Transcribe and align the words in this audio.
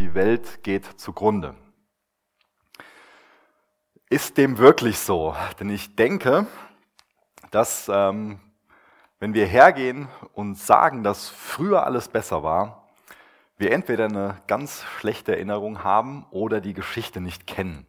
die 0.00 0.14
Welt 0.14 0.62
geht 0.62 0.86
zugrunde. 0.98 1.54
Ist 4.08 4.38
dem 4.38 4.56
wirklich 4.56 4.98
so? 4.98 5.36
Denn 5.60 5.68
ich 5.68 5.94
denke, 5.94 6.46
dass 7.50 7.90
ähm, 7.92 8.40
wenn 9.18 9.34
wir 9.34 9.44
hergehen 9.44 10.08
und 10.32 10.56
sagen, 10.56 11.04
dass 11.04 11.28
früher 11.28 11.84
alles 11.84 12.08
besser 12.08 12.42
war, 12.42 12.88
wir 13.58 13.72
entweder 13.72 14.06
eine 14.06 14.40
ganz 14.46 14.84
schlechte 14.84 15.32
Erinnerung 15.32 15.84
haben 15.84 16.24
oder 16.30 16.62
die 16.62 16.72
Geschichte 16.72 17.20
nicht 17.20 17.46
kennen. 17.46 17.86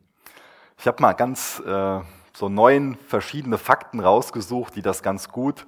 Ich 0.78 0.88
habe 0.88 1.02
mal 1.02 1.14
ganz 1.14 1.62
äh, 1.66 2.02
so 2.34 2.50
neun 2.50 2.98
verschiedene 3.08 3.58
Fakten 3.58 4.02
rausgesucht, 4.02 4.76
die 4.76 4.82
das 4.82 5.02
ganz 5.02 5.30
gut 5.30 5.66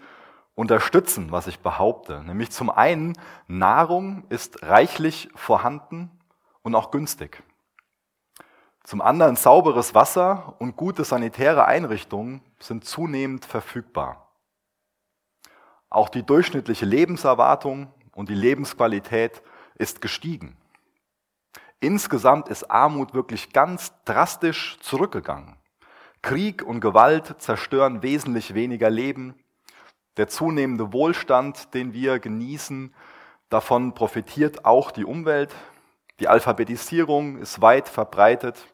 unterstützen, 0.55 1.31
was 1.31 1.47
ich 1.47 1.61
behaupte. 1.61 2.21
Nämlich 2.21 2.51
zum 2.51 2.69
einen, 2.69 3.13
Nahrung 3.47 4.25
ist 4.27 4.61
reichlich 4.61 5.29
vorhanden 5.35 6.11
und 6.63 6.75
auch 6.75 6.91
günstig. 6.91 7.43
Zum 8.83 9.01
anderen, 9.01 9.35
sauberes 9.35 9.93
Wasser 9.95 10.55
und 10.59 10.75
gute 10.75 11.05
sanitäre 11.05 11.65
Einrichtungen 11.65 12.41
sind 12.59 12.83
zunehmend 12.83 13.45
verfügbar. 13.45 14.33
Auch 15.89 16.09
die 16.09 16.23
durchschnittliche 16.23 16.85
Lebenserwartung 16.85 17.93
und 18.13 18.29
die 18.29 18.35
Lebensqualität 18.35 19.41
ist 19.75 20.01
gestiegen. 20.01 20.57
Insgesamt 21.79 22.49
ist 22.49 22.71
Armut 22.71 23.13
wirklich 23.13 23.53
ganz 23.53 23.93
drastisch 24.05 24.79
zurückgegangen. 24.81 25.57
Krieg 26.21 26.63
und 26.63 26.79
Gewalt 26.79 27.35
zerstören 27.39 28.01
wesentlich 28.01 28.53
weniger 28.53 28.89
Leben. 28.89 29.35
Der 30.15 30.29
zunehmende 30.29 30.93
Wohlstand, 30.93 31.73
den 31.73 31.93
wir 31.93 32.19
genießen, 32.19 32.93
davon 33.49 33.93
profitiert 33.93 34.63
auch 34.63 34.91
die 34.91 35.03
Umwelt. 35.05 35.53
Die 36.19 36.27
Alphabetisierung 36.27 37.37
ist 37.37 37.61
weit 37.61 37.89
verbreitet. 37.89 38.67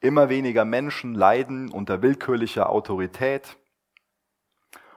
Immer 0.00 0.28
weniger 0.28 0.64
Menschen 0.64 1.14
leiden 1.14 1.70
unter 1.72 2.02
willkürlicher 2.02 2.70
Autorität 2.70 3.56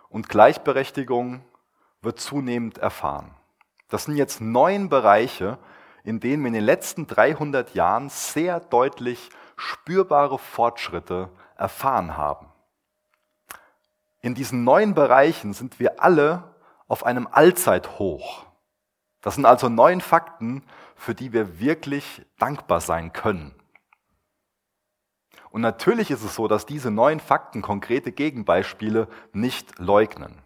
und 0.10 0.30
Gleichberechtigung 0.30 1.44
wird 2.02 2.20
zunehmend 2.20 2.78
erfahren. 2.78 3.36
Das 3.90 4.06
sind 4.06 4.18
jetzt 4.18 4.42
neun 4.42 4.90
Bereiche, 4.90 5.58
in 6.04 6.20
denen 6.20 6.44
wir 6.44 6.48
in 6.50 6.54
den 6.54 6.64
letzten 6.64 7.08
300 7.08 7.74
Jahren 7.74 8.10
sehr 8.10 8.60
deutlich 8.60 9.30
spürbare 9.56 10.38
Fortschritte 10.38 11.30
erfahren 11.56 12.16
haben. 12.16 12.48
In 14.22 14.36
diesen 14.36 14.64
neun 14.64 14.94
Bereichen 14.94 15.54
sind 15.54 15.80
wir 15.80 16.02
alle 16.02 16.56
auf 16.88 17.06
einem 17.06 17.28
Allzeithoch. 17.32 18.46
Das 19.22 19.36
sind 19.36 19.46
also 19.46 19.70
neun 19.70 20.02
Fakten, 20.02 20.64
für 21.00 21.16
die 21.16 21.32
wir 21.32 21.60
wirklich 21.60 22.22
dankbar 22.38 22.82
sein 22.82 23.14
können. 23.14 23.56
Und 25.50 25.62
natürlich 25.62 26.12
ist 26.12 26.24
es 26.24 26.36
so, 26.36 26.48
dass 26.48 26.66
diese 26.66 26.92
neuen 26.92 27.20
Fakten 27.20 27.62
konkrete 27.62 28.12
Gegenbeispiele 28.12 29.08
nicht 29.32 29.80
leugnen. 29.80 30.44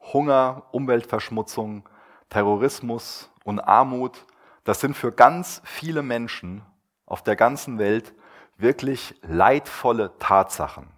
Hunger, 0.00 0.68
Umweltverschmutzung, 0.70 1.88
Terrorismus 2.30 3.30
und 3.44 3.60
Armut, 3.60 4.24
das 4.62 4.80
sind 4.80 4.96
für 4.96 5.12
ganz 5.12 5.60
viele 5.64 6.02
Menschen 6.02 6.62
auf 7.04 7.22
der 7.22 7.36
ganzen 7.36 7.78
Welt 7.78 8.14
wirklich 8.56 9.14
leidvolle 9.22 10.16
Tatsachen. 10.18 10.88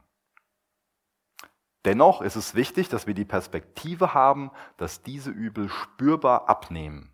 Dennoch 1.86 2.20
ist 2.20 2.36
es 2.36 2.54
wichtig, 2.54 2.88
dass 2.88 3.06
wir 3.06 3.14
die 3.14 3.24
Perspektive 3.24 4.12
haben, 4.12 4.50
dass 4.76 5.02
diese 5.02 5.30
Übel 5.30 5.68
spürbar 5.68 6.48
abnehmen. 6.48 7.10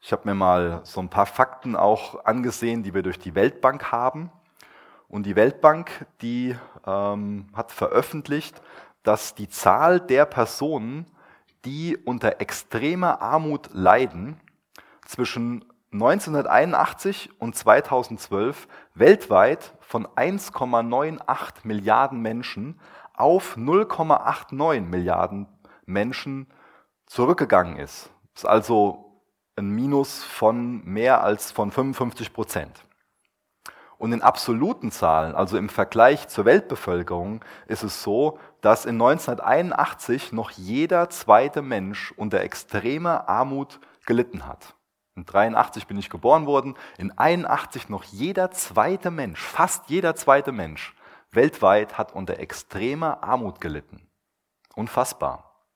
Ich 0.00 0.12
habe 0.12 0.22
mir 0.28 0.34
mal 0.34 0.80
so 0.84 1.00
ein 1.00 1.08
paar 1.08 1.26
Fakten 1.26 1.74
auch 1.74 2.24
angesehen, 2.24 2.82
die 2.82 2.94
wir 2.94 3.02
durch 3.02 3.18
die 3.18 3.34
Weltbank 3.34 3.90
haben. 3.90 4.30
Und 5.08 5.24
die 5.24 5.36
Weltbank, 5.36 6.06
die 6.22 6.54
ähm, 6.86 7.48
hat 7.52 7.72
veröffentlicht, 7.72 8.60
dass 9.02 9.34
die 9.34 9.48
Zahl 9.48 10.00
der 10.00 10.26
Personen, 10.26 11.06
die 11.64 11.96
unter 11.96 12.40
extremer 12.40 13.20
Armut 13.20 13.70
leiden, 13.72 14.40
zwischen 15.04 15.64
1981 15.92 17.30
und 17.40 17.56
2012 17.56 18.68
weltweit 18.94 19.74
von 19.80 20.06
1,98 20.06 21.20
Milliarden 21.64 22.20
Menschen 22.20 22.78
auf 23.14 23.56
0,89 23.56 24.82
Milliarden 24.82 25.48
Menschen 25.86 26.46
zurückgegangen 27.06 27.76
ist. 27.76 28.10
Das 28.34 28.44
ist 28.44 28.48
also 28.48 29.07
ein 29.58 29.70
Minus 29.70 30.22
von 30.22 30.84
mehr 30.84 31.22
als 31.22 31.52
von 31.52 31.70
55 31.70 32.32
Prozent. 32.32 32.84
Und 33.98 34.12
in 34.12 34.22
absoluten 34.22 34.92
Zahlen, 34.92 35.34
also 35.34 35.58
im 35.58 35.68
Vergleich 35.68 36.28
zur 36.28 36.44
Weltbevölkerung, 36.44 37.44
ist 37.66 37.82
es 37.82 38.02
so, 38.02 38.38
dass 38.60 38.86
in 38.86 38.94
1981 38.94 40.32
noch 40.32 40.52
jeder 40.52 41.10
zweite 41.10 41.62
Mensch 41.62 42.12
unter 42.16 42.40
extremer 42.40 43.28
Armut 43.28 43.80
gelitten 44.06 44.46
hat. 44.46 44.76
In 45.16 45.26
83 45.26 45.88
bin 45.88 45.98
ich 45.98 46.10
geboren 46.10 46.46
worden, 46.46 46.76
in 46.96 47.16
81 47.18 47.88
noch 47.88 48.04
jeder 48.04 48.52
zweite 48.52 49.10
Mensch, 49.10 49.40
fast 49.40 49.90
jeder 49.90 50.14
zweite 50.14 50.52
Mensch 50.52 50.94
weltweit 51.32 51.98
hat 51.98 52.12
unter 52.12 52.38
extremer 52.38 53.22
Armut 53.22 53.60
gelitten. 53.60 54.08
Unfassbar. 54.74 55.66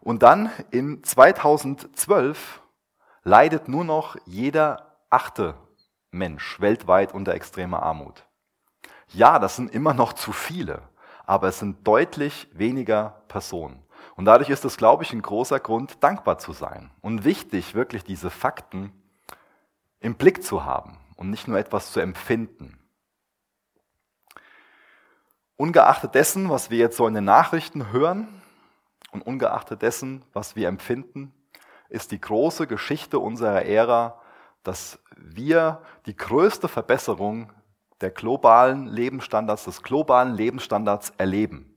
Und 0.00 0.22
dann 0.22 0.50
in 0.70 1.02
2012 1.02 2.59
leidet 3.22 3.68
nur 3.68 3.84
noch 3.84 4.16
jeder 4.26 4.96
achte 5.10 5.54
Mensch 6.10 6.60
weltweit 6.60 7.12
unter 7.14 7.34
extremer 7.34 7.82
Armut. 7.82 8.26
Ja, 9.08 9.38
das 9.38 9.56
sind 9.56 9.72
immer 9.72 9.94
noch 9.94 10.12
zu 10.12 10.32
viele, 10.32 10.82
aber 11.26 11.48
es 11.48 11.58
sind 11.58 11.86
deutlich 11.86 12.48
weniger 12.52 13.22
Personen. 13.28 13.82
Und 14.16 14.24
dadurch 14.24 14.50
ist 14.50 14.64
es, 14.64 14.76
glaube 14.76 15.02
ich, 15.02 15.12
ein 15.12 15.22
großer 15.22 15.60
Grund, 15.60 16.02
dankbar 16.02 16.38
zu 16.38 16.52
sein 16.52 16.90
und 17.00 17.24
wichtig, 17.24 17.74
wirklich 17.74 18.04
diese 18.04 18.30
Fakten 18.30 18.92
im 20.00 20.14
Blick 20.14 20.42
zu 20.42 20.64
haben 20.64 20.98
und 21.16 21.30
nicht 21.30 21.48
nur 21.48 21.58
etwas 21.58 21.92
zu 21.92 22.00
empfinden. 22.00 22.78
Ungeachtet 25.56 26.14
dessen, 26.14 26.48
was 26.48 26.70
wir 26.70 26.78
jetzt 26.78 26.96
so 26.96 27.06
in 27.06 27.14
den 27.14 27.24
Nachrichten 27.24 27.92
hören 27.92 28.42
und 29.10 29.22
ungeachtet 29.26 29.82
dessen, 29.82 30.24
was 30.32 30.56
wir 30.56 30.68
empfinden, 30.68 31.34
ist 31.90 32.12
die 32.12 32.20
große 32.20 32.66
Geschichte 32.66 33.18
unserer 33.18 33.64
Ära, 33.66 34.20
dass 34.62 34.98
wir 35.16 35.82
die 36.06 36.16
größte 36.16 36.68
Verbesserung 36.68 37.52
der 38.00 38.10
globalen 38.10 38.86
Lebensstandards, 38.86 39.64
des 39.64 39.82
globalen 39.82 40.34
Lebensstandards 40.34 41.12
erleben, 41.18 41.74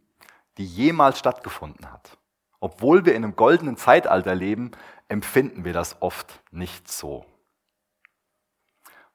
die 0.58 0.66
jemals 0.66 1.20
stattgefunden 1.20 1.92
hat. 1.92 2.18
Obwohl 2.60 3.06
wir 3.06 3.16
in 3.16 3.24
einem 3.24 3.36
goldenen 3.36 3.76
Zeitalter 3.76 4.36
leben, 4.36 4.72
empfinden 5.10 5.66
wir 5.66 5.74
das 5.74 6.02
oft 6.02 6.42
nicht 6.52 6.90
so. 6.90 7.26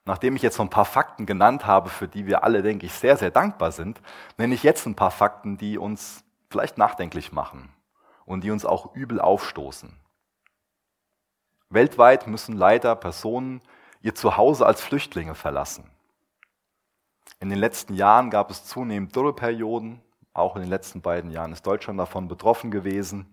Nachdem 0.05 0.37
ich 0.37 0.43
jetzt 0.43 0.57
so 0.57 0.63
ein 0.63 0.71
paar 0.71 0.85
Fakten 0.85 1.27
genannt 1.27 1.67
habe, 1.67 1.91
für 1.91 2.09
die 2.09 2.27
wir 2.27 2.43
alle, 2.45 2.63
denke 2.63 2.87
ich, 2.87 2.93
sehr, 2.93 3.17
sehr 3.17 3.31
dankbar 3.31 3.73
sind, 3.73 4.01
nenne 4.37 4.55
ich 4.55 4.63
jetzt 4.63 4.87
ein 4.87 4.97
paar 4.97 5.11
Fakten, 5.11 5.59
die 5.59 5.79
uns 5.79 6.25
vielleicht 6.51 6.79
nachdenklich 6.79 7.33
machen 7.33 7.71
und 8.25 8.43
die 8.43 8.51
uns 8.51 8.65
auch 8.65 8.95
übel 8.95 9.21
aufstoßen. 9.21 9.99
Weltweit 11.71 12.27
müssen 12.27 12.57
leider 12.57 12.97
Personen 12.97 13.61
ihr 14.01 14.15
Zuhause 14.15 14.65
als 14.65 14.81
Flüchtlinge 14.81 15.35
verlassen. 15.35 15.91
In 17.41 17.51
den 17.51 17.59
letzten 17.59 17.95
Jahren 17.95 18.31
gab 18.31 18.51
es 18.51 18.65
zunehmend 18.65 19.15
Dürreperioden. 19.15 20.01
Auch 20.33 20.57
in 20.57 20.63
den 20.63 20.71
letzten 20.71 21.03
beiden 21.03 21.31
Jahren 21.31 21.53
ist 21.53 21.67
Deutschland 21.67 21.99
davon 21.99 22.29
betroffen 22.29 22.71
gewesen. 22.71 23.27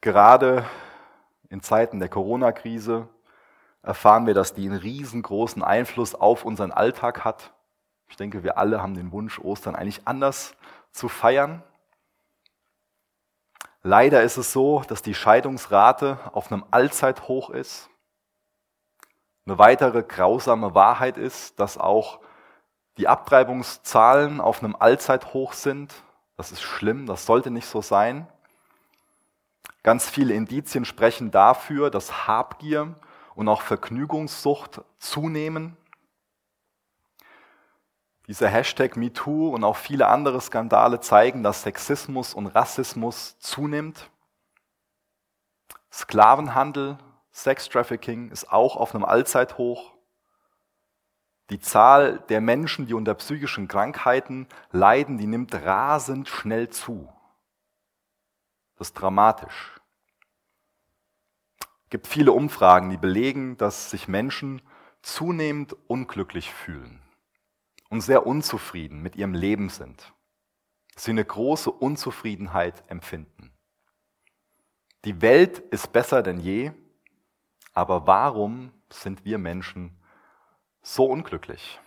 Gerade 0.00 0.66
in 1.48 1.62
Zeiten 1.62 1.98
der 1.98 2.08
Corona-Krise 2.08 3.08
erfahren 3.82 4.26
wir, 4.26 4.34
dass 4.34 4.54
die 4.54 4.66
einen 4.66 4.78
riesengroßen 4.78 5.62
Einfluss 5.62 6.14
auf 6.14 6.44
unseren 6.44 6.72
Alltag 6.72 7.24
hat. 7.24 7.52
Ich 8.08 8.16
denke, 8.16 8.42
wir 8.42 8.56
alle 8.58 8.82
haben 8.82 8.94
den 8.94 9.12
Wunsch, 9.12 9.38
Ostern 9.38 9.74
eigentlich 9.74 10.06
anders 10.06 10.54
zu 10.90 11.08
feiern. 11.08 11.62
Leider 13.86 14.22
ist 14.22 14.38
es 14.38 14.50
so, 14.50 14.82
dass 14.88 15.02
die 15.02 15.14
Scheidungsrate 15.14 16.18
auf 16.32 16.50
einem 16.50 16.64
Allzeithoch 16.70 17.50
ist. 17.50 17.90
Eine 19.44 19.58
weitere 19.58 20.02
grausame 20.02 20.74
Wahrheit 20.74 21.18
ist, 21.18 21.60
dass 21.60 21.76
auch 21.76 22.20
die 22.96 23.08
Abtreibungszahlen 23.08 24.40
auf 24.40 24.62
einem 24.62 24.74
Allzeithoch 24.74 25.52
sind. 25.52 25.92
Das 26.38 26.50
ist 26.50 26.62
schlimm, 26.62 27.04
das 27.04 27.26
sollte 27.26 27.50
nicht 27.50 27.66
so 27.66 27.82
sein. 27.82 28.26
Ganz 29.82 30.08
viele 30.08 30.32
Indizien 30.32 30.86
sprechen 30.86 31.30
dafür, 31.30 31.90
dass 31.90 32.26
Habgier 32.26 32.94
und 33.34 33.48
auch 33.48 33.60
Vergnügungssucht 33.60 34.80
zunehmen. 34.98 35.76
Dieser 38.26 38.48
Hashtag 38.48 38.96
MeToo 38.96 39.50
und 39.50 39.64
auch 39.64 39.76
viele 39.76 40.08
andere 40.08 40.40
Skandale 40.40 41.00
zeigen, 41.00 41.42
dass 41.42 41.62
Sexismus 41.62 42.32
und 42.32 42.46
Rassismus 42.46 43.38
zunimmt. 43.38 44.10
Sklavenhandel 45.92 46.98
Sextrafficking 47.32 48.30
ist 48.30 48.50
auch 48.50 48.76
auf 48.76 48.94
einem 48.94 49.04
Allzeithoch. 49.04 49.92
Die 51.50 51.58
Zahl 51.58 52.20
der 52.30 52.40
Menschen, 52.40 52.86
die 52.86 52.94
unter 52.94 53.14
psychischen 53.14 53.68
Krankheiten 53.68 54.48
leiden, 54.70 55.18
die 55.18 55.26
nimmt 55.26 55.54
rasend 55.54 56.28
schnell 56.28 56.70
zu. 56.70 57.12
Das 58.78 58.88
ist 58.88 58.94
dramatisch. 58.94 59.78
Es 61.84 61.90
gibt 61.90 62.06
viele 62.06 62.32
Umfragen, 62.32 62.88
die 62.88 62.96
belegen, 62.96 63.58
dass 63.58 63.90
sich 63.90 64.08
Menschen 64.08 64.62
zunehmend 65.02 65.76
unglücklich 65.86 66.52
fühlen 66.52 67.03
und 67.88 68.00
sehr 68.00 68.26
unzufrieden 68.26 69.02
mit 69.02 69.16
ihrem 69.16 69.34
Leben 69.34 69.68
sind. 69.68 70.12
Sie 70.96 71.10
eine 71.10 71.24
große 71.24 71.70
Unzufriedenheit 71.70 72.84
empfinden. 72.88 73.52
Die 75.04 75.20
Welt 75.20 75.58
ist 75.58 75.92
besser 75.92 76.22
denn 76.22 76.40
je, 76.40 76.72
aber 77.72 78.06
warum 78.06 78.72
sind 78.90 79.24
wir 79.24 79.38
Menschen 79.38 79.96
so 80.82 81.06
unglücklich? 81.06 81.80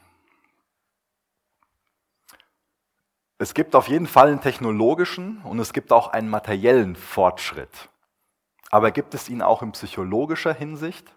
Es 3.40 3.54
gibt 3.54 3.76
auf 3.76 3.88
jeden 3.88 4.08
Fall 4.08 4.30
einen 4.30 4.42
technologischen 4.42 5.42
und 5.44 5.60
es 5.60 5.72
gibt 5.72 5.92
auch 5.92 6.08
einen 6.08 6.30
materiellen 6.30 6.96
Fortschritt. 6.96 7.90
Aber 8.70 8.92
gibt 8.92 9.14
es 9.14 9.30
ihn 9.30 9.42
auch 9.42 9.62
in 9.62 9.72
psychologischer 9.72 10.54
Hinsicht? 10.54 11.17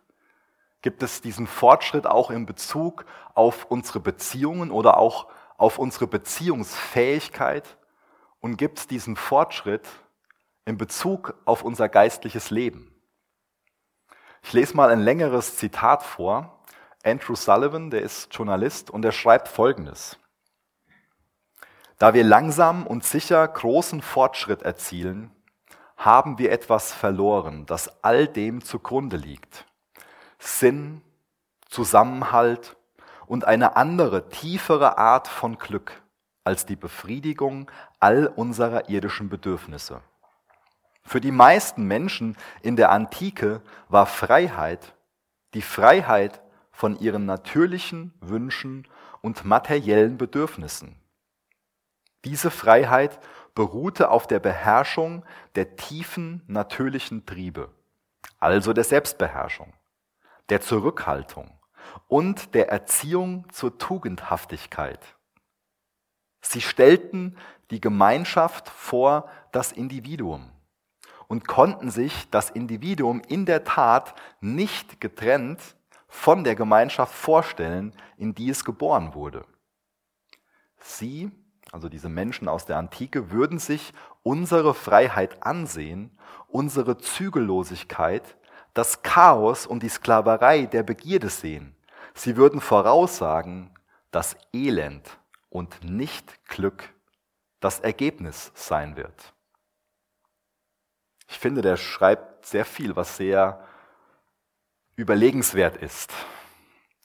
Gibt 0.83 1.03
es 1.03 1.21
diesen 1.21 1.47
Fortschritt 1.47 2.07
auch 2.07 2.31
in 2.31 2.47
Bezug 2.47 3.05
auf 3.35 3.67
unsere 3.67 4.01
Beziehungen 4.01 4.71
oder 4.71 4.97
auch 4.97 5.27
auf 5.59 5.79
unsere 5.79 6.07
Beziehungsfähigkeit? 6.07 7.77
Und 8.41 8.57
gibt 8.57 8.79
es 8.79 8.87
diesen 8.87 9.17
Fortschritt 9.17 9.87
in 10.65 10.79
Bezug 10.79 11.35
auf 11.45 11.63
unser 11.63 11.89
geistliches 11.89 12.51
Leben? 12.51 12.95
Ich 14.43 14.55
lese 14.55 14.75
mal 14.75 14.89
ein 14.89 15.01
längeres 15.01 15.57
Zitat 15.59 16.03
vor. 16.03 16.59
Andrew 17.03 17.35
Sullivan, 17.35 17.91
der 17.91 18.03
ist 18.03 18.35
Journalist 18.35 18.91
und 18.91 19.05
er 19.05 19.13
schreibt 19.13 19.49
Folgendes. 19.49 20.19
Da 21.99 22.15
wir 22.15 22.25
langsam 22.25 22.87
und 22.87 23.05
sicher 23.05 23.47
großen 23.47 24.01
Fortschritt 24.01 24.63
erzielen, 24.63 25.31
haben 25.99 26.39
wir 26.39 26.51
etwas 26.51 26.95
verloren, 26.95 27.67
das 27.67 28.03
all 28.03 28.27
dem 28.27 28.65
zugrunde 28.65 29.19
liegt. 29.19 29.67
Sinn, 30.41 31.03
Zusammenhalt 31.69 32.77
und 33.27 33.45
eine 33.45 33.77
andere, 33.77 34.29
tiefere 34.29 34.99
Art 34.99 35.29
von 35.29 35.57
Glück 35.59 36.03
als 36.43 36.67
die 36.67 36.77
Befriedigung 36.77 37.71
all 38.01 38.27
unserer 38.27 38.89
irdischen 38.89 39.29
Bedürfnisse. 39.29 40.01
Für 41.05 41.21
die 41.21 41.31
meisten 41.31 41.85
Menschen 41.85 42.37
in 42.63 42.75
der 42.75 42.91
Antike 42.91 43.63
war 43.89 44.07
Freiheit 44.07 44.95
die 45.55 45.63
Freiheit 45.63 46.41
von 46.71 46.99
ihren 46.99 47.27
natürlichen 47.27 48.15
Wünschen 48.21 48.87
und 49.21 49.45
materiellen 49.45 50.17
Bedürfnissen. 50.17 50.97
Diese 52.25 52.51
Freiheit 52.51 53.19
beruhte 53.55 54.11
auf 54.11 54.27
der 54.27 54.39
Beherrschung 54.39 55.25
der 55.55 55.77
tiefen 55.77 56.43
natürlichen 56.47 57.27
Triebe, 57.27 57.71
also 58.39 58.73
der 58.73 58.85
Selbstbeherrschung, 58.85 59.73
der 60.51 60.61
Zurückhaltung 60.61 61.51
und 62.09 62.55
der 62.55 62.69
Erziehung 62.71 63.47
zur 63.53 63.79
Tugendhaftigkeit. 63.79 65.01
Sie 66.41 66.61
stellten 66.61 67.37
die 67.71 67.81
Gemeinschaft 67.81 68.69
vor 68.69 69.29
das 69.53 69.73
Individuum 69.73 70.51
und 71.29 71.47
konnten 71.47 71.91
sich 71.91 72.29
das 72.31 72.51
Individuum 72.51 73.23
in 73.29 73.47
der 73.47 73.65
Tat 73.65 74.15
nicht 74.41 75.01
getrennt 75.01 75.61
von 76.09 76.43
der 76.43 76.57
Gemeinschaft 76.57 77.15
vorstellen, 77.15 77.95
in 78.17 78.35
die 78.35 78.51
es 78.51 78.65
geboren 78.65 79.15
wurde. 79.15 79.45
Sie 80.81 81.31
also 81.73 81.89
diese 81.89 82.09
Menschen 82.09 82.49
aus 82.49 82.67
der 82.67 82.79
Antike, 82.79 83.31
würden 83.31 83.59
sich 83.59 83.93
unsere 84.23 84.75
Freiheit 84.75 85.45
ansehen, 85.45 86.19
unsere 86.49 86.99
Zügellosigkeit, 86.99 88.37
das 88.75 89.03
Chaos 89.03 89.67
und 89.67 89.83
die 89.83 89.89
Sklaverei 89.89 90.67
der 90.67 90.83
Begierde 90.83 91.29
sehen. 91.29 91.75
Sie 92.15 92.37
würden 92.37 92.61
voraussagen, 92.61 93.71
dass 94.11 94.37
Elend 94.53 95.19
und 95.49 95.83
nicht 95.85 96.45
Glück 96.47 96.93
das 97.61 97.81
Ergebnis 97.81 98.53
sein 98.55 98.97
wird. 98.97 99.35
Ich 101.29 101.39
finde, 101.39 101.63
der 101.63 101.77
schreibt 101.77 102.47
sehr 102.47 102.65
viel, 102.65 102.97
was 102.97 103.17
sehr 103.17 103.65
überlegenswert 104.97 105.77
ist. 105.77 106.13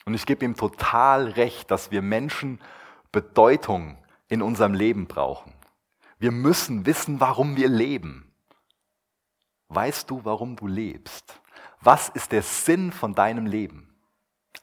Und 0.06 0.13
ich 0.13 0.25
gebe 0.25 0.45
ihm 0.45 0.56
total 0.56 1.29
recht, 1.29 1.69
dass 1.71 1.91
wir 1.91 2.01
Menschen 2.01 2.59
Bedeutung 3.11 3.97
in 4.27 4.41
unserem 4.41 4.73
Leben 4.73 5.07
brauchen. 5.07 5.53
Wir 6.18 6.31
müssen 6.31 6.85
wissen, 6.85 7.19
warum 7.19 7.56
wir 7.56 7.69
leben. 7.69 8.33
Weißt 9.69 10.09
du, 10.09 10.23
warum 10.23 10.56
du 10.56 10.68
lebst? 10.68 11.39
Was 11.85 12.09
ist 12.09 12.31
der 12.31 12.41
Sinn 12.41 12.91
von 12.91 13.13
deinem 13.13 13.45
Leben? 13.45 13.95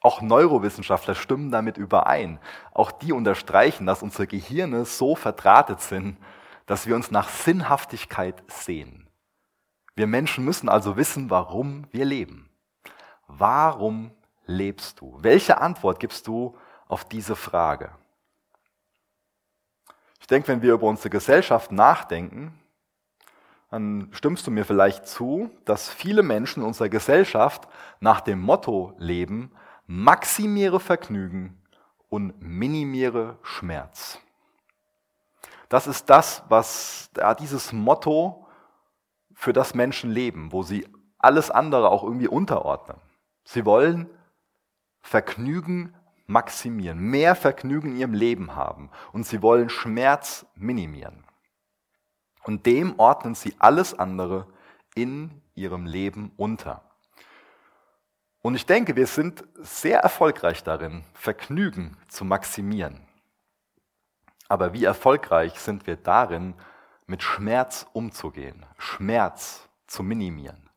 Auch 0.01 0.23
Neurowissenschaftler 0.23 1.15
stimmen 1.15 1.53
damit 1.53 1.77
überein. 1.79 2.41
Auch 2.73 2.91
die 2.91 3.13
unterstreichen, 3.13 3.87
dass 3.87 4.03
unsere 4.03 4.27
Gehirne 4.27 4.85
so 4.85 5.15
verdrahtet 5.15 5.81
sind, 5.81 6.17
dass 6.67 6.89
wir 6.89 6.97
uns 6.97 7.13
nach 7.13 7.29
Sinnhaftigkeit 7.29 8.43
sehen. 8.49 9.09
Wir 9.95 10.09
Menschen 10.09 10.45
müssen 10.45 10.69
also 10.69 10.97
wissen, 10.97 11.31
warum 11.31 11.87
wir 11.93 12.05
leben. 12.05 12.51
Warum 13.29 14.11
lebst 14.47 15.01
du? 15.01 15.17
Welche 15.21 15.61
Antwort 15.61 16.01
gibst 16.01 16.27
du 16.27 16.59
auf 16.89 17.05
diese 17.05 17.37
Frage? 17.37 17.93
Ich 20.19 20.27
denke, 20.27 20.49
wenn 20.49 20.63
wir 20.63 20.75
über 20.75 20.89
unsere 20.89 21.11
Gesellschaft 21.11 21.71
nachdenken, 21.71 22.59
dann 23.73 24.09
stimmst 24.13 24.47
du 24.47 24.51
mir 24.51 24.67
vielleicht 24.67 25.07
zu, 25.09 25.51
dass 25.65 25.89
viele 25.89 26.23
Menschen 26.23 26.61
in 26.61 26.67
unserer 26.67 26.91
Gesellschaft 26.91 27.67
nach 28.01 28.21
dem 28.21 28.39
Motto 28.39 28.93
leben, 28.99 29.51
maximiere 29.87 30.79
Vergnügen 30.79 31.59
und 32.11 32.35
minimiere 32.43 33.39
Schmerz. 33.43 34.19
Das 35.71 35.87
ist 35.87 36.11
das, 36.11 36.43
was 36.51 37.09
dieses 37.41 37.73
Motto 37.73 38.47
für 39.33 39.55
das 39.55 39.75
Menschen 39.75 40.11
leben, 40.11 40.53
wo 40.53 40.63
sie 40.63 40.87
alles 41.17 41.51
andere 41.51 41.89
auch 41.89 42.05
irgendwie 42.05 42.29
unterordnen. 42.29 42.99
Sie 43.45 43.65
wollen 43.65 44.11
Vergnügen 45.01 45.95
maximieren, 46.27 46.99
mehr 46.99 47.35
Vergnügen 47.35 47.93
in 47.93 47.97
ihrem 47.97 48.15
Leben 48.15 48.55
haben 48.55 48.91
und 49.15 49.25
sie 49.25 49.41
wollen 49.41 49.71
Schmerz 49.71 50.45
minimieren. 50.57 51.25
Und 52.45 52.67
dem 52.67 52.99
ordnen 52.99 53.35
sie 53.35 53.55
alles 53.59 53.99
andere 53.99 54.47
in 54.95 55.43
ihrem 55.55 55.87
Leben 55.87 56.33
unter. 56.37 56.83
Und 58.43 58.57
ich 58.57 58.67
denke, 58.67 58.97
wir 58.97 59.07
sind 59.07 59.45
sehr 59.61 60.01
erfolgreich 60.01 60.65
darin, 60.65 61.05
Vergnügen 61.15 61.97
zu 62.09 62.25
maximieren. 62.25 63.07
Aber 64.49 64.73
wie 64.73 64.85
erfolgreich 64.85 65.59
sind 65.59 65.87
wir 65.87 65.97
darin, 65.97 66.55
mit 67.07 67.23
Schmerz 67.23 67.87
umzugehen, 67.93 68.67
Schmerz 68.79 69.69
zu 69.87 70.03
minimieren? 70.03 70.69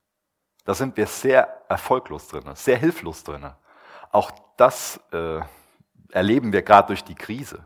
Da 0.63 0.73
sind 0.73 0.95
wir 0.97 1.07
sehr 1.07 1.61
erfolglos 1.67 2.27
drin, 2.27 2.43
sehr 2.55 2.77
hilflos 2.77 3.23
drin. 3.23 3.51
Auch 4.11 4.31
das 4.57 4.99
äh, 5.11 5.39
erleben 6.11 6.53
wir 6.53 6.61
gerade 6.61 6.87
durch 6.87 7.03
die 7.03 7.15
Krise. 7.15 7.65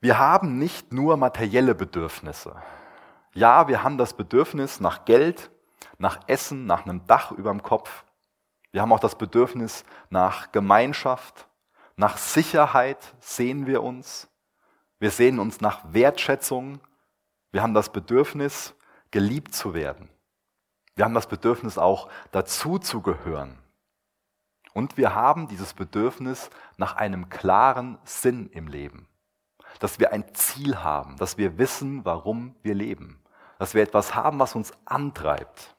Wir 0.00 0.18
haben 0.18 0.58
nicht 0.58 0.92
nur 0.92 1.16
materielle 1.16 1.74
Bedürfnisse. 1.74 2.54
Ja, 3.34 3.68
wir 3.68 3.82
haben 3.82 3.98
das 3.98 4.14
Bedürfnis 4.14 4.80
nach 4.80 5.04
Geld, 5.04 5.50
nach 5.98 6.20
Essen, 6.26 6.66
nach 6.66 6.84
einem 6.84 7.06
Dach 7.06 7.32
über 7.32 7.50
dem 7.50 7.62
Kopf. 7.62 8.04
Wir 8.70 8.82
haben 8.82 8.92
auch 8.92 9.00
das 9.00 9.16
Bedürfnis 9.18 9.84
nach 10.10 10.52
Gemeinschaft, 10.52 11.48
nach 11.98 12.16
Sicherheit 12.16 13.12
sehen 13.18 13.66
wir 13.66 13.82
uns. 13.82 14.28
Wir 15.00 15.10
sehen 15.10 15.40
uns 15.40 15.60
nach 15.60 15.80
Wertschätzung. 15.92 16.80
Wir 17.50 17.60
haben 17.60 17.74
das 17.74 17.90
Bedürfnis, 17.90 18.76
geliebt 19.10 19.52
zu 19.52 19.74
werden. 19.74 20.08
Wir 20.94 21.04
haben 21.04 21.14
das 21.14 21.26
Bedürfnis 21.26 21.76
auch 21.76 22.08
dazu 22.30 22.78
zu 22.78 23.02
gehören. 23.02 23.58
Und 24.74 24.96
wir 24.96 25.16
haben 25.16 25.48
dieses 25.48 25.74
Bedürfnis 25.74 26.50
nach 26.76 26.94
einem 26.94 27.30
klaren 27.30 27.98
Sinn 28.04 28.48
im 28.52 28.68
Leben. 28.68 29.08
Dass 29.78 29.98
wir 29.98 30.12
ein 30.12 30.34
Ziel 30.34 30.82
haben, 30.82 31.16
dass 31.16 31.38
wir 31.38 31.58
wissen, 31.58 32.04
warum 32.04 32.54
wir 32.62 32.74
leben. 32.74 33.20
Dass 33.58 33.74
wir 33.74 33.82
etwas 33.82 34.14
haben, 34.14 34.38
was 34.38 34.54
uns 34.54 34.72
antreibt. 34.84 35.76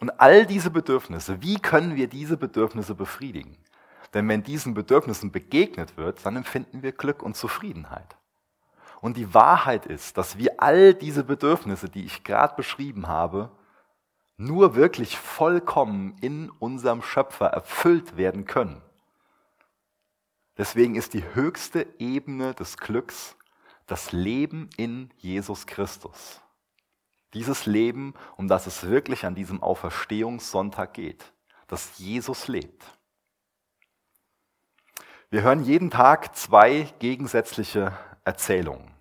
Und 0.00 0.20
all 0.20 0.46
diese 0.46 0.70
Bedürfnisse, 0.70 1.40
wie 1.42 1.58
können 1.58 1.96
wir 1.96 2.08
diese 2.08 2.36
Bedürfnisse 2.36 2.94
befriedigen? 2.94 3.56
Denn 4.12 4.28
wenn 4.28 4.42
diesen 4.42 4.74
Bedürfnissen 4.74 5.32
begegnet 5.32 5.96
wird, 5.96 6.24
dann 6.24 6.36
empfinden 6.36 6.82
wir 6.82 6.92
Glück 6.92 7.22
und 7.22 7.36
Zufriedenheit. 7.36 8.16
Und 9.00 9.16
die 9.16 9.34
Wahrheit 9.34 9.86
ist, 9.86 10.16
dass 10.16 10.38
wir 10.38 10.62
all 10.62 10.94
diese 10.94 11.24
Bedürfnisse, 11.24 11.88
die 11.88 12.04
ich 12.04 12.24
gerade 12.24 12.54
beschrieben 12.54 13.06
habe, 13.08 13.50
nur 14.36 14.76
wirklich 14.76 15.18
vollkommen 15.18 16.16
in 16.20 16.50
unserem 16.50 17.02
Schöpfer 17.02 17.46
erfüllt 17.46 18.16
werden 18.16 18.46
können. 18.46 18.82
Deswegen 20.56 20.94
ist 20.94 21.14
die 21.14 21.24
höchste 21.34 21.86
Ebene 21.98 22.54
des 22.54 22.76
Glücks 22.76 23.36
das 23.86 24.12
Leben 24.12 24.70
in 24.76 25.10
Jesus 25.18 25.66
Christus. 25.66 26.40
Dieses 27.34 27.66
Leben, 27.66 28.14
um 28.36 28.46
das 28.46 28.66
es 28.66 28.84
wirklich 28.84 29.26
an 29.26 29.34
diesem 29.34 29.62
Auferstehungssonntag 29.62 30.94
geht, 30.94 31.32
dass 31.66 31.98
Jesus 31.98 32.46
lebt. 32.46 32.84
Wir 35.30 35.42
hören 35.42 35.64
jeden 35.64 35.90
Tag 35.90 36.36
zwei 36.36 36.92
gegensätzliche 37.00 37.92
Erzählungen. 38.24 38.94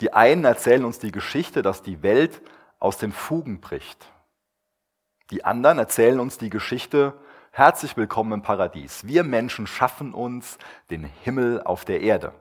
Die 0.00 0.12
einen 0.12 0.44
erzählen 0.44 0.84
uns 0.84 0.98
die 0.98 1.12
Geschichte, 1.12 1.62
dass 1.62 1.82
die 1.82 2.02
Welt 2.02 2.42
aus 2.80 2.98
den 2.98 3.12
Fugen 3.12 3.60
bricht. 3.60 4.10
Die 5.30 5.44
anderen 5.44 5.78
erzählen 5.78 6.18
uns 6.18 6.38
die 6.38 6.50
Geschichte, 6.50 7.16
herzlich 7.52 7.96
willkommen 7.96 8.32
im 8.32 8.42
Paradies. 8.42 9.06
Wir 9.06 9.24
Menschen 9.24 9.66
schaffen 9.66 10.14
uns 10.14 10.56
den 10.90 11.04
Himmel 11.04 11.62
auf 11.62 11.84
der 11.84 12.00
Erde. 12.00 12.32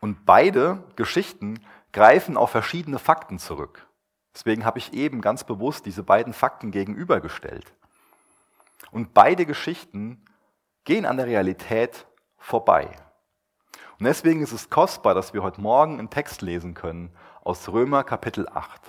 Und 0.00 0.26
beide 0.26 0.84
Geschichten 0.96 1.64
greifen 1.92 2.36
auf 2.36 2.50
verschiedene 2.50 2.98
Fakten 2.98 3.38
zurück. 3.38 3.86
Deswegen 4.34 4.64
habe 4.64 4.78
ich 4.78 4.92
eben 4.92 5.20
ganz 5.20 5.44
bewusst 5.44 5.86
diese 5.86 6.02
beiden 6.02 6.32
Fakten 6.32 6.70
gegenübergestellt. 6.70 7.72
Und 8.90 9.14
beide 9.14 9.46
Geschichten 9.46 10.24
gehen 10.84 11.06
an 11.06 11.16
der 11.16 11.26
Realität 11.26 12.06
vorbei. 12.36 12.90
Und 13.98 14.06
deswegen 14.06 14.42
ist 14.42 14.52
es 14.52 14.68
kostbar, 14.68 15.14
dass 15.14 15.32
wir 15.32 15.42
heute 15.42 15.60
Morgen 15.60 15.98
einen 15.98 16.10
Text 16.10 16.42
lesen 16.42 16.74
können 16.74 17.14
aus 17.42 17.68
Römer 17.68 18.04
Kapitel 18.04 18.48
8. 18.48 18.80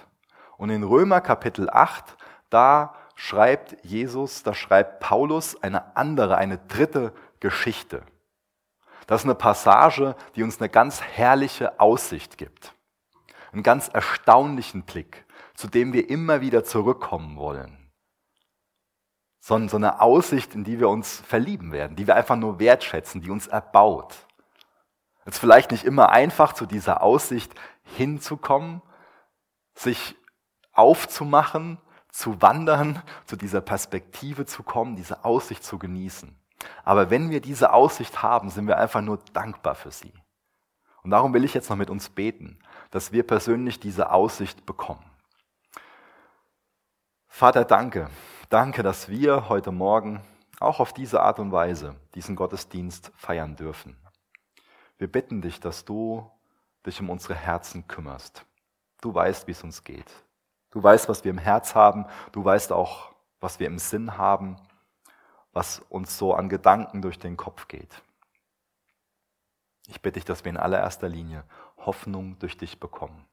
Und 0.57 0.69
in 0.69 0.83
Römer 0.83 1.21
Kapitel 1.21 1.69
8, 1.69 2.17
da 2.49 2.95
schreibt 3.15 3.77
Jesus, 3.83 4.43
da 4.43 4.53
schreibt 4.53 4.99
Paulus 4.99 5.61
eine 5.61 5.95
andere, 5.95 6.37
eine 6.37 6.57
dritte 6.57 7.13
Geschichte. 7.39 8.03
Das 9.07 9.21
ist 9.21 9.25
eine 9.25 9.35
Passage, 9.35 10.15
die 10.35 10.43
uns 10.43 10.59
eine 10.59 10.69
ganz 10.69 11.01
herrliche 11.01 11.79
Aussicht 11.79 12.37
gibt. 12.37 12.73
Einen 13.51 13.63
ganz 13.63 13.87
erstaunlichen 13.87 14.83
Blick, 14.83 15.25
zu 15.53 15.67
dem 15.67 15.93
wir 15.93 16.09
immer 16.09 16.41
wieder 16.41 16.63
zurückkommen 16.63 17.37
wollen 17.37 17.83
so 19.45 19.55
eine 19.57 19.99
Aussicht, 19.99 20.55
in 20.55 20.63
die 20.63 20.79
wir 20.79 20.87
uns 20.87 21.19
verlieben 21.19 21.73
werden, 21.73 21.97
die 21.97 22.07
wir 22.07 22.15
einfach 22.15 22.37
nur 22.37 22.59
wertschätzen, 22.59 23.19
die 23.21 23.29
uns 23.29 23.47
erbaut. 23.47 24.15
Es 25.25 25.35
ist 25.35 25.39
vielleicht 25.39 25.71
nicht 25.71 25.83
immer 25.83 26.11
einfach, 26.11 26.53
zu 26.53 26.65
dieser 26.65 27.03
Aussicht 27.03 27.53
hinzukommen, 27.83 28.81
sich 29.75 30.15
aufzumachen, 30.71 31.77
zu 32.13 32.41
wandern, 32.41 33.03
zu 33.25 33.35
dieser 33.35 33.59
Perspektive 33.59 34.45
zu 34.45 34.63
kommen, 34.63 34.95
diese 34.95 35.25
Aussicht 35.25 35.65
zu 35.65 35.77
genießen. 35.77 36.33
Aber 36.85 37.09
wenn 37.09 37.29
wir 37.29 37.41
diese 37.41 37.73
Aussicht 37.73 38.23
haben, 38.23 38.49
sind 38.49 38.67
wir 38.67 38.77
einfach 38.77 39.01
nur 39.01 39.19
dankbar 39.33 39.75
für 39.75 39.91
sie. 39.91 40.13
Und 41.01 41.11
darum 41.11 41.33
will 41.33 41.43
ich 41.43 41.53
jetzt 41.53 41.69
noch 41.69 41.75
mit 41.75 41.89
uns 41.89 42.07
beten, 42.07 42.59
dass 42.91 43.11
wir 43.11 43.27
persönlich 43.27 43.81
diese 43.81 44.11
Aussicht 44.11 44.65
bekommen. 44.65 45.03
Vater, 47.27 47.65
danke, 47.65 48.09
Danke, 48.53 48.83
dass 48.83 49.09
wir 49.09 49.49
heute 49.49 49.71
Morgen 49.71 50.21
auch 50.59 50.79
auf 50.79 50.93
diese 50.93 51.23
Art 51.23 51.39
und 51.39 51.51
Weise 51.51 51.95
diesen 52.13 52.35
Gottesdienst 52.35 53.11
feiern 53.15 53.55
dürfen. 53.55 53.97
Wir 54.99 55.11
bitten 55.11 55.41
dich, 55.41 55.59
dass 55.59 55.85
du 55.85 56.29
dich 56.85 57.01
um 57.01 57.09
unsere 57.09 57.33
Herzen 57.33 57.87
kümmerst. 57.87 58.45
Du 59.01 59.11
weißt, 59.11 59.47
wie 59.47 59.53
es 59.53 59.63
uns 59.63 59.83
geht. 59.83 60.05
Du 60.73 60.83
weißt, 60.83 61.07
was 61.07 61.23
wir 61.23 61.31
im 61.31 61.37
Herz 61.37 61.75
haben. 61.75 62.05
Du 62.33 62.43
weißt 62.43 62.73
auch, 62.73 63.13
was 63.39 63.59
wir 63.59 63.67
im 63.67 63.79
Sinn 63.79 64.17
haben, 64.17 64.57
was 65.53 65.79
uns 65.89 66.17
so 66.17 66.33
an 66.33 66.49
Gedanken 66.49 67.01
durch 67.01 67.19
den 67.19 67.37
Kopf 67.37 67.67
geht. 67.69 68.01
Ich 69.87 70.01
bitte 70.01 70.19
dich, 70.19 70.25
dass 70.25 70.43
wir 70.43 70.49
in 70.49 70.57
allererster 70.57 71.07
Linie 71.07 71.45
Hoffnung 71.77 72.37
durch 72.39 72.57
dich 72.57 72.79
bekommen. 72.79 73.25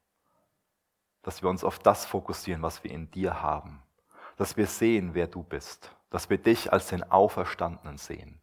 Dass 1.23 1.41
wir 1.41 1.49
uns 1.49 1.63
auf 1.63 1.79
das 1.79 2.05
fokussieren, 2.05 2.61
was 2.61 2.83
wir 2.83 2.91
in 2.91 3.11
dir 3.11 3.41
haben 3.41 3.81
dass 4.41 4.57
wir 4.57 4.65
sehen, 4.65 5.13
wer 5.13 5.27
du 5.27 5.43
bist, 5.43 5.95
dass 6.09 6.31
wir 6.31 6.39
dich 6.39 6.73
als 6.73 6.87
den 6.87 7.03
Auferstandenen 7.03 7.99
sehen, 7.99 8.41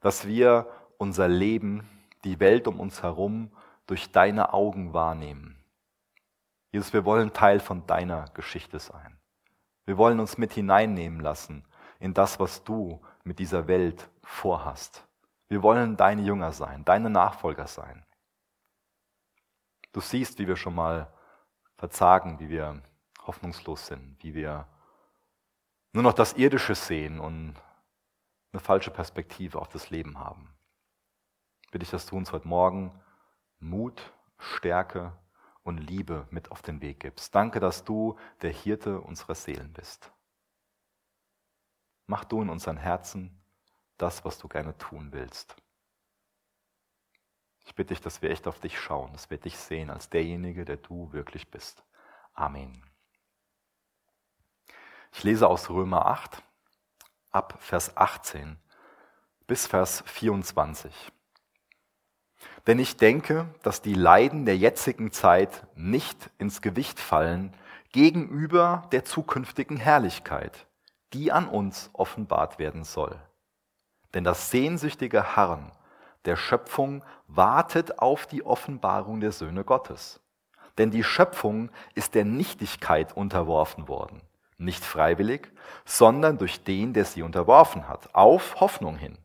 dass 0.00 0.26
wir 0.26 0.66
unser 0.98 1.28
Leben, 1.28 1.88
die 2.24 2.40
Welt 2.40 2.66
um 2.66 2.80
uns 2.80 3.04
herum 3.04 3.52
durch 3.86 4.10
deine 4.10 4.52
Augen 4.52 4.92
wahrnehmen. 4.92 5.61
Jesus, 6.72 6.94
wir 6.94 7.04
wollen 7.04 7.34
Teil 7.34 7.60
von 7.60 7.86
deiner 7.86 8.24
Geschichte 8.34 8.78
sein. 8.78 9.18
Wir 9.84 9.98
wollen 9.98 10.20
uns 10.20 10.38
mit 10.38 10.54
hineinnehmen 10.54 11.20
lassen 11.20 11.66
in 12.00 12.14
das, 12.14 12.40
was 12.40 12.64
du 12.64 13.04
mit 13.24 13.38
dieser 13.38 13.68
Welt 13.68 14.10
vorhast. 14.22 15.06
Wir 15.48 15.62
wollen 15.62 15.98
deine 15.98 16.22
Jünger 16.22 16.52
sein, 16.52 16.84
deine 16.84 17.10
Nachfolger 17.10 17.66
sein. 17.66 18.06
Du 19.92 20.00
siehst, 20.00 20.38
wie 20.38 20.48
wir 20.48 20.56
schon 20.56 20.74
mal 20.74 21.12
verzagen, 21.76 22.40
wie 22.40 22.48
wir 22.48 22.82
hoffnungslos 23.26 23.86
sind, 23.86 24.16
wie 24.22 24.34
wir 24.34 24.66
nur 25.92 26.02
noch 26.02 26.14
das 26.14 26.32
Irdische 26.32 26.74
sehen 26.74 27.20
und 27.20 27.54
eine 28.52 28.60
falsche 28.60 28.90
Perspektive 28.90 29.60
auf 29.60 29.68
das 29.68 29.90
Leben 29.90 30.18
haben. 30.18 30.54
Bitte 31.70 31.84
ich, 31.84 31.90
dass 31.90 32.06
du 32.06 32.16
uns 32.16 32.32
heute 32.32 32.48
Morgen 32.48 32.98
Mut, 33.58 34.12
Stärke 34.38 35.12
und 35.62 35.78
Liebe 35.78 36.26
mit 36.30 36.50
auf 36.50 36.62
den 36.62 36.80
Weg 36.80 37.00
gibst. 37.00 37.34
Danke, 37.34 37.60
dass 37.60 37.84
du 37.84 38.18
der 38.40 38.50
Hirte 38.50 39.00
unserer 39.00 39.34
Seelen 39.34 39.72
bist. 39.72 40.12
Mach 42.06 42.24
du 42.24 42.42
in 42.42 42.50
unseren 42.50 42.76
Herzen 42.76 43.42
das, 43.96 44.24
was 44.24 44.38
du 44.38 44.48
gerne 44.48 44.76
tun 44.76 45.12
willst. 45.12 45.56
Ich 47.64 47.74
bitte 47.74 47.94
dich, 47.94 48.00
dass 48.00 48.22
wir 48.22 48.30
echt 48.30 48.48
auf 48.48 48.58
dich 48.58 48.78
schauen, 48.78 49.12
dass 49.12 49.30
wir 49.30 49.38
dich 49.38 49.56
sehen 49.56 49.90
als 49.90 50.10
derjenige, 50.10 50.64
der 50.64 50.78
du 50.78 51.12
wirklich 51.12 51.50
bist. 51.50 51.84
Amen. 52.34 52.84
Ich 55.12 55.22
lese 55.22 55.46
aus 55.46 55.70
Römer 55.70 56.06
8 56.06 56.42
ab 57.30 57.56
Vers 57.60 57.96
18 57.96 58.58
bis 59.46 59.66
Vers 59.66 60.02
24. 60.06 61.12
Denn 62.66 62.78
ich 62.78 62.96
denke, 62.96 63.46
dass 63.62 63.82
die 63.82 63.94
Leiden 63.94 64.44
der 64.44 64.56
jetzigen 64.56 65.10
Zeit 65.10 65.66
nicht 65.74 66.30
ins 66.38 66.62
Gewicht 66.62 67.00
fallen 67.00 67.52
gegenüber 67.90 68.88
der 68.92 69.04
zukünftigen 69.04 69.76
Herrlichkeit, 69.76 70.66
die 71.12 71.32
an 71.32 71.48
uns 71.48 71.90
offenbart 71.92 72.58
werden 72.58 72.84
soll. 72.84 73.18
Denn 74.14 74.24
das 74.24 74.50
sehnsüchtige 74.50 75.36
Harren 75.36 75.72
der 76.24 76.36
Schöpfung 76.36 77.02
wartet 77.26 77.98
auf 77.98 78.26
die 78.26 78.44
Offenbarung 78.44 79.20
der 79.20 79.32
Söhne 79.32 79.64
Gottes. 79.64 80.20
Denn 80.78 80.90
die 80.90 81.02
Schöpfung 81.02 81.70
ist 81.94 82.14
der 82.14 82.24
Nichtigkeit 82.24 83.16
unterworfen 83.16 83.88
worden 83.88 84.22
nicht 84.62 84.84
freiwillig, 84.84 85.50
sondern 85.84 86.38
durch 86.38 86.64
den, 86.64 86.92
der 86.92 87.04
sie 87.04 87.22
unterworfen 87.22 87.88
hat, 87.88 88.14
auf 88.14 88.60
Hoffnung 88.60 88.96
hin, 88.96 89.18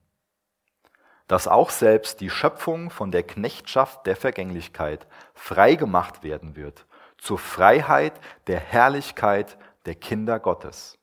dass 1.27 1.48
auch 1.48 1.69
selbst 1.69 2.22
die 2.22 2.29
Schöpfung 2.29 2.89
von 2.89 3.12
der 3.12 3.24
Knechtschaft 3.24 4.05
der 4.05 4.15
Vergänglichkeit 4.15 5.07
frei 5.34 5.75
gemacht 5.75 6.24
werden 6.24 6.55
wird, 6.55 6.86
zur 7.17 7.38
Freiheit 7.38 8.13
der 8.48 8.60
Herrlichkeit 8.60 9.57
der 9.86 9.96
Kinder 9.96 10.39
Gottes. 10.39 10.98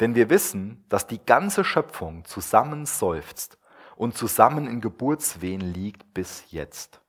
Denn 0.00 0.14
wir 0.14 0.30
wissen, 0.30 0.84
dass 0.88 1.06
die 1.06 1.24
ganze 1.24 1.64
Schöpfung 1.64 2.24
zusammen 2.24 2.86
seufzt 2.86 3.58
und 3.96 4.16
zusammen 4.16 4.66
in 4.66 4.80
Geburtswehen 4.80 5.60
liegt 5.60 6.14
bis 6.14 6.50
jetzt. 6.50 7.00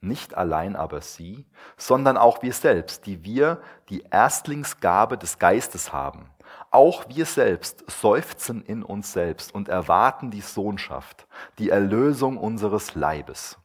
Nicht 0.00 0.34
allein 0.34 0.76
aber 0.76 1.02
sie, 1.02 1.46
sondern 1.76 2.16
auch 2.16 2.42
wir 2.42 2.52
selbst, 2.52 3.06
die 3.06 3.24
wir 3.24 3.60
die 3.88 4.02
Erstlingsgabe 4.10 5.18
des 5.18 5.38
Geistes 5.38 5.92
haben. 5.92 6.30
Auch 6.70 7.08
wir 7.08 7.26
selbst 7.26 7.84
seufzen 7.90 8.62
in 8.62 8.84
uns 8.84 9.12
selbst 9.12 9.52
und 9.52 9.68
erwarten 9.68 10.30
die 10.30 10.40
Sohnschaft, 10.40 11.26
die 11.58 11.70
Erlösung 11.70 12.36
unseres 12.36 12.94
Leibes. 12.94 13.58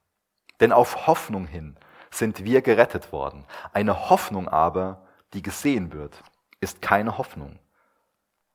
Denn 0.59 0.71
auf 0.71 1.05
Hoffnung 1.05 1.45
hin 1.45 1.77
sind 2.09 2.43
wir 2.43 2.61
gerettet 2.61 3.11
worden. 3.11 3.45
Eine 3.73 4.09
Hoffnung 4.09 4.47
aber, 4.47 5.05
die 5.33 5.43
gesehen 5.43 5.93
wird, 5.93 6.23
ist 6.61 6.81
keine 6.81 7.17
Hoffnung. 7.19 7.59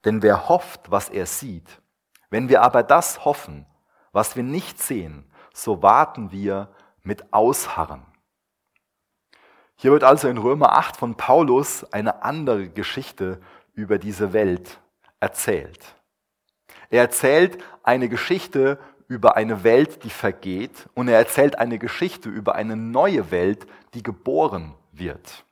Denn 0.05 0.23
wer 0.23 0.49
hofft, 0.49 0.91
was 0.91 1.11
er 1.11 1.27
sieht, 1.27 1.81
wenn 2.31 2.49
wir 2.49 2.63
aber 2.63 2.83
das 2.83 3.25
hoffen, 3.25 3.67
was 4.13 4.35
wir 4.35 4.43
nicht 4.43 4.81
sehen, 4.81 5.31
so 5.53 5.83
warten 5.83 6.33
wir 6.33 6.69
mit 7.03 7.33
Ausharren. 7.33 8.03
Hier 9.77 9.93
wird 9.93 10.05
also 10.05 10.29
in 10.29 10.39
Römer 10.39 10.73
8 10.73 10.97
von 10.97 11.15
Paulus 11.17 11.85
eine 11.93 12.23
andere 12.23 12.69
Geschichte 12.69 13.41
über 13.81 13.99
diese 13.99 14.33
Welt 14.33 14.81
erzählt. 15.19 15.95
Er 16.91 17.03
erzählt 17.03 17.59
eine 17.83 18.09
Geschichte 18.09 18.79
über 19.09 19.37
eine 19.37 19.65
Welt, 19.65 20.05
die 20.05 20.11
vergeht 20.11 20.89
und 20.95 21.09
er 21.09 21.19
erzählt 21.19 21.59
eine 21.59 21.79
Geschichte 21.79 22.29
über 22.29 22.55
eine 22.55 22.77
neue 22.77 23.31
Welt, 23.31 23.67
die 23.95 24.03
geboren 24.03 24.75
wird. 24.93 25.45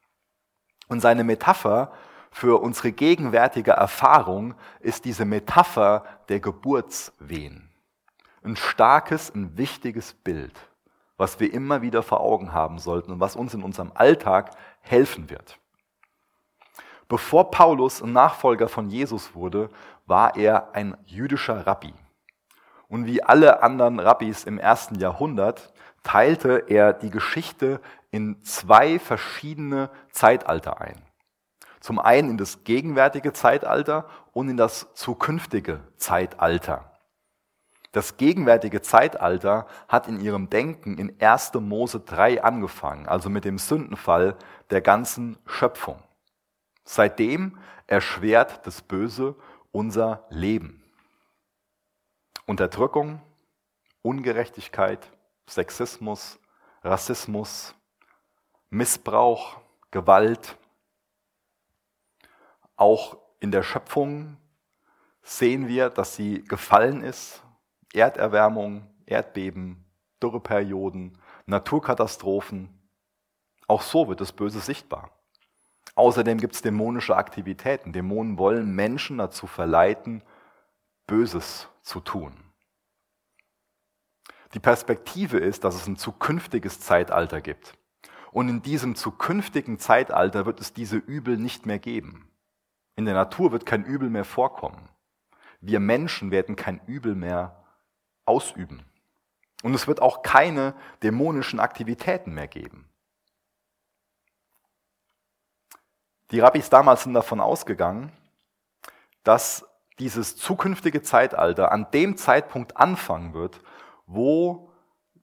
Und 0.89 1.01
seine 1.01 1.25
Metapher 1.25 1.93
für 2.31 2.61
unsere 2.61 2.93
gegenwärtige 2.93 3.73
Erfahrung 3.73 4.55
ist 4.81 5.05
diese 5.05 5.25
Metapher 5.25 6.05
der 6.29 6.41
Geburtswehen. 6.41 7.71
Ein 8.43 8.57
starkes, 8.57 9.35
ein 9.35 9.57
wichtiges 9.59 10.15
Bild, 10.15 10.55
was 11.17 11.41
wir 11.41 11.53
immer 11.53 11.83
wieder 11.83 12.03
vor 12.03 12.21
Augen 12.21 12.53
haben 12.53 12.79
sollten 12.79 13.13
und 13.13 13.21
was 13.21 13.35
uns 13.35 13.55
in 13.55 13.63
unserem 13.63 13.91
Alltag 13.95 14.53
helfen 14.81 15.31
wird. 15.31 15.59
Bevor 17.09 17.51
Paulus 17.51 18.03
ein 18.03 18.13
Nachfolger 18.13 18.69
von 18.69 18.91
Jesus 18.91 19.35
wurde, 19.35 19.71
war 20.07 20.37
er 20.37 20.75
ein 20.75 20.97
jüdischer 21.07 21.67
Rabbi. 21.67 21.95
Und 22.89 23.07
wie 23.07 23.23
alle 23.23 23.63
anderen 23.63 23.99
Rabbis 23.99 24.45
im 24.45 24.59
ersten 24.59 24.97
Jahrhundert 24.97 25.73
teilte 26.03 26.65
er 26.69 26.93
die 26.93 27.11
Geschichte 27.11 27.81
in 28.11 28.43
zwei 28.43 28.99
verschiedene 28.99 29.91
Zeitalter 30.11 30.81
ein. 30.81 31.01
Zum 31.81 31.99
einen 31.99 32.31
in 32.31 32.39
das 32.39 32.65
gegenwärtige 32.65 33.33
Zeitalter 33.33 34.07
und 34.33 34.49
in 34.49 34.57
das 34.57 34.93
zukünftige 34.95 35.81
Zeitalter. 35.97 36.91
Das 37.93 38.19
gegenwärtige 38.19 38.83
Zeitalter 38.83 39.67
hat 39.89 40.09
in 40.09 40.21
ihrem 40.21 40.51
Denken 40.51 40.99
in 40.99 41.15
1. 41.21 41.55
Mose 41.55 42.01
3 42.01 42.43
angefangen, 42.43 43.07
also 43.07 43.31
mit 43.31 43.47
dem 43.47 43.57
Sündenfall 43.57 44.37
der 44.71 44.83
ganzen 44.83 45.39
Schöpfung. 45.47 46.03
Seitdem 46.91 47.59
erschwert 47.87 48.67
das 48.67 48.81
Böse 48.81 49.37
unser 49.73 50.25
Leben. 50.31 50.83
Unterdrückung, 52.47 53.21
Ungerechtigkeit, 54.01 55.07
Sexismus, 55.47 56.39
Rassismus, 56.83 57.75
Missbrauch, 58.71 59.61
Gewalt. 59.91 60.57
Auch 62.77 63.19
in 63.39 63.51
der 63.51 63.63
Schöpfung 63.63 64.39
sehen 65.21 65.69
wir, 65.69 65.91
dass 65.91 66.17
sie 66.17 66.43
gefallen 66.45 67.03
ist. 67.03 67.43
Erderwärmung, 67.93 68.89
Erdbeben, 69.05 69.85
Dürreperioden, 70.23 71.19
Naturkatastrophen. 71.45 72.71
Auch 73.67 73.83
so 73.83 74.09
wird 74.09 74.23
das 74.23 74.33
Böse 74.33 74.61
sichtbar. 74.61 75.18
Außerdem 75.99 76.39
gibt 76.39 76.55
es 76.55 76.63
dämonische 76.63 77.17
Aktivitäten. 77.17 77.93
Dämonen 77.93 78.39
wollen 78.39 78.73
Menschen 78.73 79.19
dazu 79.19 79.49
verleiten, 79.49 80.23
Böses 81.09 81.67
zu 81.83 81.99
tun. 81.99 82.33
Die 84.55 84.61
Perspektive 84.61 85.39
ist, 85.39 85.65
dass 85.65 85.75
es 85.75 85.89
ein 85.89 85.97
zukünftiges 85.97 86.79
Zeitalter 86.79 87.41
gibt. 87.41 87.77
Und 88.31 88.49
in 88.49 88.63
diesem 88.63 88.95
zukünftigen 88.95 89.81
Zeitalter 89.81 90.47
wird 90.47 90.61
es 90.61 90.73
diese 90.73 90.99
Übel 90.99 91.37
nicht 91.37 91.67
mehr 91.67 91.81
geben. 91.81 92.31
In 92.95 93.05
der 93.05 93.15
Natur 93.15 93.51
wird 93.51 93.67
kein 93.67 93.83
Übel 93.83 94.09
mehr 94.09 94.25
vorkommen. 94.25 94.89
Wir 95.61 95.81
Menschen 95.81 96.31
werden 96.31 96.55
kein 96.55 96.81
Übel 96.87 97.17
mehr 97.17 97.65
ausüben. 98.25 98.85
Und 99.65 99.75
es 99.75 99.89
wird 99.89 100.01
auch 100.01 100.23
keine 100.23 100.75
dämonischen 101.03 101.59
Aktivitäten 101.59 102.35
mehr 102.35 102.47
geben. 102.47 102.88
Die 106.31 106.41
Rabbis 106.41 106.69
damals 106.69 107.05
sind 107.05 107.15
davon 107.15 107.41
ausgegangen, 107.41 108.13
dass 109.25 109.67
dieses 109.99 110.37
zukünftige 110.37 111.03
Zeitalter 111.03 111.73
an 111.73 111.91
dem 111.93 112.17
Zeitpunkt 112.17 112.77
anfangen 112.77 113.35
wird, 113.35 113.61
wo 114.07 114.71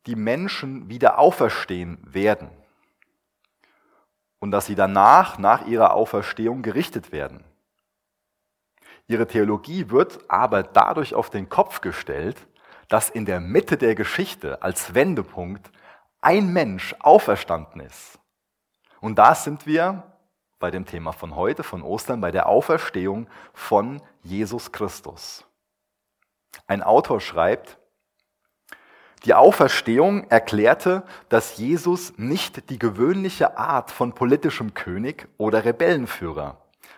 die 0.05 0.15
Menschen 0.15 0.89
wieder 0.89 1.17
auferstehen 1.17 1.99
werden 2.05 2.49
und 4.39 4.51
dass 4.51 4.65
sie 4.65 4.75
danach, 4.75 5.37
nach 5.37 5.65
ihrer 5.65 5.93
Auferstehung, 5.93 6.61
gerichtet 6.61 7.11
werden. 7.11 7.43
Ihre 9.07 9.27
Theologie 9.27 9.89
wird 9.89 10.19
aber 10.27 10.63
dadurch 10.63 11.13
auf 11.13 11.29
den 11.29 11.49
Kopf 11.49 11.81
gestellt, 11.81 12.47
dass 12.89 13.09
in 13.09 13.25
der 13.25 13.39
Mitte 13.39 13.77
der 13.77 13.95
Geschichte 13.95 14.61
als 14.61 14.93
Wendepunkt 14.93 15.71
ein 16.21 16.51
Mensch 16.53 16.95
auferstanden 16.99 17.81
ist. 17.81 18.19
Und 18.99 19.15
da 19.15 19.35
sind 19.35 19.65
wir 19.65 20.14
bei 20.59 20.71
dem 20.71 20.85
Thema 20.85 21.11
von 21.11 21.35
heute, 21.35 21.63
von 21.63 21.81
Ostern, 21.81 22.21
bei 22.21 22.31
der 22.31 22.47
Auferstehung 22.47 23.27
von 23.53 24.01
Jesus 24.23 24.71
Christus. 24.71 25.45
Ein 26.67 26.81
Autor 26.81 27.21
schreibt, 27.21 27.77
die 29.25 29.33
Auferstehung 29.33 30.29
erklärte, 30.29 31.03
dass 31.29 31.57
Jesus 31.57 32.13
nicht 32.17 32.69
die 32.69 32.77
gewöhnliche 32.77 33.57
Art 33.57 33.89
von 33.89 34.13
politischem 34.13 34.73
König 34.75 35.27
oder 35.37 35.65
Rebellenführer 35.65 36.57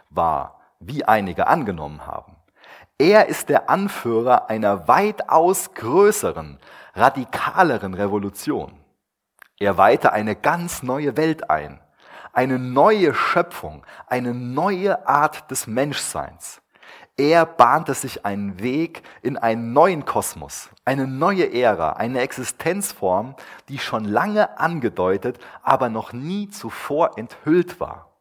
war, 0.09 0.59
wie 0.79 1.05
einige 1.05 1.47
angenommen 1.47 2.05
haben. 2.05 2.35
Er 2.97 3.27
ist 3.27 3.49
der 3.49 3.69
Anführer 3.69 4.49
einer 4.49 4.87
weitaus 4.87 5.73
größeren, 5.73 6.59
radikaleren 6.95 7.93
Revolution. 7.93 8.73
Er 9.59 9.77
weihte 9.77 10.11
eine 10.11 10.35
ganz 10.35 10.83
neue 10.83 11.15
Welt 11.15 11.49
ein, 11.49 11.79
eine 12.33 12.59
neue 12.59 13.13
Schöpfung, 13.13 13.85
eine 14.07 14.33
neue 14.33 15.07
Art 15.07 15.49
des 15.51 15.67
Menschseins. 15.67 16.61
Er 17.19 17.47
bahnte 17.47 17.95
sich 17.95 18.25
einen 18.25 18.59
Weg 18.59 19.01
in 19.23 19.37
einen 19.37 19.73
neuen 19.73 20.05
Kosmos, 20.05 20.69
eine 20.85 21.07
neue 21.07 21.51
Ära, 21.51 21.93
eine 21.93 22.21
Existenzform, 22.21 23.35
die 23.69 23.79
schon 23.79 24.05
lange 24.05 24.59
angedeutet, 24.59 25.39
aber 25.63 25.89
noch 25.89 26.13
nie 26.13 26.49
zuvor 26.49 27.17
enthüllt 27.17 27.79
war. 27.79 28.11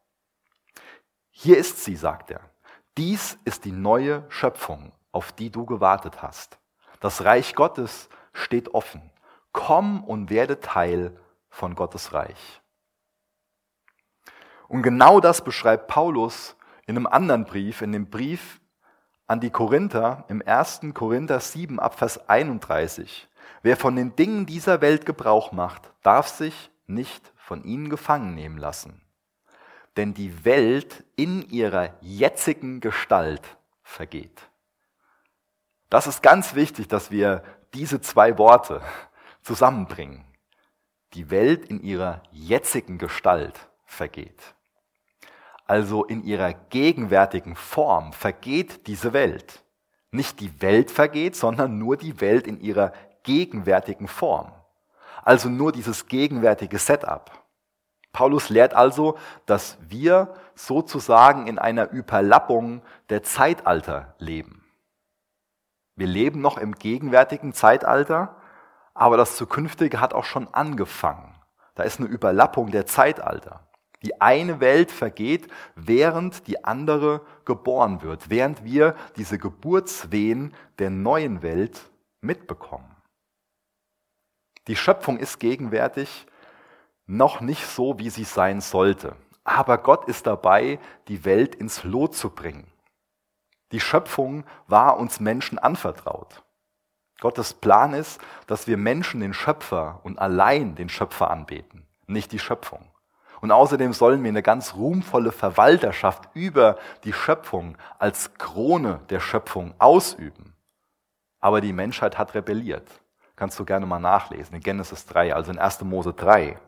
Hier 1.31 1.59
ist 1.59 1.85
sie, 1.85 1.97
sagt 1.97 2.31
er. 2.31 2.41
Dies 2.97 3.39
ist 3.45 3.67
die 3.67 3.73
neue 3.73 4.25
Schöpfung, 4.31 4.93
auf 5.13 5.31
die 5.33 5.51
du 5.51 5.67
gewartet 5.67 6.23
hast. 6.23 6.59
Das 7.01 7.23
Reich 7.25 7.55
Gottes 7.55 8.09
steht 8.33 8.73
offen. 8.73 9.11
Komm 9.53 10.03
und 10.05 10.31
werde 10.31 10.61
Teil 10.61 11.15
von 11.51 11.75
Gottes 11.75 12.15
Reich. 12.15 12.63
Und 14.69 14.83
genau 14.83 15.21
das 15.21 15.43
beschreibt 15.43 15.89
Paulus 15.89 16.57
in 16.87 16.97
einem 16.97 17.07
anderen 17.07 17.45
Brief, 17.45 17.83
in 17.83 17.93
dem 17.93 18.09
Brief 18.09 18.61
an 19.27 19.41
die 19.41 19.51
Korinther 19.51 20.25
im 20.29 20.43
1. 20.45 20.81
Korinther 20.95 21.41
7 21.41 21.81
ab 21.81 21.99
Vers 21.99 22.29
31. 22.29 23.29
Wer 23.63 23.77
von 23.77 23.97
den 23.97 24.15
Dingen 24.17 24.47
dieser 24.47 24.81
Welt 24.81 25.07
Gebrauch 25.07 25.53
macht, 25.53 25.91
darf 26.03 26.29
sich 26.29 26.71
nicht 26.87 27.33
von 27.37 27.65
ihnen 27.65 27.91
gefangen 27.91 28.35
nehmen 28.35 28.59
lassen. 28.59 29.03
Denn 29.97 30.15
die 30.15 30.45
Welt 30.45 31.05
in 31.17 31.49
ihrer 31.49 31.91
jetzigen 32.01 32.81
Gestalt 32.81 33.43
vergeht. 33.83 34.43
Das 35.91 36.07
ist 36.07 36.23
ganz 36.23 36.55
wichtig, 36.55 36.89
dass 36.89 37.11
wir 37.11 37.43
diese 37.73 38.01
zwei 38.01 38.37
Worte 38.39 38.83
zusammenbringen. 39.43 40.25
Die 41.15 41.31
Welt 41.31 41.65
in 41.67 41.81
ihrer 41.83 42.23
jetzigen 42.31 42.99
Gestalt 42.99 43.69
vergeht 43.87 44.56
also 45.67 46.05
in 46.05 46.23
ihrer 46.23 46.55
gegenwärtigen 46.55 47.57
Form, 47.57 48.13
vergeht 48.13 48.87
diese 48.87 49.13
Welt. 49.13 49.65
Nicht 50.11 50.41
die 50.41 50.63
Welt 50.63 50.91
vergeht, 50.91 51.37
sondern 51.37 51.79
nur 51.79 51.97
die 51.97 52.21
Welt 52.21 52.47
in 52.47 52.61
ihrer 52.61 52.93
gegenwärtigen 53.23 54.09
Form. 54.09 54.53
Also 55.23 55.49
nur 55.49 55.73
dieses 55.73 56.07
gegenwärtige 56.07 56.79
Setup. 56.79 57.31
Paulus 58.13 58.49
lehrt 58.49 58.73
also, 58.73 59.19
dass 59.45 59.77
wir 59.89 60.33
sozusagen 60.55 61.47
in 61.49 61.59
einer 61.59 61.91
Überlappung 61.91 62.81
der 63.11 63.23
Zeitalter 63.23 64.15
leben. 64.19 64.65
Wir 65.97 66.07
leben 66.07 66.41
noch 66.41 66.57
im 66.57 66.75
gegenwärtigen 66.75 67.53
Zeitalter, 67.53 68.37
aber 68.95 69.17
das 69.17 69.37
Zukünftige 69.37 70.01
hat 70.01 70.15
auch 70.15 70.25
schon 70.25 70.49
angefangen. 70.55 71.35
Da 71.75 71.83
ist 71.83 72.01
eine 72.01 72.09
Überlappung 72.09 72.71
der 72.71 72.87
Zeitalter. 72.87 73.66
Die 74.07 74.21
eine 74.21 74.61
Welt 74.61 74.93
vergeht, 74.93 75.49
während 75.75 76.47
die 76.47 76.65
andere 76.65 77.23
geboren 77.45 78.03
wird, 78.03 78.31
während 78.31 78.63
wir 78.63 78.95
diese 79.17 79.37
Geburtswehen 79.37 80.55
der 80.79 80.91
neuen 80.91 81.43
Welt 81.43 81.91
mitbekommen. 82.21 82.95
Die 84.69 84.77
Schöpfung 84.77 85.19
ist 85.19 85.41
gegenwärtig 85.41 86.29
noch 87.07 87.41
nicht 87.41 87.67
so, 87.67 87.99
wie 87.99 88.11
sie 88.11 88.23
sein 88.23 88.61
sollte. 88.61 89.17
Aber 89.43 89.79
Gott 89.79 90.07
ist 90.07 90.29
dabei, 90.29 90.79
die 91.09 91.25
Welt 91.25 91.57
ins 91.57 91.83
Lot 91.83 92.15
zu 92.15 92.31
bringen. 92.31 92.69
Die 93.73 93.81
Schöpfung 93.81 94.45
war 94.69 94.99
uns 94.99 95.19
Menschen 95.19 95.59
anvertraut. 95.59 96.45
Gottes 97.19 97.55
Plan 97.55 97.93
ist, 97.93 98.21
dass 98.47 98.69
wir 98.69 98.77
Menschen 98.77 99.21
den 99.21 99.35
Schöpfer 99.35 99.99
und 100.05 100.21
allein 100.21 100.77
den 100.77 100.89
Schöpfer 100.89 101.29
anbeten, 101.29 101.85
nicht 102.07 102.31
die 102.31 102.39
Schöpfung. 102.39 102.89
Und 103.41 103.51
außerdem 103.53 103.93
sollen 103.93 104.23
wir 104.23 104.29
eine 104.29 104.43
ganz 104.43 104.75
ruhmvolle 104.75 105.33
Verwalterschaft 105.33 106.29
über 106.35 106.77
die 107.05 107.13
Schöpfung 107.13 107.77
als 107.99 108.35
Krone 108.35 109.01
der 109.11 109.21
Schöpfung 109.21 109.75
ausüben. 109.79 110.55
Aber 111.41 111.61
die 111.61 111.73
Menschheit 111.73 112.19
hat 112.19 112.35
rebelliert. 112.35 112.89
Kannst 113.37 113.59
du 113.59 113.65
gerne 113.65 113.85
mal 113.85 113.99
nachlesen, 113.99 114.55
in 114.55 114.63
Genesis 114.63 115.05
3, 115.07 115.35
also 115.35 115.53
in 115.53 115.59
1. 115.59 115.83
Mose 115.83 116.15
3. 116.15 116.59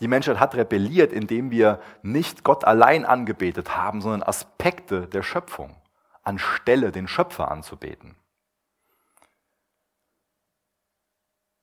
Die 0.00 0.08
Menschheit 0.08 0.40
hat 0.40 0.54
rebelliert, 0.54 1.12
indem 1.12 1.50
wir 1.50 1.80
nicht 2.02 2.44
Gott 2.44 2.64
allein 2.64 3.06
angebetet 3.06 3.76
haben, 3.76 4.00
sondern 4.00 4.22
Aspekte 4.22 5.06
der 5.06 5.22
Schöpfung, 5.22 5.76
anstelle 6.22 6.92
den 6.92 7.08
Schöpfer 7.08 7.50
anzubeten. 7.50 8.16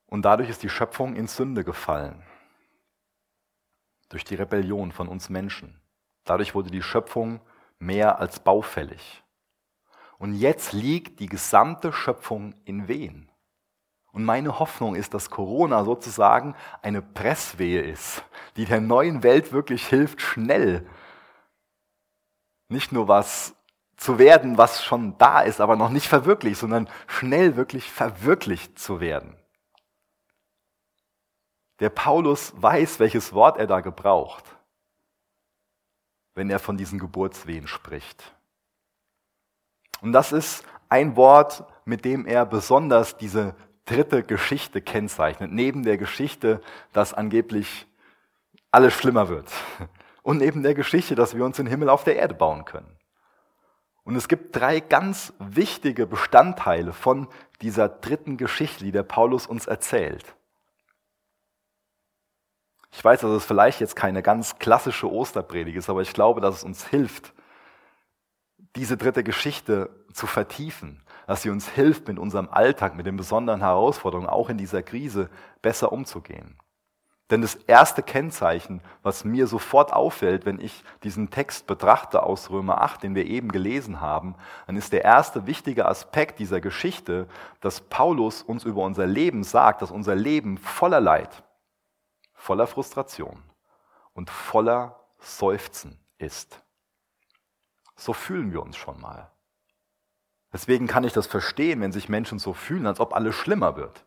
Und 0.08 0.24
dadurch 0.24 0.50
ist 0.50 0.64
die 0.64 0.70
Schöpfung 0.70 1.16
in 1.16 1.28
Sünde 1.28 1.64
gefallen. 1.64 2.24
Durch 4.10 4.24
die 4.24 4.36
Rebellion 4.36 4.92
von 4.92 5.08
uns 5.08 5.30
Menschen. 5.30 5.80
Dadurch 6.26 6.56
wurde 6.56 6.72
die 6.72 6.82
Schöpfung 6.82 7.42
mehr 7.80 8.20
als 8.20 8.40
baufällig. 8.40 9.24
Und 10.18 10.34
jetzt 10.34 10.74
liegt 10.74 11.20
die 11.20 11.28
gesamte 11.28 11.94
Schöpfung 11.94 12.54
in 12.66 12.88
Wehen. 12.88 13.32
Und 14.12 14.26
meine 14.26 14.60
Hoffnung 14.60 14.96
ist, 14.96 15.14
dass 15.14 15.30
Corona 15.30 15.86
sozusagen 15.86 16.56
eine 16.82 17.02
Presswehe 17.02 17.82
ist, 17.82 18.24
die 18.58 18.66
der 18.66 18.82
neuen 18.82 19.24
Welt 19.24 19.52
wirklich 19.54 19.88
hilft, 19.88 20.22
schnell 20.22 20.86
nicht 22.70 22.92
nur 22.92 23.08
was 23.08 23.56
zu 23.98 24.18
werden, 24.18 24.58
was 24.58 24.84
schon 24.84 25.18
da 25.18 25.42
ist, 25.42 25.60
aber 25.60 25.76
noch 25.76 25.90
nicht 25.90 26.08
verwirklicht, 26.08 26.60
sondern 26.60 26.88
schnell 27.08 27.56
wirklich 27.58 27.92
verwirklicht 27.92 28.80
zu 28.80 29.02
werden. 29.02 29.36
Der 31.80 31.90
Paulus 31.90 32.54
weiß, 32.56 33.00
welches 33.00 33.34
Wort 33.34 33.58
er 33.58 33.68
da 33.68 33.80
gebraucht, 33.82 34.44
wenn 36.36 36.50
er 36.50 36.60
von 36.60 36.78
diesen 36.78 37.00
Geburtswehen 37.00 37.68
spricht. 37.68 38.36
Und 40.02 40.14
das 40.14 40.32
ist 40.32 40.64
ein 40.90 41.16
Wort, 41.16 41.64
mit 41.86 42.06
dem 42.06 42.26
er 42.26 42.46
besonders 42.46 43.18
diese 43.18 43.56
dritte 43.86 44.24
Geschichte 44.24 44.82
kennzeichnet, 44.82 45.52
neben 45.52 45.84
der 45.84 45.98
Geschichte, 45.98 46.62
dass 46.94 47.14
angeblich 47.14 47.88
alles 48.72 48.94
schlimmer 48.94 49.30
wird 49.30 49.52
und 50.22 50.38
neben 50.38 50.64
der 50.64 50.76
Geschichte, 50.76 51.16
dass 51.16 51.36
wir 51.36 51.44
uns 51.44 51.58
den 51.58 51.68
Himmel 51.68 51.90
auf 51.90 52.04
der 52.04 52.18
Erde 52.18 52.36
bauen 52.36 52.66
können. 52.66 52.96
Und 54.04 54.16
es 54.16 54.28
gibt 54.28 54.56
drei 54.56 54.80
ganz 54.80 55.34
wichtige 55.40 56.08
Bestandteile 56.08 56.94
von 56.94 57.28
dieser 57.62 57.90
dritten 57.90 58.38
Geschichte, 58.38 58.84
die 58.84 58.92
der 58.92 59.04
Paulus 59.04 59.46
uns 59.46 59.68
erzählt. 59.68 60.36
Ich 62.92 63.04
weiß, 63.04 63.22
dass 63.22 63.32
es 63.32 63.46
vielleicht 63.46 63.80
jetzt 63.80 63.96
keine 63.96 64.22
ganz 64.22 64.58
klassische 64.60 65.12
Osterpredigt 65.12 65.78
ist, 65.78 65.90
aber 65.90 66.02
ich 66.02 66.14
glaube, 66.14 66.42
dass 66.42 66.58
es 66.58 66.64
uns 66.64 66.88
hilft, 66.88 67.34
diese 68.76 68.98
dritte 68.98 69.24
Geschichte 69.24 69.90
zu 70.14 70.28
vertiefen, 70.28 71.04
dass 71.28 71.42
sie 71.42 71.50
uns 71.50 71.68
hilft, 71.70 72.08
mit 72.08 72.20
unserem 72.20 72.50
Alltag, 72.50 72.96
mit 72.96 73.06
den 73.06 73.18
besonderen 73.18 73.62
Herausforderungen, 73.62 74.30
auch 74.30 74.50
in 74.50 74.58
dieser 74.58 74.84
Krise, 74.84 75.30
besser 75.62 75.92
umzugehen. 75.92 76.58
Denn 77.30 77.44
das 77.44 77.56
erste 77.56 78.02
Kennzeichen, 78.02 78.82
was 79.04 79.24
mir 79.24 79.46
sofort 79.46 79.94
auffällt, 79.94 80.48
wenn 80.48 80.60
ich 80.60 80.84
diesen 81.04 81.30
Text 81.30 81.68
betrachte 81.68 82.24
aus 82.24 82.50
Römer 82.50 82.82
8, 82.82 83.04
den 83.04 83.14
wir 83.14 83.26
eben 83.26 83.52
gelesen 83.52 84.02
haben, 84.02 84.36
dann 84.66 84.76
ist 84.76 84.94
der 84.94 85.04
erste 85.04 85.46
wichtige 85.46 85.86
Aspekt 85.86 86.40
dieser 86.40 86.60
Geschichte, 86.60 87.28
dass 87.62 87.82
Paulus 87.82 88.42
uns 88.42 88.64
über 88.64 88.82
unser 88.82 89.06
Leben 89.06 89.44
sagt, 89.44 89.84
dass 89.84 89.92
unser 89.92 90.16
Leben 90.16 90.58
voller 90.58 91.02
Leid, 91.02 91.44
voller 92.40 92.68
Frustration 92.68 93.44
und 94.14 94.30
voller 94.30 95.00
Seufzen 95.20 96.00
ist. 96.18 96.64
So 97.96 98.14
fühlen 98.14 98.54
wir 98.54 98.64
uns 98.64 98.78
schon 98.78 99.00
mal. 99.00 99.32
Deswegen 100.52 100.88
kann 100.88 101.04
ich 101.04 101.14
das 101.14 101.28
verstehen, 101.28 101.82
wenn 101.82 101.92
sich 101.92 102.10
Menschen 102.10 102.40
so 102.40 102.54
fühlen, 102.54 102.88
als 102.88 103.00
ob 103.00 103.14
alles 103.14 103.36
schlimmer 103.36 103.76
wird. 103.76 104.06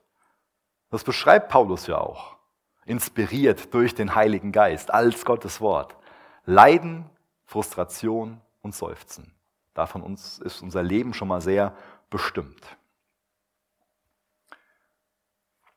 Das 0.90 1.05
beschreibt 1.05 1.51
Paulus 1.51 1.87
ja 1.87 1.99
auch, 1.99 2.37
inspiriert 2.85 3.73
durch 3.75 3.95
den 3.95 4.14
Heiligen 4.14 4.51
Geist 4.51 4.90
als 4.92 5.25
Gottes 5.25 5.61
Wort. 5.61 5.97
Leiden, 6.45 7.09
Frustration 7.45 8.40
und 8.62 8.75
Seufzen. 8.75 9.35
Davon 9.75 10.03
uns 10.03 10.38
ist 10.38 10.62
unser 10.62 10.83
Leben 10.83 11.14
schon 11.14 11.29
mal 11.29 11.40
sehr 11.40 11.77
bestimmt. 12.11 12.77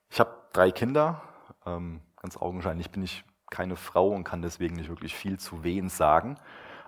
Ich 0.10 0.20
habe 0.20 0.36
drei 0.54 0.72
Kinder. 0.72 1.22
Ähm, 1.66 2.02
ganz 2.26 2.38
augenscheinlich 2.38 2.90
bin 2.90 3.04
ich 3.04 3.24
keine 3.52 3.76
Frau 3.76 4.10
und 4.10 4.24
kann 4.24 4.42
deswegen 4.42 4.78
nicht 4.78 4.90
wirklich 4.90 5.14
viel 5.14 5.38
zu 5.38 5.64
wen 5.64 5.90
sagen. 5.90 6.40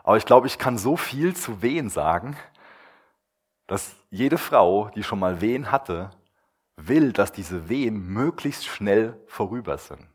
Aber 0.04 0.17
ich 0.17 0.26
glaube, 0.26 0.47
ich 0.47 0.58
kann 0.58 0.80
so 0.80 0.97
viel 0.97 1.36
zu 1.36 1.62
Wehen 1.62 1.91
sagen, 1.91 2.36
dass 3.67 3.95
jede 4.10 4.39
Frau, 4.39 4.89
die 4.95 5.04
schon 5.04 5.19
mal 5.19 5.39
Wehen 5.39 5.71
hatte, 5.71 6.10
will, 6.76 7.13
dass 7.13 7.32
diese 7.32 7.69
Wehen 7.69 8.00
möglichst 8.08 8.65
schnell 8.65 9.21
vorüber 9.28 9.78
sind. 9.78 10.08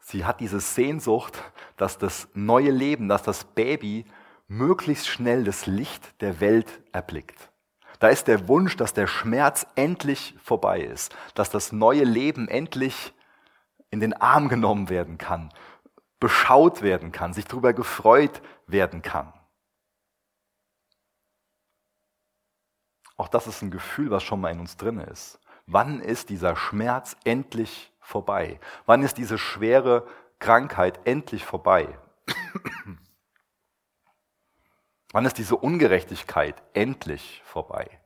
Sie 0.00 0.24
hat 0.24 0.40
diese 0.40 0.58
Sehnsucht, 0.58 1.40
dass 1.76 1.98
das 1.98 2.26
neue 2.34 2.72
Leben, 2.72 3.08
dass 3.08 3.22
das 3.22 3.44
Baby 3.44 4.06
möglichst 4.48 5.06
schnell 5.06 5.44
das 5.44 5.66
Licht 5.66 6.20
der 6.20 6.40
Welt 6.40 6.82
erblickt. 6.90 7.52
Da 8.00 8.08
ist 8.08 8.26
der 8.26 8.48
Wunsch, 8.48 8.76
dass 8.76 8.92
der 8.92 9.06
Schmerz 9.06 9.68
endlich 9.76 10.34
vorbei 10.42 10.80
ist, 10.80 11.14
dass 11.36 11.48
das 11.48 11.70
neue 11.70 12.02
Leben 12.02 12.48
endlich 12.48 13.12
in 13.90 14.00
den 14.00 14.12
Arm 14.14 14.48
genommen 14.48 14.88
werden 14.88 15.18
kann, 15.18 15.52
beschaut 16.20 16.82
werden 16.82 17.12
kann, 17.12 17.32
sich 17.32 17.46
darüber 17.46 17.72
gefreut 17.72 18.42
werden 18.66 19.02
kann. 19.02 19.32
Auch 23.16 23.28
das 23.28 23.46
ist 23.46 23.62
ein 23.62 23.70
Gefühl, 23.70 24.10
was 24.10 24.22
schon 24.22 24.40
mal 24.40 24.52
in 24.52 24.60
uns 24.60 24.76
drin 24.76 25.00
ist. 25.00 25.40
Wann 25.66 26.00
ist 26.00 26.30
dieser 26.30 26.56
Schmerz 26.56 27.16
endlich 27.24 27.92
vorbei? 28.00 28.60
Wann 28.86 29.02
ist 29.02 29.18
diese 29.18 29.38
schwere 29.38 30.06
Krankheit 30.38 31.00
endlich 31.04 31.44
vorbei? 31.44 31.98
Wann 35.12 35.24
ist 35.24 35.38
diese 35.38 35.56
Ungerechtigkeit 35.56 36.62
endlich 36.74 37.42
vorbei? 37.44 38.00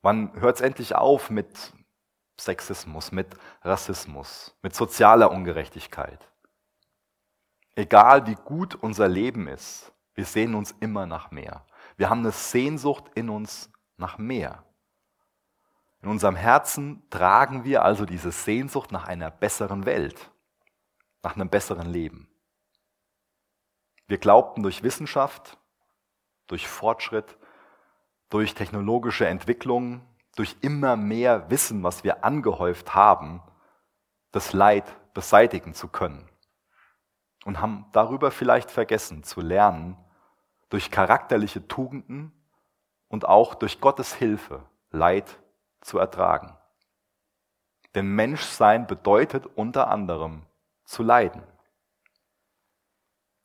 Wann 0.00 0.32
hört 0.40 0.56
es 0.56 0.62
endlich 0.62 0.94
auf 0.94 1.30
mit 1.30 1.72
Sexismus, 2.38 3.12
mit 3.12 3.28
Rassismus, 3.62 4.54
mit 4.62 4.74
sozialer 4.74 5.30
Ungerechtigkeit? 5.30 6.28
Egal 7.74 8.26
wie 8.26 8.34
gut 8.34 8.74
unser 8.74 9.08
Leben 9.08 9.48
ist, 9.48 9.92
wir 10.14 10.24
sehen 10.24 10.54
uns 10.54 10.74
immer 10.80 11.06
nach 11.06 11.30
mehr. 11.30 11.64
Wir 11.96 12.10
haben 12.10 12.20
eine 12.20 12.32
Sehnsucht 12.32 13.04
in 13.14 13.30
uns 13.30 13.70
nach 13.96 14.18
mehr. 14.18 14.64
In 16.02 16.08
unserem 16.08 16.36
Herzen 16.36 17.08
tragen 17.10 17.64
wir 17.64 17.84
also 17.84 18.04
diese 18.04 18.32
Sehnsucht 18.32 18.92
nach 18.92 19.06
einer 19.06 19.30
besseren 19.30 19.86
Welt, 19.86 20.30
nach 21.22 21.36
einem 21.36 21.48
besseren 21.48 21.88
Leben. 21.88 22.28
Wir 24.08 24.18
glaubten 24.18 24.62
durch 24.62 24.82
Wissenschaft, 24.82 25.58
durch 26.48 26.66
Fortschritt, 26.66 27.38
durch 28.28 28.54
technologische 28.54 29.26
Entwicklung, 29.26 30.02
durch 30.36 30.56
immer 30.60 30.96
mehr 30.96 31.50
Wissen, 31.50 31.82
was 31.82 32.04
wir 32.04 32.24
angehäuft 32.24 32.94
haben, 32.94 33.42
das 34.30 34.52
Leid 34.52 34.84
beseitigen 35.14 35.74
zu 35.74 35.88
können 35.88 36.28
und 37.44 37.60
haben 37.60 37.86
darüber 37.92 38.30
vielleicht 38.30 38.70
vergessen 38.70 39.24
zu 39.24 39.40
lernen, 39.40 39.96
durch 40.70 40.90
charakterliche 40.90 41.68
Tugenden 41.68 42.32
und 43.08 43.26
auch 43.28 43.54
durch 43.54 43.80
Gottes 43.80 44.14
Hilfe 44.14 44.64
Leid 44.90 45.38
zu 45.82 45.98
ertragen. 45.98 46.56
Denn 47.94 48.06
Menschsein 48.06 48.86
bedeutet 48.86 49.44
unter 49.46 49.88
anderem 49.88 50.46
zu 50.84 51.02
leiden. 51.02 51.42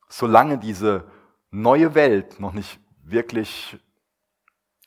Solange 0.08 0.56
diese 0.56 1.10
neue 1.50 1.94
Welt 1.94 2.40
noch 2.40 2.52
nicht 2.52 2.80
wirklich 3.02 3.78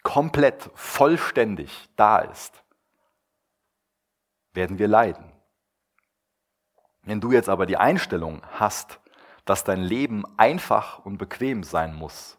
komplett 0.04 0.70
vollständig 0.76 1.90
da 1.96 2.20
ist, 2.20 2.64
werden 4.54 4.80
wir 4.80 4.88
leiden. 4.88 5.32
Wenn 7.04 7.22
du 7.22 7.32
jetzt 7.32 7.50
aber 7.50 7.66
die 7.66 7.78
Einstellung 7.78 8.42
hast, 8.52 9.00
dass 9.46 9.64
dein 9.64 9.82
Leben 9.82 10.24
einfach 10.38 11.00
und 11.06 11.18
bequem 11.18 11.64
sein 11.64 11.96
muss, 11.96 12.38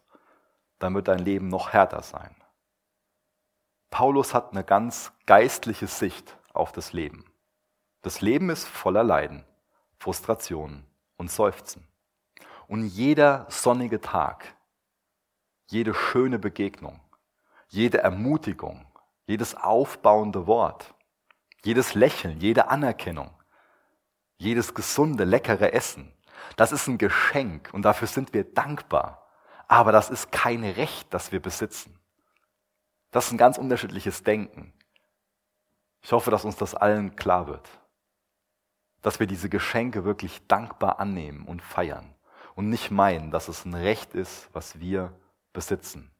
dann 0.79 0.95
wird 0.95 1.07
dein 1.07 1.19
Leben 1.19 1.47
noch 1.47 1.73
härter 1.73 2.01
sein. 2.01 2.35
Paulus 3.89 4.33
hat 4.33 4.51
eine 4.51 4.63
ganz 4.63 5.11
geistliche 5.25 5.87
Sicht 5.87 6.37
auf 6.53 6.71
das 6.71 6.93
Leben. 6.93 7.25
Das 8.01 8.21
Leben 8.21 8.49
ist 8.49 8.67
voller 8.67 9.03
Leiden, 9.03 9.45
Frustrationen 9.97 10.85
und 11.15 11.31
Seufzen. 11.31 11.87
Und 12.67 12.85
jeder 12.87 13.45
sonnige 13.49 14.01
Tag, 14.01 14.55
jede 15.67 15.93
schöne 15.93 16.39
Begegnung, 16.39 16.99
jede 17.73 17.97
Ermutigung, 17.97 18.85
jedes 19.25 19.55
aufbauende 19.55 20.45
Wort, 20.45 20.93
jedes 21.63 21.95
Lächeln, 21.95 22.39
jede 22.39 22.67
Anerkennung, 22.67 23.31
jedes 24.37 24.75
gesunde, 24.75 25.23
leckere 25.23 25.73
Essen, 25.73 26.13
das 26.55 26.71
ist 26.71 26.87
ein 26.87 26.99
Geschenk 26.99 27.71
und 27.73 27.81
dafür 27.81 28.07
sind 28.07 28.33
wir 28.33 28.43
dankbar. 28.43 29.27
Aber 29.67 29.91
das 29.91 30.11
ist 30.11 30.31
kein 30.31 30.63
Recht, 30.63 31.11
das 31.11 31.31
wir 31.31 31.41
besitzen. 31.41 31.97
Das 33.09 33.25
ist 33.25 33.31
ein 33.31 33.39
ganz 33.39 33.57
unterschiedliches 33.57 34.21
Denken. 34.21 34.73
Ich 36.01 36.11
hoffe, 36.11 36.29
dass 36.29 36.45
uns 36.45 36.57
das 36.57 36.75
allen 36.75 37.15
klar 37.15 37.47
wird, 37.47 37.67
dass 39.01 39.19
wir 39.19 39.25
diese 39.25 39.49
Geschenke 39.49 40.03
wirklich 40.03 40.45
dankbar 40.47 40.99
annehmen 40.99 41.47
und 41.47 41.63
feiern 41.63 42.13
und 42.53 42.69
nicht 42.69 42.91
meinen, 42.91 43.31
dass 43.31 43.47
es 43.47 43.65
ein 43.65 43.73
Recht 43.73 44.13
ist, 44.13 44.49
was 44.53 44.79
wir 44.79 45.17
besitzen. 45.53 46.12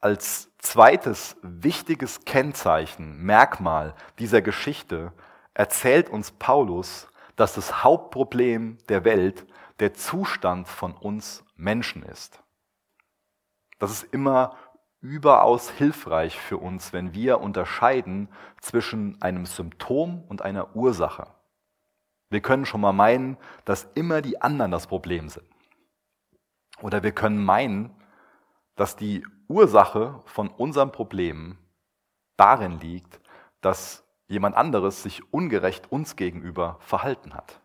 Als 0.00 0.50
zweites 0.58 1.36
wichtiges 1.42 2.24
Kennzeichen, 2.24 3.22
Merkmal 3.22 3.94
dieser 4.18 4.40
Geschichte 4.40 5.12
erzählt 5.52 6.08
uns 6.08 6.30
Paulus, 6.30 7.08
dass 7.36 7.54
das 7.54 7.84
Hauptproblem 7.84 8.78
der 8.88 9.04
Welt 9.04 9.46
der 9.78 9.92
Zustand 9.92 10.68
von 10.68 10.92
uns 10.94 11.44
Menschen 11.56 12.02
ist. 12.02 12.42
Das 13.78 13.90
ist 13.90 14.02
immer 14.12 14.56
überaus 15.00 15.70
hilfreich 15.70 16.38
für 16.38 16.58
uns, 16.58 16.92
wenn 16.92 17.14
wir 17.14 17.40
unterscheiden 17.40 18.28
zwischen 18.60 19.20
einem 19.20 19.46
Symptom 19.46 20.22
und 20.28 20.42
einer 20.42 20.76
Ursache. 20.76 21.26
Wir 22.28 22.40
können 22.40 22.66
schon 22.66 22.80
mal 22.80 22.92
meinen, 22.92 23.36
dass 23.64 23.88
immer 23.94 24.22
die 24.22 24.40
anderen 24.40 24.70
das 24.70 24.86
Problem 24.86 25.28
sind. 25.28 25.46
Oder 26.80 27.02
wir 27.02 27.12
können 27.12 27.42
meinen, 27.42 27.94
dass 28.76 28.96
die 28.96 29.24
Ursache 29.50 30.22
von 30.26 30.48
unserem 30.48 30.92
Problem 30.92 31.58
darin 32.36 32.78
liegt, 32.78 33.20
dass 33.60 34.04
jemand 34.28 34.56
anderes 34.56 35.02
sich 35.02 35.32
ungerecht 35.32 35.90
uns 35.90 36.14
gegenüber 36.14 36.78
verhalten 36.80 37.34
hat. 37.34 37.60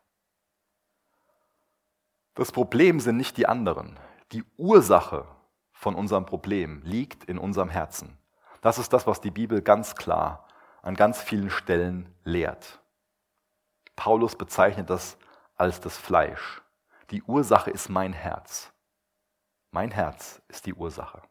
Das 2.34 2.52
Problem 2.52 3.00
sind 3.00 3.17
nicht 3.17 3.38
die 3.38 3.48
anderen. 3.48 4.00
Die 4.32 4.43
Ursache 4.58 5.28
von 5.71 5.93
unserem 5.93 6.26
Problem 6.26 6.82
liegt 6.84 7.24
in 7.26 7.38
unserem 7.38 7.69
Herzen. 7.69 8.17
Das 8.62 8.80
ist 8.80 8.91
das, 8.91 9.06
was 9.06 9.21
die 9.21 9.30
Bibel 9.30 9.62
ganz 9.62 9.95
klar 9.95 10.48
an 10.82 10.95
ganz 10.95 11.21
vielen 11.21 11.52
Stellen 11.52 12.13
lehrt. 12.24 12.82
Paulus 13.95 14.36
bezeichnet 14.36 14.89
das 14.89 15.17
als 15.56 15.80
das 15.82 15.98
Fleisch. 15.98 16.63
Die 17.12 17.21
Ursache 17.24 17.69
ist 17.69 17.89
mein 17.89 18.12
Herz. 18.12 18.74
Mein 19.69 19.91
Herz 19.91 20.41
ist 20.48 20.65
die 20.65 20.74
Ursache. 20.74 21.21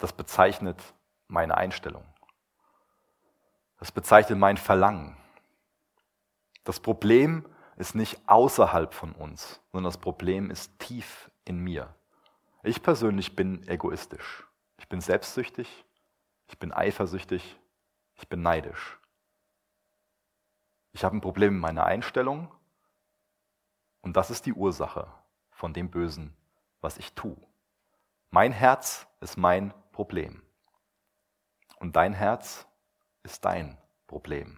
Das 0.00 0.12
bezeichnet 0.12 0.82
meine 1.28 1.56
Einstellung. 1.56 2.04
Das 3.78 3.92
bezeichnet 3.92 4.38
mein 4.38 4.56
Verlangen. 4.56 5.16
Das 6.64 6.80
Problem 6.80 7.46
ist 7.76 7.94
nicht 7.94 8.18
außerhalb 8.26 8.92
von 8.92 9.12
uns, 9.12 9.60
sondern 9.70 9.90
das 9.90 9.98
Problem 9.98 10.50
ist 10.50 10.78
tief 10.78 11.30
in 11.44 11.58
mir. 11.58 11.94
Ich 12.62 12.82
persönlich 12.82 13.36
bin 13.36 13.66
egoistisch. 13.68 14.46
Ich 14.78 14.88
bin 14.88 15.00
selbstsüchtig, 15.00 15.84
ich 16.46 16.58
bin 16.58 16.72
eifersüchtig, 16.72 17.58
ich 18.14 18.28
bin 18.28 18.42
neidisch. 18.42 18.98
Ich 20.92 21.04
habe 21.04 21.16
ein 21.16 21.20
Problem 21.20 21.54
mit 21.54 21.62
meiner 21.62 21.84
Einstellung 21.84 22.50
und 24.00 24.16
das 24.16 24.30
ist 24.30 24.46
die 24.46 24.54
Ursache 24.54 25.12
von 25.50 25.74
dem 25.74 25.90
Bösen, 25.90 26.34
was 26.80 26.96
ich 26.96 27.14
tue. 27.14 27.36
Mein 28.30 28.52
Herz 28.52 29.06
ist 29.20 29.36
mein 29.36 29.74
Problem 30.00 30.40
und 31.78 31.94
dein 31.94 32.14
Herz 32.14 32.66
ist 33.22 33.44
dein 33.44 33.76
Problem. 34.06 34.56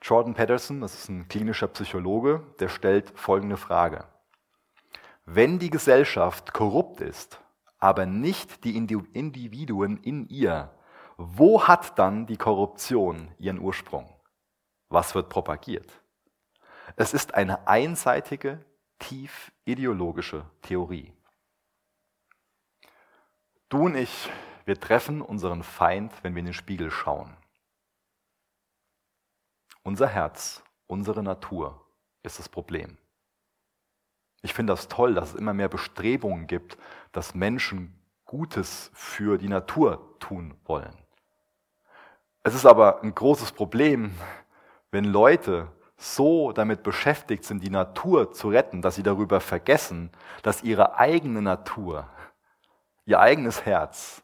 Jordan 0.00 0.32
Peterson, 0.32 0.80
das 0.80 0.94
ist 0.94 1.10
ein 1.10 1.28
klinischer 1.28 1.68
Psychologe, 1.68 2.46
der 2.60 2.70
stellt 2.70 3.12
folgende 3.18 3.58
Frage. 3.58 4.06
Wenn 5.26 5.58
die 5.58 5.68
Gesellschaft 5.68 6.54
korrupt 6.54 7.02
ist, 7.02 7.38
aber 7.78 8.06
nicht 8.06 8.64
die 8.64 8.74
Individuen 8.74 9.98
in 9.98 10.28
ihr, 10.28 10.74
wo 11.18 11.68
hat 11.68 11.98
dann 11.98 12.24
die 12.24 12.38
Korruption 12.38 13.34
ihren 13.36 13.58
Ursprung? 13.58 14.08
Was 14.88 15.14
wird 15.14 15.28
propagiert? 15.28 15.92
Es 16.96 17.12
ist 17.12 17.34
eine 17.34 17.68
einseitige, 17.68 18.64
tief 18.98 19.52
ideologische 19.66 20.46
Theorie. 20.62 21.15
Du 23.68 23.86
und 23.86 23.96
ich, 23.96 24.30
wir 24.64 24.78
treffen 24.78 25.20
unseren 25.20 25.64
Feind, 25.64 26.12
wenn 26.22 26.34
wir 26.34 26.40
in 26.40 26.46
den 26.46 26.54
Spiegel 26.54 26.90
schauen. 26.90 27.36
Unser 29.82 30.06
Herz, 30.06 30.62
unsere 30.86 31.22
Natur 31.22 31.84
ist 32.22 32.38
das 32.38 32.48
Problem. 32.48 32.96
Ich 34.42 34.54
finde 34.54 34.72
das 34.72 34.86
toll, 34.86 35.14
dass 35.14 35.30
es 35.30 35.34
immer 35.34 35.54
mehr 35.54 35.68
Bestrebungen 35.68 36.46
gibt, 36.46 36.78
dass 37.10 37.34
Menschen 37.34 37.98
Gutes 38.24 38.90
für 38.94 39.38
die 39.38 39.48
Natur 39.48 40.16
tun 40.20 40.54
wollen. 40.64 40.94
Es 42.44 42.54
ist 42.54 42.66
aber 42.66 43.02
ein 43.02 43.14
großes 43.14 43.52
Problem, 43.52 44.14
wenn 44.92 45.04
Leute 45.04 45.72
so 45.96 46.52
damit 46.52 46.82
beschäftigt 46.84 47.44
sind, 47.44 47.62
die 47.64 47.70
Natur 47.70 48.32
zu 48.32 48.48
retten, 48.50 48.82
dass 48.82 48.96
sie 48.96 49.02
darüber 49.02 49.40
vergessen, 49.40 50.10
dass 50.42 50.62
ihre 50.62 50.96
eigene 50.98 51.42
Natur, 51.42 52.08
ihr 53.06 53.20
eigenes 53.20 53.64
Herz, 53.64 54.22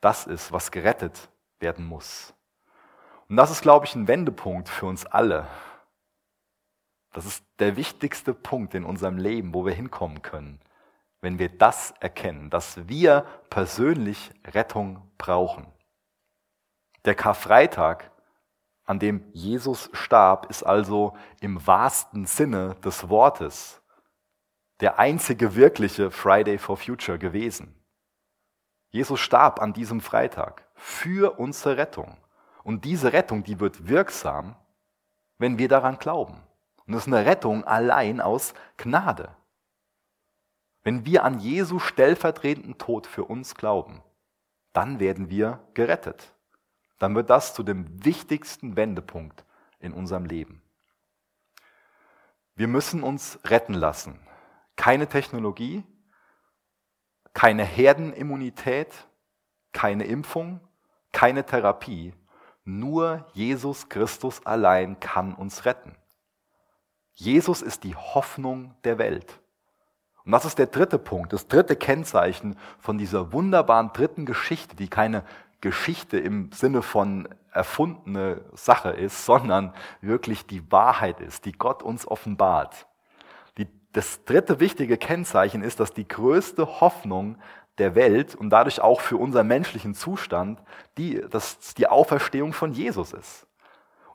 das 0.00 0.26
ist, 0.26 0.52
was 0.52 0.70
gerettet 0.70 1.28
werden 1.58 1.84
muss. 1.84 2.32
Und 3.28 3.36
das 3.36 3.50
ist, 3.50 3.62
glaube 3.62 3.86
ich, 3.86 3.94
ein 3.94 4.08
Wendepunkt 4.08 4.68
für 4.68 4.86
uns 4.86 5.04
alle. 5.06 5.46
Das 7.12 7.26
ist 7.26 7.44
der 7.58 7.76
wichtigste 7.76 8.34
Punkt 8.34 8.74
in 8.74 8.84
unserem 8.84 9.18
Leben, 9.18 9.54
wo 9.54 9.64
wir 9.64 9.72
hinkommen 9.72 10.22
können, 10.22 10.60
wenn 11.20 11.38
wir 11.38 11.48
das 11.48 11.92
erkennen, 12.00 12.50
dass 12.50 12.88
wir 12.88 13.24
persönlich 13.50 14.30
Rettung 14.46 15.10
brauchen. 15.16 15.66
Der 17.04 17.14
Karfreitag, 17.14 18.10
an 18.84 18.98
dem 18.98 19.24
Jesus 19.32 19.90
starb, 19.92 20.50
ist 20.50 20.62
also 20.62 21.16
im 21.40 21.66
wahrsten 21.66 22.26
Sinne 22.26 22.74
des 22.84 23.08
Wortes 23.08 23.80
der 24.80 24.98
einzige 24.98 25.54
wirkliche 25.54 26.10
Friday 26.10 26.58
for 26.58 26.76
Future 26.76 27.18
gewesen. 27.18 27.74
Jesus 28.90 29.20
starb 29.20 29.60
an 29.60 29.72
diesem 29.72 30.00
Freitag 30.00 30.68
für 30.74 31.38
unsere 31.38 31.76
Rettung. 31.76 32.16
Und 32.62 32.84
diese 32.84 33.12
Rettung, 33.12 33.44
die 33.44 33.60
wird 33.60 33.88
wirksam, 33.88 34.56
wenn 35.38 35.58
wir 35.58 35.68
daran 35.68 35.98
glauben. 35.98 36.40
Und 36.86 36.94
das 36.94 37.06
ist 37.06 37.12
eine 37.12 37.26
Rettung 37.26 37.64
allein 37.64 38.20
aus 38.20 38.54
Gnade. 38.76 39.34
Wenn 40.82 41.06
wir 41.06 41.24
an 41.24 41.40
Jesu 41.40 41.78
stellvertretenden 41.78 42.78
Tod 42.78 43.06
für 43.06 43.24
uns 43.24 43.54
glauben, 43.54 44.02
dann 44.72 45.00
werden 45.00 45.30
wir 45.30 45.60
gerettet. 45.74 46.34
Dann 46.98 47.14
wird 47.14 47.30
das 47.30 47.54
zu 47.54 47.62
dem 47.62 48.04
wichtigsten 48.04 48.76
Wendepunkt 48.76 49.44
in 49.78 49.92
unserem 49.92 50.26
Leben. 50.26 50.62
Wir 52.54 52.68
müssen 52.68 53.02
uns 53.02 53.38
retten 53.44 53.74
lassen. 53.74 54.20
Keine 54.76 55.08
Technologie, 55.08 55.84
keine 57.32 57.64
Herdenimmunität, 57.64 58.92
keine 59.72 60.04
Impfung, 60.04 60.60
keine 61.12 61.44
Therapie. 61.44 62.14
Nur 62.64 63.26
Jesus 63.34 63.88
Christus 63.88 64.44
allein 64.46 64.98
kann 65.00 65.34
uns 65.34 65.64
retten. 65.64 65.96
Jesus 67.12 67.62
ist 67.62 67.84
die 67.84 67.94
Hoffnung 67.94 68.74
der 68.84 68.98
Welt. 68.98 69.40
Und 70.24 70.32
das 70.32 70.46
ist 70.46 70.58
der 70.58 70.66
dritte 70.66 70.98
Punkt, 70.98 71.32
das 71.32 71.48
dritte 71.48 71.76
Kennzeichen 71.76 72.58
von 72.78 72.96
dieser 72.96 73.32
wunderbaren 73.32 73.92
dritten 73.92 74.24
Geschichte, 74.24 74.74
die 74.74 74.88
keine 74.88 75.22
Geschichte 75.60 76.18
im 76.18 76.50
Sinne 76.52 76.82
von 76.82 77.28
erfundene 77.52 78.44
Sache 78.54 78.90
ist, 78.90 79.24
sondern 79.24 79.74
wirklich 80.00 80.46
die 80.46 80.70
Wahrheit 80.72 81.20
ist, 81.20 81.44
die 81.44 81.52
Gott 81.52 81.82
uns 81.82 82.06
offenbart. 82.06 82.86
Das 83.94 84.24
dritte 84.24 84.58
wichtige 84.58 84.98
Kennzeichen 84.98 85.62
ist, 85.62 85.78
dass 85.78 85.92
die 85.92 86.06
größte 86.06 86.80
Hoffnung 86.80 87.38
der 87.78 87.94
Welt 87.94 88.34
und 88.34 88.50
dadurch 88.50 88.80
auch 88.80 89.00
für 89.00 89.16
unseren 89.16 89.46
menschlichen 89.46 89.94
Zustand 89.94 90.60
die, 90.98 91.20
dass 91.30 91.74
die 91.74 91.86
Auferstehung 91.86 92.52
von 92.52 92.72
Jesus 92.72 93.12
ist. 93.12 93.46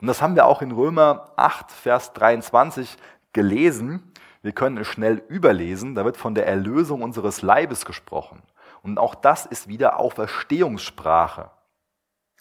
Und 0.02 0.08
das 0.08 0.22
haben 0.22 0.36
wir 0.36 0.46
auch 0.46 0.62
in 0.62 0.74
Römer 0.74 1.32
8, 1.38 1.72
Vers 1.72 2.12
23 2.12 2.98
gelesen. 3.32 4.12
Wir 4.42 4.52
können 4.52 4.78
es 4.78 4.88
schnell 4.88 5.24
überlesen. 5.30 5.96
Da 5.96 6.04
wird 6.04 6.18
von 6.18 6.36
der 6.36 6.46
Erlösung 6.46 7.02
unseres 7.02 7.42
Leibes 7.42 7.86
gesprochen. 7.86 8.44
Und 8.82 8.98
auch 8.98 9.16
das 9.16 9.46
ist 9.46 9.70
wieder 9.70 9.98
Auferstehungssprache. 9.98 11.52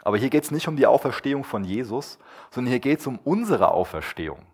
Aber 0.02 0.16
hier 0.16 0.30
geht 0.30 0.42
es 0.42 0.50
nicht 0.50 0.66
um 0.66 0.74
die 0.74 0.86
Auferstehung 0.88 1.44
von 1.44 1.62
Jesus, 1.62 2.18
sondern 2.50 2.70
hier 2.70 2.80
geht 2.80 2.98
es 2.98 3.06
um 3.06 3.20
unsere 3.22 3.68
Auferstehung. 3.68 4.44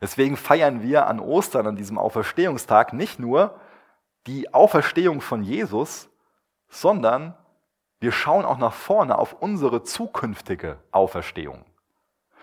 Deswegen 0.00 0.36
feiern 0.36 0.82
wir 0.82 1.06
an 1.06 1.20
Ostern, 1.20 1.66
an 1.66 1.76
diesem 1.76 1.98
Auferstehungstag, 1.98 2.92
nicht 2.92 3.18
nur 3.18 3.60
die 4.26 4.52
Auferstehung 4.54 5.20
von 5.20 5.42
Jesus, 5.42 6.08
sondern 6.68 7.36
wir 8.00 8.12
schauen 8.12 8.44
auch 8.44 8.58
nach 8.58 8.72
vorne 8.72 9.18
auf 9.18 9.34
unsere 9.34 9.82
zukünftige 9.82 10.78
Auferstehung. 10.90 11.64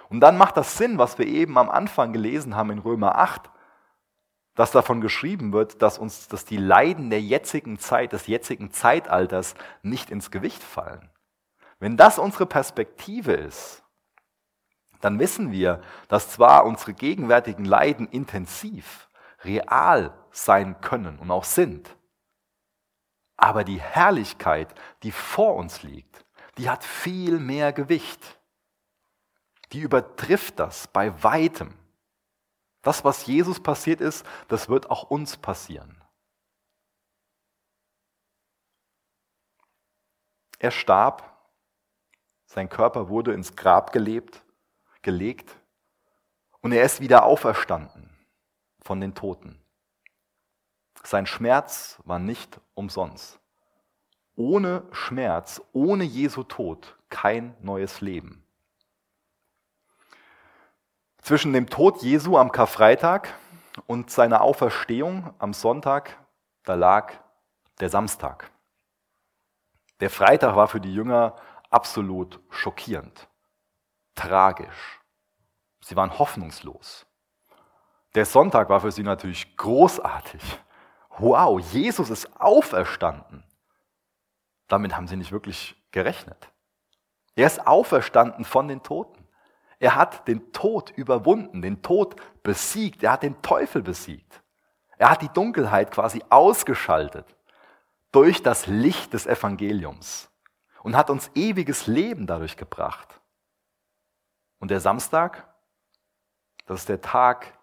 Und 0.09 0.19
dann 0.19 0.37
macht 0.37 0.55
das 0.55 0.77
Sinn, 0.77 0.99
was 0.99 1.17
wir 1.17 1.25
eben 1.25 1.57
am 1.57 1.69
Anfang 1.69 2.13
gelesen 2.13 2.55
haben 2.55 2.71
in 2.71 2.79
Römer 2.79 3.17
8, 3.17 3.49
dass 4.55 4.71
davon 4.71 5.01
geschrieben 5.01 5.51
wird, 5.53 5.81
dass 5.81 5.97
uns 5.97 6.27
dass 6.27 6.45
die 6.45 6.57
Leiden 6.57 7.09
der 7.09 7.21
jetzigen 7.21 7.77
Zeit, 7.79 8.13
des 8.13 8.27
jetzigen 8.27 8.71
Zeitalters 8.71 9.55
nicht 9.81 10.09
ins 10.09 10.31
Gewicht 10.31 10.63
fallen. 10.63 11.09
Wenn 11.79 11.97
das 11.97 12.17
unsere 12.17 12.45
Perspektive 12.45 13.33
ist, 13.33 13.83
dann 15.01 15.19
wissen 15.19 15.51
wir, 15.51 15.81
dass 16.07 16.31
zwar 16.31 16.65
unsere 16.65 16.93
gegenwärtigen 16.93 17.65
Leiden 17.65 18.07
intensiv, 18.07 19.09
real 19.43 20.13
sein 20.31 20.81
können 20.81 21.19
und 21.19 21.31
auch 21.31 21.43
sind, 21.43 21.95
aber 23.37 23.63
die 23.63 23.79
Herrlichkeit, 23.79 24.73
die 25.03 25.11
vor 25.11 25.55
uns 25.55 25.83
liegt, 25.83 26.25
die 26.57 26.69
hat 26.69 26.83
viel 26.83 27.39
mehr 27.39 27.71
Gewicht. 27.71 28.39
Die 29.71 29.81
übertrifft 29.81 30.59
das 30.59 30.87
bei 30.87 31.23
weitem. 31.23 31.77
Das, 32.81 33.05
was 33.05 33.27
Jesus 33.27 33.61
passiert 33.61 34.01
ist, 34.01 34.25
das 34.47 34.69
wird 34.69 34.89
auch 34.89 35.03
uns 35.03 35.37
passieren. 35.37 36.01
Er 40.59 40.71
starb, 40.71 41.37
sein 42.45 42.69
Körper 42.69 43.09
wurde 43.09 43.33
ins 43.33 43.55
Grab 43.55 43.91
gelebt, 43.91 44.43
gelegt 45.07 45.55
und 46.59 46.73
er 46.73 46.83
ist 46.83 46.99
wieder 46.99 47.23
auferstanden 47.23 48.09
von 48.81 48.99
den 48.99 49.15
Toten. 49.15 49.57
Sein 51.01 51.25
Schmerz 51.25 51.97
war 52.03 52.19
nicht 52.19 52.59
umsonst. 52.73 53.39
Ohne 54.35 54.83
Schmerz, 54.91 55.61
ohne 55.71 56.03
Jesu 56.03 56.43
Tod 56.43 56.97
kein 57.07 57.55
neues 57.61 58.01
Leben. 58.01 58.43
Zwischen 61.21 61.53
dem 61.53 61.69
Tod 61.69 62.01
Jesu 62.01 62.37
am 62.37 62.51
Karfreitag 62.51 63.29
und 63.85 64.11
seiner 64.11 64.41
Auferstehung 64.41 65.33
am 65.39 65.53
Sonntag, 65.53 66.17
da 66.65 66.73
lag 66.73 67.13
der 67.79 67.87
Samstag. 67.87 68.51
Der 70.01 70.09
Freitag 70.09 70.57
war 70.57 70.67
für 70.67 70.81
die 70.81 70.93
Jünger 70.93 71.37
absolut 71.69 72.41
schockierend, 72.49 73.29
tragisch. 74.15 74.96
Sie 75.87 75.95
waren 75.95 76.19
hoffnungslos. 76.19 77.05
Der 78.13 78.25
Sonntag 78.25 78.67
war 78.67 78.81
für 78.81 78.91
sie 78.91 79.03
natürlich 79.03 79.55
großartig. 79.55 80.41
Wow, 81.17 81.61
Jesus 81.61 82.09
ist 82.09 82.41
auferstanden. 82.41 83.45
Damit 84.67 84.97
haben 84.97 85.07
sie 85.07 85.15
nicht 85.15 85.31
wirklich 85.31 85.81
gerechnet. 85.91 86.51
Er 87.37 87.47
ist 87.47 87.65
auferstanden 87.65 88.43
von 88.43 88.67
den 88.67 88.83
Toten. 88.83 89.29
Er 89.79 89.95
hat 89.95 90.27
den 90.27 90.51
Tod 90.51 90.89
überwunden, 90.89 91.61
den 91.61 91.81
Tod 91.81 92.17
besiegt, 92.43 93.01
er 93.01 93.13
hat 93.13 93.23
den 93.23 93.41
Teufel 93.41 93.81
besiegt. 93.81 94.43
Er 94.97 95.09
hat 95.09 95.21
die 95.21 95.29
Dunkelheit 95.29 95.91
quasi 95.91 96.21
ausgeschaltet 96.29 97.33
durch 98.11 98.43
das 98.43 98.67
Licht 98.67 99.13
des 99.13 99.25
Evangeliums 99.25 100.29
und 100.83 100.97
hat 100.97 101.09
uns 101.09 101.31
ewiges 101.33 101.87
Leben 101.87 102.27
dadurch 102.27 102.57
gebracht. 102.57 103.21
Und 104.59 104.69
der 104.69 104.81
Samstag, 104.81 105.47
das 106.67 106.81
ist 106.81 106.89
der 106.89 107.01
Tag 107.01 107.57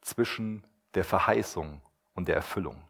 zwischen 0.00 0.64
der 0.94 1.04
Verheißung 1.04 1.82
und 2.14 2.28
der 2.28 2.36
Erfüllung. 2.36 2.80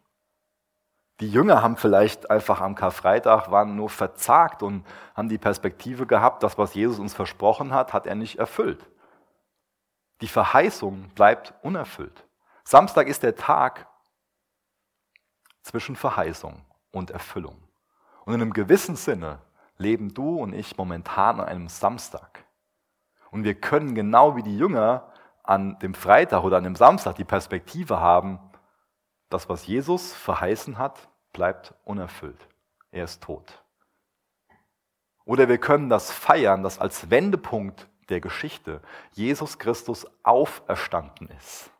Die 1.21 1.31
Jünger 1.31 1.63
haben 1.63 1.77
vielleicht 1.77 2.31
einfach 2.31 2.61
am 2.61 2.75
Karfreitag 2.75 3.51
waren 3.51 3.75
nur 3.75 3.91
verzagt 3.91 4.63
und 4.63 4.87
haben 5.17 5.29
die 5.29 5.39
Perspektive 5.39 6.07
gehabt, 6.07 6.43
das, 6.43 6.59
was 6.59 6.75
Jesus 6.75 6.99
uns 6.99 7.15
versprochen 7.15 7.73
hat, 7.73 7.93
hat 7.93 8.07
er 8.07 8.15
nicht 8.15 8.39
erfüllt. 8.39 8.85
Die 10.21 10.29
Verheißung 10.29 11.09
bleibt 11.15 11.55
unerfüllt. 11.63 12.25
Samstag 12.63 13.09
ist 13.09 13.23
der 13.23 13.35
Tag 13.35 13.89
zwischen 15.63 15.97
Verheißung 15.97 16.65
und 16.93 17.11
Erfüllung. 17.11 17.57
Und 18.25 18.35
in 18.35 18.43
einem 18.43 18.53
gewissen 18.53 18.95
Sinne 18.95 19.41
leben 19.77 20.15
du 20.15 20.37
und 20.37 20.53
ich 20.53 20.77
momentan 20.77 21.41
an 21.41 21.47
einem 21.47 21.69
Samstag. 21.69 22.45
Und 23.31 23.45
wir 23.45 23.55
können 23.55 23.95
genau 23.95 24.37
wie 24.37 24.43
die 24.43 24.57
Jünger 24.57 25.08
an 25.49 25.79
dem 25.79 25.95
Freitag 25.95 26.45
oder 26.45 26.59
an 26.59 26.65
dem 26.65 26.77
Samstag 26.77 27.17
die 27.17 27.25
Perspektive 27.25 28.01
haben, 28.01 28.39
das, 29.31 29.49
was 29.49 29.67
Jesus 29.67 30.13
verheißen 30.13 30.77
hat, 30.77 31.09
bleibt 31.33 31.75
unerfüllt. 31.85 32.47
Er 32.91 33.05
ist 33.05 33.23
tot. 33.23 33.65
Oder 35.25 35.49
wir 35.49 35.57
können 35.57 35.89
das 35.89 36.13
feiern, 36.13 36.63
dass 36.63 36.79
als 36.79 37.09
Wendepunkt 37.09 37.89
der 38.11 38.21
Geschichte 38.21 38.83
Jesus 39.13 39.59
Christus 39.59 40.07
auferstanden 40.23 41.31
ist. 41.39 41.71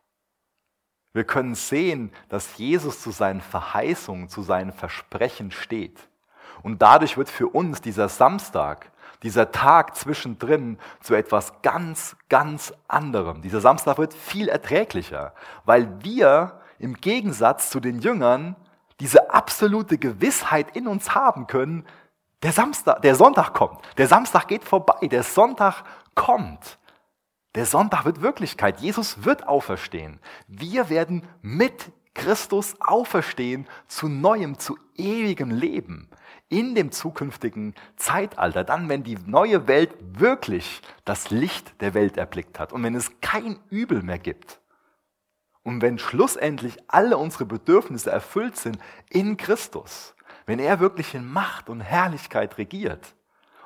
Wir 1.13 1.23
können 1.23 1.53
sehen, 1.53 2.11
dass 2.27 2.57
Jesus 2.57 3.01
zu 3.01 3.11
seinen 3.11 3.41
Verheißungen, 3.41 4.29
zu 4.29 4.41
seinen 4.41 4.71
Versprechen 4.71 5.51
steht. 5.51 6.09
Und 6.63 6.81
dadurch 6.81 7.17
wird 7.17 7.29
für 7.29 7.47
uns 7.47 7.81
dieser 7.81 8.09
Samstag, 8.09 8.91
dieser 9.23 9.51
Tag 9.51 9.95
zwischendrin 9.95 10.77
zu 11.01 11.13
etwas 11.13 11.61
ganz, 11.61 12.15
ganz 12.29 12.73
anderem. 12.87 13.41
Dieser 13.41 13.61
Samstag 13.61 13.97
wird 13.97 14.13
viel 14.13 14.47
erträglicher, 14.47 15.33
weil 15.65 16.03
wir 16.03 16.61
im 16.79 16.95
Gegensatz 16.95 17.69
zu 17.69 17.79
den 17.79 17.99
Jüngern 17.99 18.55
diese 18.99 19.31
absolute 19.31 19.97
Gewissheit 19.97 20.75
in 20.75 20.87
uns 20.87 21.15
haben 21.15 21.47
können, 21.47 21.85
der 22.43 22.53
Samstag, 22.53 23.01
der 23.01 23.15
Sonntag 23.15 23.53
kommt. 23.53 23.81
Der 23.97 24.07
Samstag 24.07 24.47
geht 24.47 24.63
vorbei. 24.63 25.07
Der 25.07 25.23
Sonntag 25.23 25.83
kommt. 26.15 26.79
Der 27.55 27.65
Sonntag 27.65 28.05
wird 28.05 28.21
Wirklichkeit. 28.21 28.79
Jesus 28.79 29.25
wird 29.25 29.47
auferstehen. 29.47 30.19
Wir 30.47 30.89
werden 30.89 31.27
mit 31.41 31.91
Christus 32.13 32.75
auferstehen 32.79 33.67
zu 33.87 34.07
neuem, 34.07 34.57
zu 34.57 34.77
ewigem 34.95 35.51
Leben 35.51 36.09
in 36.49 36.73
dem 36.75 36.91
zukünftigen 36.91 37.75
Zeitalter, 37.95 38.63
dann 38.63 38.89
wenn 38.89 39.03
die 39.03 39.17
neue 39.25 39.67
Welt 39.67 39.95
wirklich 40.01 40.81
das 41.05 41.29
Licht 41.29 41.79
der 41.81 41.93
Welt 41.93 42.17
erblickt 42.17 42.59
hat 42.59 42.73
und 42.73 42.83
wenn 42.83 42.95
es 42.95 43.21
kein 43.21 43.59
Übel 43.69 44.01
mehr 44.01 44.19
gibt. 44.19 44.59
Und 45.61 45.81
wenn 45.81 45.99
schlussendlich 45.99 46.77
alle 46.87 47.17
unsere 47.17 47.45
Bedürfnisse 47.45 48.09
erfüllt 48.09 48.57
sind 48.57 48.79
in 49.09 49.37
Christus, 49.37 50.15
wenn 50.47 50.57
er 50.57 50.79
wirklich 50.79 51.13
in 51.13 51.31
Macht 51.31 51.69
und 51.69 51.81
Herrlichkeit 51.81 52.57
regiert 52.57 53.13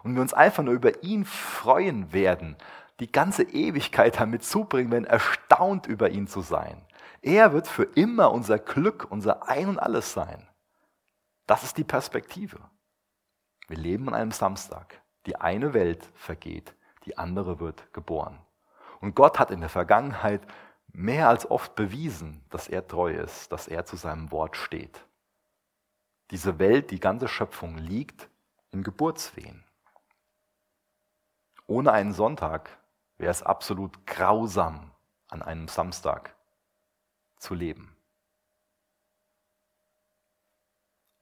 und 0.03 0.15
wir 0.15 0.21
uns 0.21 0.33
einfach 0.33 0.63
nur 0.63 0.73
über 0.73 1.03
ihn 1.03 1.23
freuen 1.23 2.11
werden, 2.11 2.57
die 2.99 3.11
ganze 3.11 3.43
Ewigkeit 3.43 4.19
damit 4.19 4.43
zubringen 4.43 4.91
werden, 4.91 5.05
erstaunt 5.05 5.87
über 5.87 6.09
ihn 6.09 6.27
zu 6.27 6.41
sein. 6.41 6.81
Er 7.21 7.53
wird 7.53 7.67
für 7.67 7.83
immer 7.83 8.31
unser 8.31 8.59
Glück, 8.59 9.07
unser 9.09 9.47
Ein 9.47 9.69
und 9.69 9.79
alles 9.79 10.11
sein. 10.11 10.49
Das 11.47 11.63
ist 11.63 11.77
die 11.77 11.83
Perspektive. 11.85 12.59
Wir 13.73 13.79
leben 13.79 14.07
an 14.07 14.13
einem 14.13 14.31
Samstag. 14.31 15.01
Die 15.25 15.35
eine 15.37 15.73
Welt 15.73 16.07
vergeht, 16.13 16.75
die 17.05 17.17
andere 17.17 17.59
wird 17.59 17.91
geboren. 17.91 18.39
Und 19.01 19.15
Gott 19.15 19.39
hat 19.39 19.49
in 19.49 19.61
der 19.61 19.69
Vergangenheit 19.69 20.45
mehr 20.89 21.27
als 21.27 21.49
oft 21.49 21.73
bewiesen, 21.73 22.45
dass 22.51 22.67
er 22.67 22.87
treu 22.87 23.11
ist, 23.11 23.51
dass 23.51 23.67
er 23.67 23.83
zu 23.83 23.95
seinem 23.95 24.29
Wort 24.29 24.57
steht. 24.57 25.03
Diese 26.29 26.59
Welt, 26.59 26.91
die 26.91 26.99
ganze 26.99 27.27
Schöpfung 27.27 27.79
liegt 27.79 28.29
in 28.69 28.83
Geburtswehen. 28.83 29.65
Ohne 31.65 31.93
einen 31.93 32.13
Sonntag 32.13 32.77
wäre 33.17 33.31
es 33.31 33.41
absolut 33.41 34.05
grausam, 34.05 34.91
an 35.29 35.41
einem 35.41 35.67
Samstag 35.67 36.35
zu 37.37 37.55
leben. 37.55 37.97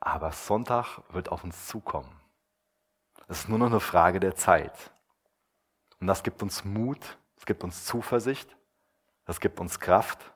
Aber 0.02 0.34
Sonntag 0.34 1.02
wird 1.14 1.30
auf 1.30 1.46
uns 1.46 1.68
zukommen. 1.68 2.21
Es 3.32 3.40
ist 3.40 3.50
nur 3.50 3.58
noch 3.58 3.68
eine 3.68 3.80
Frage 3.80 4.20
der 4.20 4.36
Zeit. 4.36 4.92
Und 6.00 6.08
das 6.08 6.22
gibt 6.22 6.44
uns 6.44 6.64
Mut, 6.64 7.18
es 7.38 7.46
gibt 7.46 7.64
uns 7.64 7.86
Zuversicht 7.86 8.56
das 9.26 9.40
gibt 9.40 9.60
uns 9.60 9.80
Kraft 9.80 10.34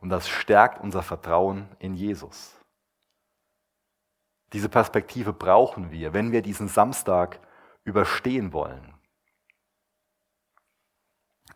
und 0.00 0.08
das 0.08 0.28
stärkt 0.28 0.80
unser 0.80 1.02
Vertrauen 1.02 1.68
in 1.78 1.94
Jesus. 1.94 2.56
Diese 4.52 4.68
Perspektive 4.68 5.32
brauchen 5.32 5.90
wir, 5.90 6.14
wenn 6.14 6.32
wir 6.32 6.40
diesen 6.40 6.68
Samstag 6.68 7.40
überstehen 7.84 8.52
wollen. 8.52 8.94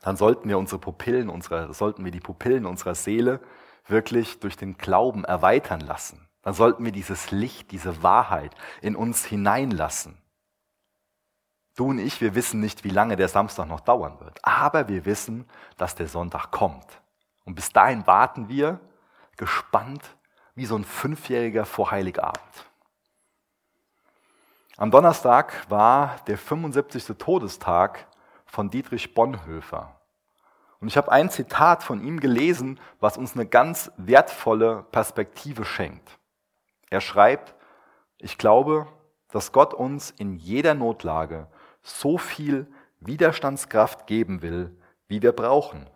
Dann 0.02 0.16
sollten 0.16 0.48
wir 0.48 0.58
unsere 0.58 0.80
Pupillen, 0.80 1.28
unsere, 1.28 1.72
sollten 1.72 2.04
wir 2.04 2.12
die 2.12 2.20
Pupillen 2.20 2.66
unserer 2.66 2.94
Seele 2.94 3.40
wirklich 3.86 4.40
durch 4.40 4.56
den 4.56 4.76
Glauben 4.76 5.24
erweitern 5.24 5.80
lassen. 5.80 6.28
Dann 6.42 6.54
sollten 6.54 6.84
wir 6.84 6.92
dieses 6.92 7.30
Licht, 7.30 7.70
diese 7.70 8.02
Wahrheit 8.02 8.54
in 8.80 8.96
uns 8.96 9.24
hineinlassen. 9.24 10.20
Du 11.80 11.88
und 11.88 11.98
ich, 11.98 12.20
wir 12.20 12.34
wissen 12.34 12.60
nicht, 12.60 12.84
wie 12.84 12.90
lange 12.90 13.16
der 13.16 13.28
Samstag 13.28 13.66
noch 13.66 13.80
dauern 13.80 14.20
wird. 14.20 14.38
Aber 14.42 14.86
wir 14.88 15.06
wissen, 15.06 15.48
dass 15.78 15.94
der 15.94 16.08
Sonntag 16.08 16.50
kommt. 16.50 16.84
Und 17.46 17.54
bis 17.54 17.72
dahin 17.72 18.06
warten 18.06 18.50
wir 18.50 18.80
gespannt 19.38 20.02
wie 20.54 20.66
so 20.66 20.76
ein 20.76 20.84
Fünfjähriger 20.84 21.64
vor 21.64 21.90
Heiligabend. 21.90 22.66
Am 24.76 24.90
Donnerstag 24.90 25.70
war 25.70 26.16
der 26.26 26.36
75. 26.36 27.16
Todestag 27.16 28.06
von 28.44 28.68
Dietrich 28.68 29.14
Bonhoeffer. 29.14 29.98
Und 30.80 30.88
ich 30.88 30.98
habe 30.98 31.10
ein 31.10 31.30
Zitat 31.30 31.82
von 31.82 32.04
ihm 32.04 32.20
gelesen, 32.20 32.78
was 33.00 33.16
uns 33.16 33.32
eine 33.32 33.46
ganz 33.46 33.90
wertvolle 33.96 34.84
Perspektive 34.92 35.64
schenkt. 35.64 36.18
Er 36.90 37.00
schreibt, 37.00 37.54
ich 38.18 38.36
glaube, 38.36 38.86
dass 39.32 39.52
Gott 39.52 39.72
uns 39.72 40.10
in 40.10 40.34
jeder 40.34 40.74
Notlage 40.74 41.46
so 41.82 42.18
viel 42.18 42.66
Widerstandskraft 43.00 44.06
geben 44.06 44.42
will, 44.42 44.76
wie 45.08 45.22
wir 45.22 45.32
brauchen. 45.32 45.88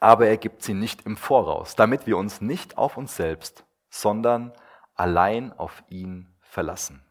Aber 0.00 0.28
er 0.28 0.36
gibt 0.36 0.62
sie 0.62 0.74
nicht 0.74 1.06
im 1.06 1.16
Voraus, 1.16 1.74
damit 1.74 2.06
wir 2.06 2.16
uns 2.16 2.40
nicht 2.40 2.78
auf 2.78 2.96
uns 2.96 3.16
selbst, 3.16 3.64
sondern 3.90 4.52
allein 4.94 5.52
auf 5.52 5.82
ihn 5.88 6.34
verlassen. 6.40 7.02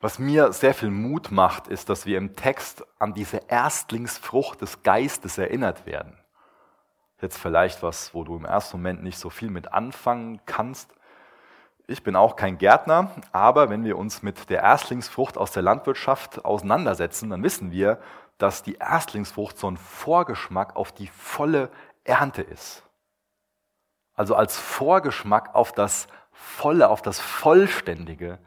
Was 0.00 0.18
mir 0.18 0.52
sehr 0.52 0.74
viel 0.74 0.90
Mut 0.90 1.32
macht, 1.32 1.66
ist, 1.66 1.88
dass 1.88 2.06
wir 2.06 2.18
im 2.18 2.36
Text 2.36 2.84
an 3.00 3.14
diese 3.14 3.38
Erstlingsfrucht 3.48 4.60
des 4.62 4.82
Geistes 4.84 5.38
erinnert 5.38 5.86
werden. 5.86 6.16
Jetzt 7.20 7.36
vielleicht 7.36 7.82
was, 7.82 8.14
wo 8.14 8.22
du 8.22 8.36
im 8.36 8.44
ersten 8.44 8.76
Moment 8.76 9.02
nicht 9.02 9.18
so 9.18 9.28
viel 9.28 9.50
mit 9.50 9.72
anfangen 9.72 10.40
kannst. 10.46 10.94
Ich 11.90 12.02
bin 12.02 12.16
auch 12.16 12.36
kein 12.36 12.58
Gärtner, 12.58 13.10
aber 13.32 13.70
wenn 13.70 13.82
wir 13.82 13.96
uns 13.96 14.22
mit 14.22 14.50
der 14.50 14.62
Erstlingsfrucht 14.62 15.38
aus 15.38 15.52
der 15.52 15.62
Landwirtschaft 15.62 16.44
auseinandersetzen, 16.44 17.30
dann 17.30 17.42
wissen 17.42 17.72
wir, 17.72 17.98
dass 18.36 18.62
die 18.62 18.74
Erstlingsfrucht 18.74 19.56
so 19.56 19.70
ein 19.70 19.78
Vorgeschmack 19.78 20.76
auf 20.76 20.92
die 20.92 21.06
volle 21.06 21.70
Ernte 22.04 22.42
ist. 22.42 22.82
Also 24.12 24.34
als 24.34 24.58
Vorgeschmack 24.58 25.54
auf 25.54 25.72
das 25.72 26.08
Volle, 26.30 26.90
auf 26.90 27.00
das 27.00 27.20
Vollständige 27.20 28.38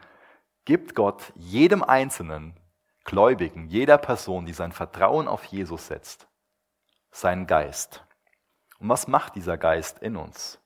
gibt 0.63 0.93
Gott 0.93 1.33
jedem 1.35 1.81
Einzelnen, 1.81 2.55
Gläubigen, 3.05 3.65
jeder 3.65 3.97
Person, 3.97 4.45
die 4.45 4.53
sein 4.53 4.71
Vertrauen 4.71 5.27
auf 5.27 5.45
Jesus 5.45 5.87
setzt, 5.87 6.27
seinen 7.09 7.47
Geist. 7.47 8.05
Und 8.77 8.89
was 8.89 9.07
macht 9.07 9.33
dieser 9.35 9.57
Geist 9.57 9.97
in 9.97 10.15
uns? 10.15 10.60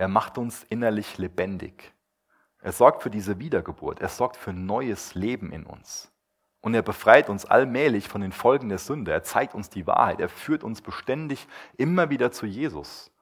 Er 0.00 0.08
macht 0.08 0.38
uns 0.38 0.64
innerlich 0.70 1.18
lebendig. 1.18 1.92
Er 2.62 2.72
sorgt 2.72 3.02
für 3.02 3.10
diese 3.10 3.38
Wiedergeburt. 3.38 4.00
Er 4.00 4.08
sorgt 4.08 4.38
für 4.38 4.54
neues 4.54 5.14
Leben 5.14 5.52
in 5.52 5.66
uns. 5.66 6.10
Und 6.62 6.72
er 6.72 6.80
befreit 6.80 7.28
uns 7.28 7.44
allmählich 7.44 8.08
von 8.08 8.22
den 8.22 8.32
Folgen 8.32 8.70
der 8.70 8.78
Sünde. 8.78 9.12
Er 9.12 9.24
zeigt 9.24 9.54
uns 9.54 9.68
die 9.68 9.86
Wahrheit. 9.86 10.18
Er 10.18 10.30
führt 10.30 10.64
uns 10.64 10.80
beständig 10.80 11.46
immer 11.76 12.08
wieder 12.08 12.32
zu 12.32 12.46
Jesus, 12.46 13.12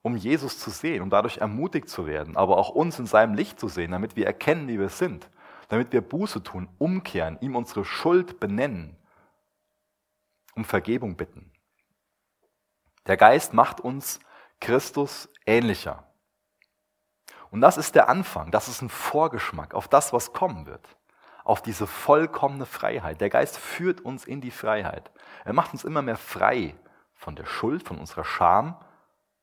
um 0.00 0.16
Jesus 0.16 0.58
zu 0.58 0.70
sehen, 0.70 1.02
um 1.02 1.10
dadurch 1.10 1.36
ermutigt 1.36 1.90
zu 1.90 2.06
werden, 2.06 2.38
aber 2.38 2.56
auch 2.56 2.70
uns 2.70 2.98
in 2.98 3.04
seinem 3.04 3.34
Licht 3.34 3.60
zu 3.60 3.68
sehen, 3.68 3.90
damit 3.90 4.16
wir 4.16 4.24
erkennen, 4.24 4.66
wie 4.66 4.80
wir 4.80 4.88
sind, 4.88 5.28
damit 5.68 5.92
wir 5.92 6.00
Buße 6.00 6.42
tun, 6.42 6.70
umkehren, 6.78 7.36
ihm 7.42 7.54
unsere 7.54 7.84
Schuld 7.84 8.40
benennen, 8.40 8.96
um 10.54 10.64
Vergebung 10.64 11.16
bitten. 11.16 11.52
Der 13.06 13.18
Geist 13.18 13.52
macht 13.52 13.82
uns 13.82 14.20
Christus 14.58 15.28
ähnlicher. 15.44 16.02
Und 17.50 17.60
das 17.60 17.76
ist 17.76 17.94
der 17.94 18.08
Anfang, 18.08 18.50
das 18.50 18.68
ist 18.68 18.82
ein 18.82 18.88
Vorgeschmack 18.88 19.74
auf 19.74 19.88
das, 19.88 20.12
was 20.12 20.32
kommen 20.32 20.66
wird 20.66 20.96
auf 21.44 21.60
diese 21.60 21.86
vollkommene 21.86 22.66
Freiheit. 22.66 23.20
Der 23.20 23.30
Geist 23.30 23.58
führt 23.58 24.00
uns 24.00 24.24
in 24.24 24.40
die 24.40 24.50
Freiheit. 24.50 25.10
Er 25.44 25.52
macht 25.52 25.72
uns 25.72 25.84
immer 25.84 26.02
mehr 26.02 26.16
frei 26.16 26.74
von 27.14 27.36
der 27.36 27.44
Schuld, 27.44 27.86
von 27.86 27.98
unserer 27.98 28.24
Scham, 28.24 28.76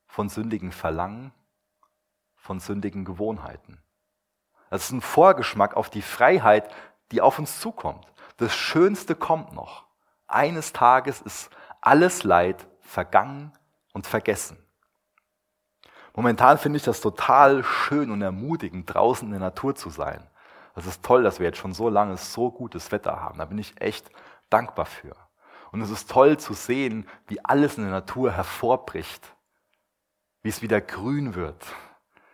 von 0.08 0.28
sündigen 0.28 0.72
Verlangen, 0.72 1.32
von 2.36 2.60
sündigen 2.60 3.06
Gewohnheiten. 3.06 3.82
Das 4.72 4.86
ist 4.86 4.92
ein 4.92 5.02
Vorgeschmack 5.02 5.76
auf 5.76 5.90
die 5.90 6.02
Freiheit, 6.02 6.74
die 7.12 7.22
auf 7.22 7.38
uns 7.38 7.60
zukommt. 7.60 8.08
Das 8.38 8.56
Schönste 8.56 9.16
kommt 9.16 9.54
noch. 9.54 9.86
Eines 10.28 10.74
Tages 10.74 11.22
ist 11.22 11.52
alles 11.82 12.24
Leid 12.24 12.68
vergangen 12.80 13.54
und 13.94 14.08
vergessen. 14.08 14.58
Momentan 16.14 16.58
finde 16.58 16.78
ich 16.78 16.84
das 16.84 17.02
total 17.02 17.64
schön 17.64 18.12
und 18.12 18.22
ermutigend, 18.22 18.94
draußen 18.94 19.28
in 19.28 19.32
der 19.32 19.40
Natur 19.40 19.76
zu 19.76 19.90
sein. 19.90 20.28
Das 20.76 20.86
ist 20.86 21.04
toll, 21.04 21.24
dass 21.24 21.40
wir 21.40 21.48
jetzt 21.48 21.58
schon 21.58 21.74
so 21.74 21.90
lange 21.90 22.18
so 22.18 22.52
gutes 22.52 22.92
Wetter 22.92 23.20
haben. 23.20 23.38
Da 23.38 23.46
bin 23.46 23.58
ich 23.58 23.80
echt 23.82 24.10
dankbar 24.50 24.86
für. 24.86 25.16
Und 25.72 25.82
es 25.82 25.90
ist 25.90 26.10
toll 26.10 26.38
zu 26.38 26.54
sehen, 26.54 27.08
wie 27.28 27.44
alles 27.44 27.78
in 27.78 27.84
der 27.84 27.92
Natur 27.92 28.32
hervorbricht, 28.32 29.36
wie 30.44 30.50
es 30.50 30.62
wieder 30.62 30.82
grün 30.82 31.36
wird, 31.36 31.66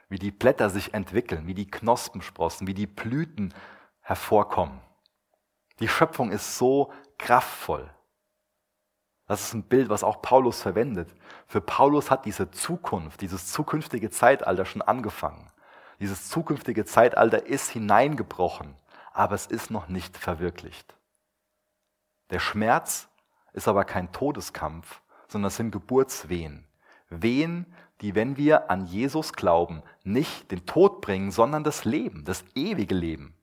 wie 0.09 0.17
die 0.17 0.31
Blätter 0.31 0.69
sich 0.69 0.93
entwickeln, 0.93 1.45
wie 1.45 1.53
die 1.53 1.69
Knospen 1.69 2.21
sprossen, 2.21 2.65
wie 2.65 2.73
die 2.73 2.87
Blüten 2.87 3.53
hervorkommen. 4.01 4.79
Die 5.79 5.87
Schöpfung 5.87 6.31
ist 6.31 6.57
so 6.57 6.91
kraftvoll. 7.19 7.89
Das 9.27 9.41
ist 9.41 9.53
ein 9.53 9.63
Bild, 9.63 9.89
was 9.89 10.03
auch 10.03 10.21
Paulus 10.21 10.61
verwendet. 10.61 11.13
Für 11.47 11.59
Paulus 11.59 12.09
hat 12.09 12.25
diese 12.25 12.49
Zukunft, 12.49 13.21
dieses 13.21 13.51
zukünftige 13.51 14.09
Zeitalter 14.09 14.65
schon 14.65 14.81
angefangen. 14.81 15.51
Dieses 15.99 16.29
zukünftige 16.29 16.85
Zeitalter 16.85 17.45
ist 17.45 17.69
hineingebrochen, 17.69 18.75
aber 19.13 19.35
es 19.35 19.45
ist 19.45 19.69
noch 19.69 19.89
nicht 19.89 20.17
verwirklicht. 20.17 20.95
Der 22.29 22.39
Schmerz 22.39 23.09
ist 23.53 23.67
aber 23.67 23.83
kein 23.83 24.11
Todeskampf, 24.11 25.01
sondern 25.27 25.47
es 25.47 25.57
sind 25.57 25.71
Geburtswehen. 25.71 26.65
Wehen, 27.09 27.65
die, 28.01 28.15
wenn 28.15 28.37
wir 28.37 28.69
an 28.69 28.85
Jesus 28.85 29.33
glauben, 29.33 29.81
nicht 30.03 30.51
den 30.51 30.65
Tod 30.65 31.01
bringen, 31.01 31.31
sondern 31.31 31.63
das 31.63 31.83
Leben, 31.83 32.23
das 32.25 32.45
ewige 32.53 32.95
Leben, 32.95 33.33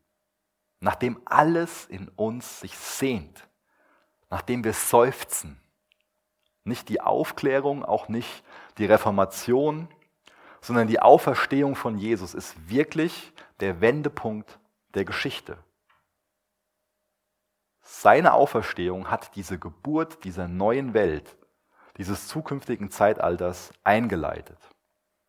nachdem 0.81 1.21
alles 1.25 1.87
in 1.87 2.09
uns 2.09 2.61
sich 2.61 2.77
sehnt, 2.77 3.49
nachdem 4.31 4.63
wir 4.65 4.75
seufzen. 4.75 5.61
Nicht 6.65 6.89
die 6.89 7.01
Aufklärung, 7.01 7.85
auch 7.85 8.09
nicht 8.09 8.43
die 8.79 8.87
Reformation, 8.87 9.89
sondern 10.61 10.89
die 10.89 11.01
Auferstehung 11.01 11.77
von 11.77 11.99
Jesus 11.99 12.33
ist 12.33 12.71
wirklich 12.71 13.33
der 13.61 13.83
Wendepunkt 13.83 14.59
der 14.95 15.05
Geschichte. 15.05 15.59
Seine 17.83 18.33
Auferstehung 18.33 19.11
hat 19.11 19.37
diese 19.37 19.59
Geburt 19.59 20.25
dieser 20.25 20.49
neuen 20.49 20.95
Welt, 20.95 21.37
dieses 21.99 22.29
zukünftigen 22.29 22.91
Zeitalters 22.91 23.75
eingeleitet. 23.85 24.59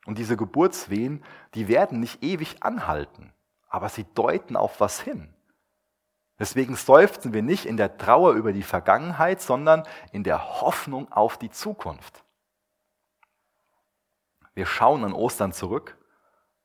Und 0.05 0.17
diese 0.17 0.37
Geburtswehen, 0.37 1.21
die 1.53 1.67
werden 1.67 1.99
nicht 1.99 2.23
ewig 2.23 2.63
anhalten, 2.63 3.33
aber 3.67 3.89
sie 3.89 4.05
deuten 4.15 4.55
auf 4.55 4.79
was 4.79 5.01
hin. 5.01 5.34
Deswegen 6.37 6.75
seufzen 6.75 7.33
wir 7.33 7.41
nicht 7.41 7.65
in 7.65 7.77
der 7.77 7.97
Trauer 7.97 8.33
über 8.33 8.51
die 8.51 8.63
Vergangenheit, 8.63 9.41
sondern 9.41 9.83
in 10.11 10.23
der 10.23 10.61
Hoffnung 10.61 11.11
auf 11.11 11.37
die 11.37 11.49
Zukunft. 11.49 12.23
Wir 14.53 14.65
schauen 14.65 15.03
an 15.03 15.13
Ostern 15.13 15.53
zurück, 15.53 15.97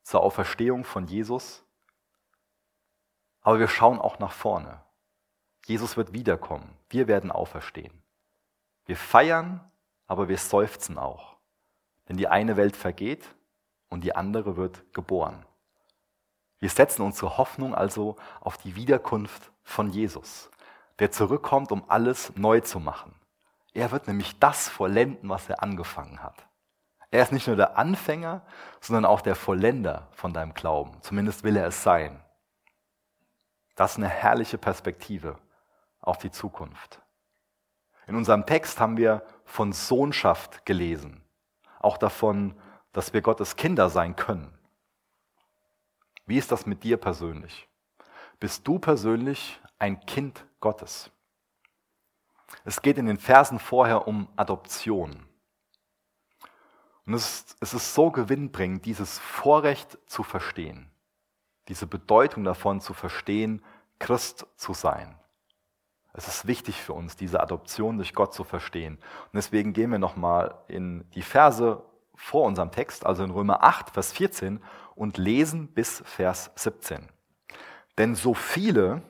zur 0.03 0.23
Auferstehung 0.23 0.83
von 0.83 1.07
Jesus, 1.07 1.63
aber 3.41 3.59
wir 3.59 3.67
schauen 3.67 3.99
auch 3.99 4.19
nach 4.19 4.31
vorne. 4.31 4.83
Jesus 5.65 5.95
wird 5.95 6.13
wiederkommen, 6.13 6.77
wir 6.89 7.07
werden 7.07 7.31
auferstehen. 7.31 8.01
Wir 8.85 8.97
feiern, 8.97 9.71
aber 10.07 10.27
wir 10.27 10.37
seufzen 10.37 10.97
auch, 10.97 11.37
denn 12.09 12.17
die 12.17 12.27
eine 12.27 12.57
Welt 12.57 12.75
vergeht 12.75 13.35
und 13.89 14.03
die 14.03 14.15
andere 14.15 14.57
wird 14.57 14.93
geboren. 14.93 15.45
Wir 16.59 16.69
setzen 16.69 17.01
unsere 17.01 17.37
Hoffnung 17.37 17.73
also 17.73 18.15
auf 18.39 18.57
die 18.57 18.75
Wiederkunft 18.75 19.50
von 19.63 19.89
Jesus, 19.89 20.49
der 20.99 21.11
zurückkommt, 21.11 21.71
um 21.71 21.83
alles 21.87 22.35
neu 22.35 22.61
zu 22.61 22.79
machen. 22.79 23.15
Er 23.73 23.91
wird 23.91 24.07
nämlich 24.07 24.37
das 24.39 24.67
vollenden, 24.67 25.29
was 25.29 25.49
er 25.49 25.63
angefangen 25.63 26.21
hat. 26.21 26.45
Er 27.09 27.23
ist 27.23 27.31
nicht 27.31 27.47
nur 27.47 27.55
der 27.55 27.77
Anfänger, 27.77 28.41
sondern 28.79 29.05
auch 29.05 29.21
der 29.21 29.35
Vollender 29.35 30.07
von 30.11 30.33
deinem 30.33 30.53
Glauben. 30.53 31.01
Zumindest 31.01 31.43
will 31.43 31.57
er 31.57 31.67
es 31.67 31.83
sein. 31.83 32.23
Das 33.75 33.91
ist 33.91 33.97
eine 33.97 34.09
herrliche 34.09 34.57
Perspektive 34.57 35.37
auf 35.99 36.17
die 36.17 36.31
Zukunft. 36.31 37.01
In 38.07 38.15
unserem 38.15 38.45
Text 38.45 38.79
haben 38.79 38.97
wir 38.97 39.23
von 39.45 39.73
Sohnschaft 39.73 40.65
gelesen, 40.65 41.23
auch 41.79 41.97
davon, 41.97 42.59
dass 42.93 43.13
wir 43.13 43.21
Gottes 43.21 43.55
Kinder 43.55 43.89
sein 43.89 44.15
können. 44.15 44.57
Wie 46.25 46.37
ist 46.37 46.51
das 46.51 46.65
mit 46.65 46.83
dir 46.83 46.97
persönlich? 46.97 47.67
Bist 48.41 48.67
du 48.67 48.79
persönlich 48.79 49.61
ein 49.77 50.03
Kind 50.07 50.47
Gottes? 50.61 51.11
Es 52.65 52.81
geht 52.81 52.97
in 52.97 53.05
den 53.05 53.19
Versen 53.19 53.59
vorher 53.59 54.07
um 54.07 54.27
Adoption. 54.35 55.27
Und 57.05 57.13
es 57.13 57.23
ist, 57.23 57.57
es 57.59 57.75
ist 57.75 57.93
so 57.93 58.09
gewinnbringend, 58.09 58.83
dieses 58.85 59.19
Vorrecht 59.19 59.99
zu 60.07 60.23
verstehen, 60.23 60.89
diese 61.67 61.85
Bedeutung 61.85 62.43
davon 62.43 62.81
zu 62.81 62.95
verstehen, 62.95 63.63
Christ 63.99 64.47
zu 64.55 64.73
sein. 64.73 65.19
Es 66.13 66.27
ist 66.27 66.47
wichtig 66.47 66.81
für 66.81 66.93
uns, 66.93 67.15
diese 67.15 67.41
Adoption 67.41 67.97
durch 67.97 68.15
Gott 68.15 68.33
zu 68.33 68.43
verstehen. 68.43 68.95
Und 68.95 69.35
deswegen 69.35 69.71
gehen 69.71 69.91
wir 69.91 69.99
nochmal 69.99 70.63
in 70.67 71.07
die 71.11 71.21
Verse 71.21 71.85
vor 72.15 72.47
unserem 72.47 72.71
Text, 72.71 73.05
also 73.05 73.23
in 73.23 73.29
Römer 73.29 73.63
8, 73.63 73.91
Vers 73.91 74.11
14, 74.13 74.63
und 74.95 75.19
lesen 75.19 75.67
bis 75.67 76.01
Vers 76.07 76.49
17. 76.55 77.07
Denn 77.97 78.15
so 78.15 78.33
viele, 78.33 79.01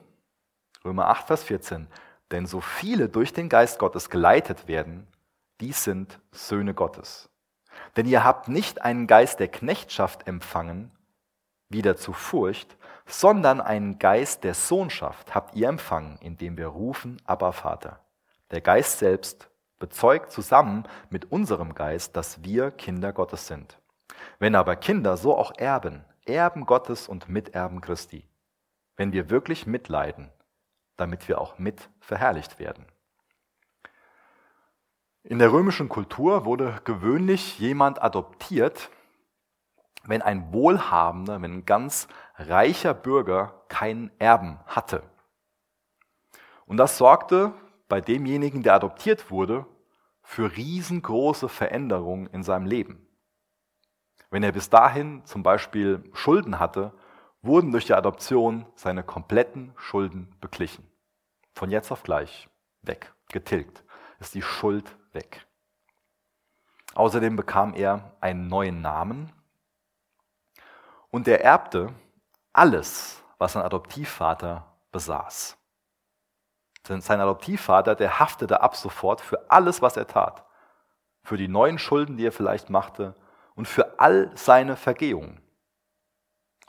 Römer 0.84 1.08
8, 1.08 1.26
Vers 1.26 1.44
14, 1.44 1.86
Denn 2.30 2.46
so 2.46 2.60
viele 2.60 3.08
durch 3.08 3.32
den 3.32 3.48
Geist 3.48 3.78
Gottes 3.78 4.08
geleitet 4.10 4.66
werden, 4.68 5.06
die 5.60 5.72
sind 5.72 6.18
Söhne 6.32 6.74
Gottes. 6.74 7.28
Denn 7.96 8.06
ihr 8.06 8.24
habt 8.24 8.48
nicht 8.48 8.82
einen 8.82 9.06
Geist 9.06 9.38
der 9.38 9.48
Knechtschaft 9.48 10.26
empfangen, 10.26 10.90
wieder 11.68 11.96
zu 11.96 12.12
Furcht, 12.12 12.76
sondern 13.06 13.60
einen 13.60 13.98
Geist 13.98 14.44
der 14.44 14.54
Sohnschaft 14.54 15.34
habt 15.34 15.54
ihr 15.54 15.68
empfangen, 15.68 16.18
indem 16.20 16.56
wir 16.56 16.68
rufen, 16.68 17.20
aber 17.24 17.52
Vater. 17.52 18.00
Der 18.50 18.60
Geist 18.60 18.98
selbst 18.98 19.48
bezeugt 19.78 20.30
zusammen 20.30 20.84
mit 21.10 21.32
unserem 21.32 21.74
Geist, 21.74 22.16
dass 22.16 22.44
wir 22.44 22.70
Kinder 22.70 23.12
Gottes 23.12 23.46
sind. 23.46 23.78
Wenn 24.38 24.54
aber 24.54 24.76
Kinder, 24.76 25.16
so 25.16 25.36
auch 25.36 25.52
Erben, 25.56 26.04
Erben 26.24 26.66
Gottes 26.66 27.08
und 27.08 27.28
Miterben 27.28 27.80
Christi. 27.80 28.24
Wenn 28.96 29.12
wir 29.12 29.30
wirklich 29.30 29.66
mitleiden, 29.66 30.30
damit 30.96 31.28
wir 31.28 31.40
auch 31.40 31.58
mit 31.58 31.88
verherrlicht 32.00 32.58
werden. 32.58 32.86
In 35.24 35.38
der 35.38 35.52
römischen 35.52 35.88
Kultur 35.88 36.44
wurde 36.44 36.80
gewöhnlich 36.84 37.58
jemand 37.58 38.02
adoptiert, 38.02 38.90
wenn 40.04 40.20
ein 40.20 40.52
wohlhabender, 40.52 41.40
wenn 41.40 41.58
ein 41.58 41.66
ganz 41.66 42.08
reicher 42.36 42.92
Bürger 42.92 43.62
keinen 43.68 44.10
Erben 44.18 44.58
hatte. 44.66 45.02
Und 46.66 46.76
das 46.76 46.98
sorgte 46.98 47.52
bei 47.88 48.00
demjenigen, 48.00 48.62
der 48.62 48.74
adoptiert 48.74 49.30
wurde, 49.30 49.66
für 50.22 50.56
riesengroße 50.56 51.48
Veränderungen 51.48 52.26
in 52.28 52.42
seinem 52.42 52.66
Leben. 52.66 53.06
Wenn 54.30 54.42
er 54.42 54.52
bis 54.52 54.70
dahin 54.70 55.24
zum 55.24 55.42
Beispiel 55.42 56.02
Schulden 56.14 56.58
hatte, 56.58 56.92
wurden 57.42 57.72
durch 57.72 57.86
die 57.86 57.94
Adoption 57.94 58.66
seine 58.76 59.02
kompletten 59.02 59.72
Schulden 59.76 60.34
beglichen. 60.40 60.88
Von 61.54 61.70
jetzt 61.70 61.90
auf 61.90 62.02
gleich 62.02 62.48
weg, 62.82 63.12
getilgt, 63.28 63.84
ist 64.20 64.34
die 64.34 64.42
Schuld 64.42 64.96
weg. 65.12 65.46
Außerdem 66.94 67.36
bekam 67.36 67.74
er 67.74 68.16
einen 68.20 68.48
neuen 68.48 68.80
Namen 68.80 69.32
und 71.10 71.26
er 71.26 71.42
erbte 71.42 71.92
alles, 72.52 73.22
was 73.38 73.54
sein 73.54 73.62
Adoptivvater 73.62 74.66
besaß. 74.92 75.56
Sein 76.86 77.20
Adoptivvater, 77.20 77.94
der 77.94 78.18
haftete 78.18 78.60
ab 78.60 78.76
sofort 78.76 79.20
für 79.20 79.50
alles, 79.50 79.82
was 79.82 79.96
er 79.96 80.06
tat. 80.06 80.44
Für 81.22 81.36
die 81.36 81.48
neuen 81.48 81.78
Schulden, 81.78 82.16
die 82.16 82.26
er 82.26 82.32
vielleicht 82.32 82.70
machte 82.70 83.14
und 83.54 83.68
für 83.68 84.00
all 84.00 84.30
seine 84.36 84.76
Vergehungen. 84.76 85.41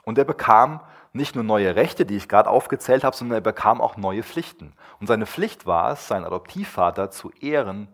Und 0.04 0.18
er 0.18 0.24
bekam 0.24 0.80
nicht 1.12 1.34
nur 1.34 1.44
neue 1.44 1.76
Rechte, 1.76 2.04
die 2.04 2.16
ich 2.16 2.28
gerade 2.28 2.50
aufgezählt 2.50 3.04
habe, 3.04 3.16
sondern 3.16 3.38
er 3.38 3.40
bekam 3.40 3.80
auch 3.80 3.96
neue 3.96 4.22
Pflichten. 4.22 4.74
Und 5.00 5.06
seine 5.06 5.26
Pflicht 5.26 5.64
war 5.64 5.92
es, 5.92 6.08
seinen 6.08 6.24
Adoptivvater 6.24 7.10
zu 7.10 7.30
ehren 7.40 7.88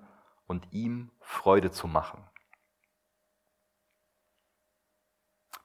und 0.47 0.73
ihm 0.73 1.11
Freude 1.21 1.71
zu 1.71 1.87
machen. 1.87 2.25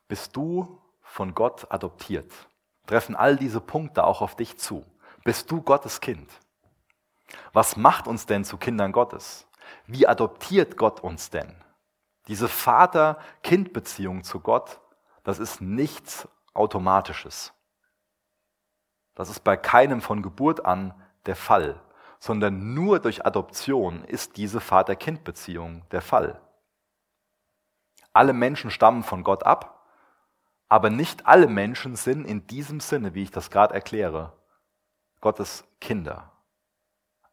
Bist 0.08 0.36
du 0.36 0.82
von 1.02 1.34
Gott 1.34 1.72
adoptiert? 1.72 2.32
Treffen 2.86 3.16
all 3.16 3.38
diese 3.38 3.62
Punkte 3.62 4.04
auch 4.04 4.22
auf 4.22 4.36
dich 4.36 4.60
zu? 4.60 4.86
Bist 5.24 5.50
du 5.50 5.62
Gottes 5.62 6.02
Kind? 6.02 6.30
Was 7.54 7.78
macht 7.78 8.08
uns 8.08 8.26
denn 8.26 8.46
zu 8.46 8.58
Kindern 8.58 8.92
Gottes? 8.92 9.48
Wie 9.88 10.06
adoptiert 10.06 10.78
Gott 10.78 11.00
uns 11.00 11.30
denn? 11.32 11.56
Diese 12.28 12.48
Vater-Kind-Beziehung 12.48 14.24
zu 14.24 14.40
Gott, 14.40 14.80
das 15.24 15.40
ist 15.40 15.62
nichts 15.62 16.28
Automatisches. 16.56 17.54
Das 19.14 19.30
ist 19.30 19.44
bei 19.44 19.56
keinem 19.56 20.02
von 20.02 20.24
Geburt 20.24 20.66
an 20.66 20.94
der 21.26 21.36
Fall 21.36 21.80
sondern 22.26 22.74
nur 22.74 23.00
durch 23.00 23.24
Adoption 23.24 24.04
ist 24.04 24.38
diese 24.38 24.60
Vater-Kind-Beziehung 24.60 25.88
der 25.92 26.02
Fall. 26.02 26.42
Alle 28.14 28.34
Menschen 28.34 28.72
stammen 28.72 29.04
von 29.04 29.24
Gott 29.24 29.44
ab, 29.44 29.86
aber 30.68 30.90
nicht 30.90 31.28
alle 31.28 31.46
Menschen 31.46 31.96
sind 31.96 32.26
in 32.26 32.48
diesem 32.48 32.80
Sinne, 32.80 33.14
wie 33.14 33.22
ich 33.22 33.30
das 33.30 33.52
gerade 33.52 33.76
erkläre, 33.76 34.34
Gottes 35.22 35.66
Kinder. 35.80 36.32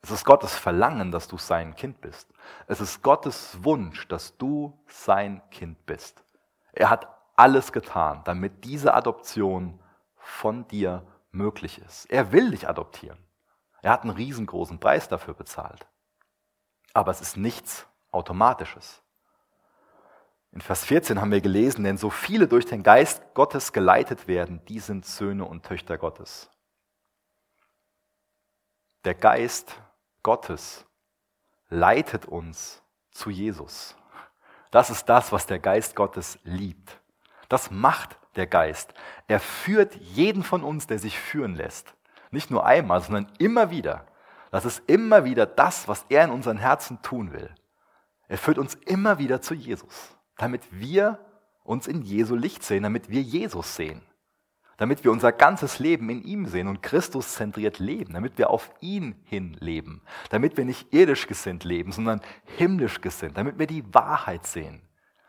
Es 0.03 0.11
ist 0.11 0.27
Gottes 0.27 0.55
Verlangen, 0.55 1.11
dass 1.11 1.27
du 1.27 1.39
sein 1.39 1.75
Kind 1.75 2.03
bist. 2.03 2.29
Es 2.66 2.83
ist 2.83 3.03
Gottes 3.03 3.64
Wunsch, 3.64 4.09
dass 4.09 4.37
du 4.37 4.79
sein 4.89 5.41
Kind 5.51 5.87
bist. 5.87 6.23
Er 6.75 6.91
hat 6.91 7.09
alles 7.37 7.72
getan, 7.72 8.22
damit 8.24 8.64
diese 8.64 8.95
Adoption 8.95 9.80
von 10.16 10.66
dir 10.68 11.07
möglich 11.30 11.78
ist. 11.78 12.07
Er 12.11 12.33
will 12.33 12.51
dich 12.51 12.68
adoptieren. 12.68 13.18
Er 13.80 13.93
hat 13.93 14.03
einen 14.03 14.11
riesengroßen 14.11 14.78
Preis 14.78 15.09
dafür 15.09 15.35
bezahlt. 15.35 15.87
Aber 16.95 17.11
es 17.11 17.20
ist 17.20 17.37
nichts 17.37 17.87
Automatisches. 18.11 19.03
In 20.53 20.61
Vers 20.61 20.85
14 20.85 21.20
haben 21.20 21.33
wir 21.33 21.41
gelesen, 21.41 21.83
denn 21.85 21.97
so 21.97 22.11
viele 22.11 22.47
durch 22.47 22.66
den 22.66 22.83
Geist 22.83 23.22
Gottes 23.33 23.72
geleitet 23.72 24.28
werden, 24.28 24.62
die 24.66 24.80
sind 24.80 25.07
Söhne 25.07 25.47
und 25.47 25.64
Töchter 25.64 25.97
Gottes. 25.97 26.51
Der 29.05 29.14
Geist 29.14 29.80
Gottes 30.22 30.87
leitet 31.70 32.26
uns 32.26 32.83
zu 33.11 33.30
Jesus. 33.30 33.97
Das 34.70 34.91
ist 34.91 35.09
das, 35.09 35.33
was 35.33 35.47
der 35.47 35.59
Geist 35.59 35.97
Gottes 35.97 36.39
liebt. 36.45 37.01
Das 37.53 37.70
macht 37.70 38.16
der 38.36 38.46
Geist. 38.46 38.94
Er 39.28 39.38
führt 39.38 39.94
jeden 39.96 40.42
von 40.42 40.62
uns, 40.62 40.86
der 40.86 40.98
sich 40.98 41.18
führen 41.18 41.55
lässt. 41.55 41.92
Nicht 42.30 42.50
nur 42.50 42.64
einmal, 42.64 43.03
sondern 43.03 43.30
immer 43.38 43.70
wieder. 43.70 44.07
Das 44.50 44.64
ist 44.64 44.82
immer 44.88 45.26
wieder 45.26 45.44
das, 45.44 45.86
was 45.86 46.07
er 46.09 46.24
in 46.24 46.30
unseren 46.30 46.57
Herzen 46.57 47.03
tun 47.03 47.30
will. 47.30 47.55
Er 48.26 48.38
führt 48.38 48.57
uns 48.57 48.72
immer 48.86 49.18
wieder 49.18 49.42
zu 49.42 49.53
Jesus, 49.53 50.16
damit 50.38 50.62
wir 50.70 51.18
uns 51.62 51.88
in 51.88 52.00
Jesu 52.00 52.36
Licht 52.36 52.62
sehen, 52.62 52.84
damit 52.84 53.11
wir 53.11 53.20
Jesus 53.20 53.76
sehen, 53.76 54.00
damit 54.78 55.05
wir 55.05 55.12
unser 55.12 55.30
ganzes 55.30 55.78
Leben 55.78 56.09
in 56.09 56.22
ihm 56.22 56.46
sehen 56.46 56.68
und 56.68 56.82
Christus 56.82 57.34
zentriert 57.34 57.78
leben, 57.78 58.14
damit 58.14 58.38
wir 58.38 58.48
auf 58.48 58.70
ihn 58.80 59.14
hin 59.24 59.59
leben, 59.61 60.00
damit 60.30 60.57
wir 60.57 60.64
nicht 60.64 60.94
irdisch 60.94 61.26
gesinnt 61.26 61.64
leben, 61.64 61.92
sondern 61.92 62.22
himmlisch 62.57 63.03
gesinnt, 63.03 63.36
damit 63.36 63.59
wir 63.59 63.66
die 63.66 63.84
Wahrheit 63.92 64.46
sehen. 64.46 64.80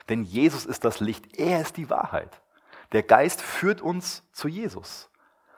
Denn 0.10 0.24
Jesus 0.24 0.66
ist 0.66 0.84
das 0.84 1.00
Licht, 1.00 1.38
er 1.38 1.62
ist 1.62 1.78
die 1.78 1.90
Wahrheit. 1.90 2.42
Der 2.92 3.04
Geist 3.04 3.42
führt 3.42 3.82
uns 3.82 4.24
zu 4.32 4.48
Jesus. 4.48 5.10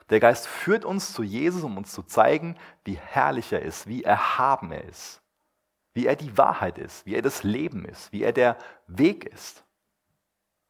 Der 0.08 0.20
Geist 0.20 0.46
führt 0.46 0.84
uns 0.84 1.12
zu 1.12 1.22
Jesus, 1.22 1.64
um 1.64 1.76
uns 1.76 1.92
zu 1.92 2.02
zeigen, 2.02 2.56
wie 2.84 2.96
herrlich 2.96 3.52
er 3.52 3.62
ist, 3.62 3.86
wie 3.86 4.04
erhaben 4.04 4.70
er 4.70 4.84
ist, 4.84 5.20
wie 5.94 6.06
er 6.06 6.16
die 6.16 6.38
Wahrheit 6.38 6.78
ist, 6.78 7.04
wie 7.06 7.14
er 7.14 7.22
das 7.22 7.42
Leben 7.42 7.84
ist, 7.84 8.12
wie 8.12 8.22
er 8.22 8.32
der 8.32 8.56
Weg 8.86 9.24
ist, 9.24 9.64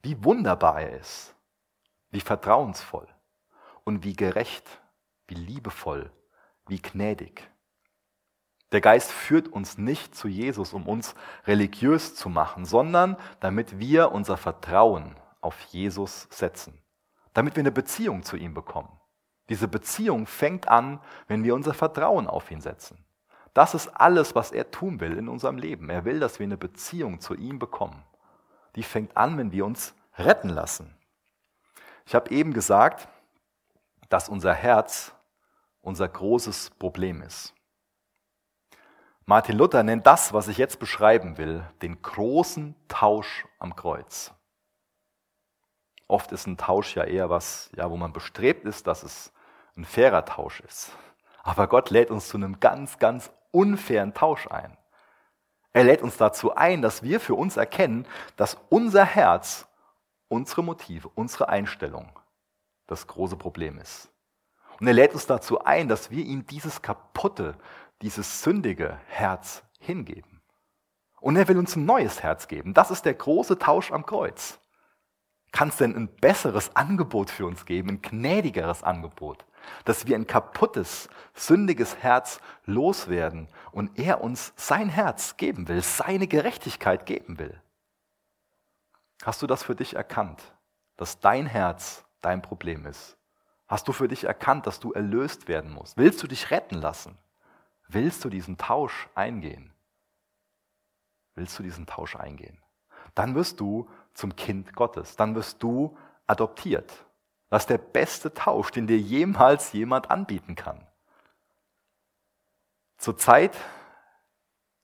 wie 0.03 0.25
wunderbar 0.25 0.81
er 0.81 0.99
ist, 0.99 1.35
wie 2.11 2.21
vertrauensvoll 2.21 3.07
und 3.85 4.05
wie 4.05 4.15
gerecht, 4.15 4.65
wie 5.29 5.35
liebevoll, 5.35 6.11
wie 6.67 6.81
gnädig. 6.81 7.49
Der 8.73 8.81
Geist 8.81 9.13
führt 9.13 9.49
uns 9.49 9.79
nicht 9.79 10.15
zu 10.15 10.29
Jesus, 10.29 10.73
um 10.73 10.89
uns 10.89 11.15
religiös 11.47 12.15
zu 12.15 12.29
machen, 12.29 12.65
sondern 12.65 13.17
damit 13.41 13.79
wir 13.79 14.13
unser 14.13 14.37
Vertrauen 14.37 15.15
auf 15.41 15.61
Jesus 15.71 16.27
setzen, 16.31 16.83
damit 17.33 17.57
wir 17.57 17.63
eine 17.63 17.73
Beziehung 17.73 18.25
zu 18.25 18.37
ihm 18.37 18.55
bekommen. 18.55 19.01
Diese 19.49 19.69
Beziehung 19.69 20.27
fängt 20.27 20.69
an, 20.69 21.01
wenn 21.29 21.45
wir 21.45 21.55
unser 21.55 21.75
Vertrauen 21.75 22.27
auf 22.27 22.51
ihn 22.51 22.61
setzen. 22.61 23.05
Das 23.55 23.75
ist 23.75 23.89
alles, 23.89 24.35
was 24.35 24.51
er 24.51 24.71
tun 24.71 25.01
will 25.01 25.17
in 25.17 25.29
unserem 25.29 25.57
Leben. 25.57 25.89
Er 25.89 26.05
will, 26.05 26.21
dass 26.21 26.41
wir 26.41 26.45
eine 26.45 26.59
Beziehung 26.59 27.21
zu 27.21 27.35
ihm 27.35 27.59
bekommen. 27.59 28.03
Die 28.75 28.83
fängt 28.83 29.17
an, 29.17 29.39
wenn 29.39 29.53
wir 29.53 29.65
uns 29.65 29.95
retten 30.19 30.49
lassen. 30.49 30.95
Ich 32.05 32.15
habe 32.15 32.31
eben 32.31 32.53
gesagt, 32.53 33.09
dass 34.09 34.29
unser 34.29 34.53
Herz 34.53 35.13
unser 35.81 36.09
großes 36.09 36.71
Problem 36.71 37.23
ist. 37.23 37.55
Martin 39.29 39.59
Luther 39.59 39.83
nennt 39.83 40.07
das, 40.07 40.33
was 40.33 40.47
ich 40.47 40.57
jetzt 40.57 40.79
beschreiben 40.79 41.37
will, 41.37 41.65
den 41.83 42.01
großen 42.01 42.77
Tausch 42.87 43.45
am 43.59 43.75
Kreuz. 43.75 44.33
Oft 46.07 46.31
ist 46.31 46.47
ein 46.47 46.57
Tausch 46.57 46.95
ja 46.95 47.03
eher 47.03 47.29
was, 47.29 47.69
ja, 47.75 47.91
wo 47.91 47.97
man 47.97 48.13
bestrebt 48.13 48.65
ist, 48.65 48.87
dass 48.87 49.03
es 49.03 49.33
ein 49.77 49.85
fairer 49.85 50.25
Tausch 50.25 50.61
ist. 50.61 50.93
Aber 51.43 51.67
Gott 51.67 51.91
lädt 51.91 52.13
uns 52.13 52.29
zu 52.29 52.37
einem 52.37 52.61
ganz, 52.61 53.01
ganz 53.01 53.33
unfairen 53.51 54.15
Tausch 54.15 54.47
ein. 54.47 54.77
Er 55.73 55.83
lädt 55.83 56.03
uns 56.03 56.17
dazu 56.17 56.55
ein, 56.55 56.81
dass 56.81 57.03
wir 57.03 57.19
für 57.19 57.35
uns 57.35 57.57
erkennen, 57.57 58.07
dass 58.37 58.57
unser 58.69 59.05
Herz, 59.05 59.67
unsere 60.29 60.63
Motive, 60.63 61.09
unsere 61.17 61.49
Einstellung 61.49 62.13
das 62.87 63.09
große 63.09 63.37
Problem 63.37 63.81
ist. 63.81 64.09
Und 64.79 64.87
er 64.87 64.93
lädt 64.93 65.15
uns 65.15 65.27
dazu 65.27 65.65
ein, 65.65 65.89
dass 65.89 66.11
wir 66.11 66.25
ihm 66.25 66.47
dieses 66.47 66.81
kaputte, 66.81 67.57
dieses 68.03 68.43
sündige 68.43 68.99
Herz 69.09 69.63
hingeben. 69.79 70.43
Und 71.21 71.37
er 71.37 71.49
will 71.49 71.59
uns 71.59 71.77
ein 71.77 71.87
neues 71.87 72.23
Herz 72.23 72.49
geben. 72.49 72.75
Das 72.75 72.91
ist 72.91 73.05
der 73.05 73.15
große 73.15 73.59
Tausch 73.59 73.91
am 73.91 74.07
Kreuz. 74.07 74.61
Kann 75.51 75.69
es 75.69 75.77
denn 75.77 75.97
ein 75.97 76.09
besseres 76.09 76.75
Angebot 76.77 77.31
für 77.31 77.47
uns 77.47 77.65
geben, 77.65 77.89
ein 77.91 78.03
gnädigeres 78.03 78.83
Angebot? 78.83 79.47
dass 79.85 80.07
wir 80.07 80.17
ein 80.17 80.27
kaputtes, 80.27 81.09
sündiges 81.35 81.97
Herz 81.97 82.41
loswerden 82.65 83.49
und 83.73 83.99
er 83.99 84.21
uns 84.21 84.53
sein 84.57 84.89
Herz 84.89 85.37
geben 85.37 85.69
will, 85.69 85.83
seine 85.83 86.27
Gerechtigkeit 86.27 87.07
geben 87.07 87.39
will. 87.39 87.61
Hast 89.23 89.43
du 89.43 89.47
das 89.47 89.63
für 89.63 89.75
dich 89.75 89.95
erkannt, 89.95 90.43
dass 90.97 91.21
dein 91.21 91.47
Herz 91.47 92.05
dein 92.21 92.43
Problem 92.43 92.87
ist? 92.87 93.17
Hast 93.67 93.89
du 93.89 93.93
für 93.93 94.09
dich 94.09 94.25
erkannt, 94.25 94.67
dass 94.67 94.79
du 94.79 94.93
erlöst 94.93 95.49
werden 95.49 95.73
musst? 95.73 95.97
Willst 95.97 96.23
du 96.23 96.27
dich 96.27 96.51
retten 96.51 96.77
lassen? 96.77 97.17
Willst 97.89 98.25
du 98.25 98.29
diesen 98.29 98.59
Tausch 98.59 99.09
eingehen? 99.15 99.73
Willst 101.35 101.59
du 101.59 101.63
diesen 101.63 101.87
Tausch 101.87 102.17
eingehen? 102.17 102.59
Dann 103.15 103.35
wirst 103.35 103.61
du 103.61 103.89
zum 104.15 104.35
Kind 104.37 104.75
Gottes. 104.75 105.17
Dann 105.17 105.35
wirst 105.35 105.63
du 105.63 105.97
adoptiert. 106.27 107.07
Das 107.49 107.63
ist 107.63 107.71
der 107.71 107.79
beste 107.79 108.35
Tausch, 108.35 108.71
den 108.71 108.87
dir 108.87 108.99
jemals 108.99 109.73
jemand 109.73 110.11
anbieten 110.11 110.57
kann. 110.57 110.87
Zurzeit 112.99 113.57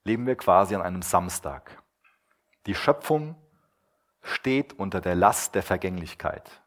leben 0.04 0.26
wir 0.26 0.36
quasi 0.36 0.74
an 0.74 0.82
einem 0.82 1.02
Samstag. 1.02 1.82
Die 2.66 2.74
Schöpfung 2.74 3.36
steht 4.22 4.78
unter 4.78 5.00
der 5.00 5.14
Last 5.14 5.54
der 5.54 5.62
Vergänglichkeit. 5.62 6.62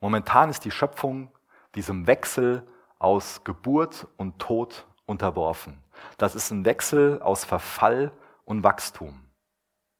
Momentan 0.00 0.50
ist 0.50 0.64
die 0.64 0.70
Schöpfung 0.70 1.32
diesem 1.74 2.06
Wechsel 2.06 2.66
aus 3.02 3.44
Geburt 3.44 4.06
und 4.16 4.38
Tod 4.38 4.86
unterworfen. 5.06 5.82
Das 6.18 6.34
ist 6.34 6.50
ein 6.50 6.64
Wechsel 6.64 7.20
aus 7.20 7.44
Verfall 7.44 8.12
und 8.44 8.62
Wachstum. 8.62 9.20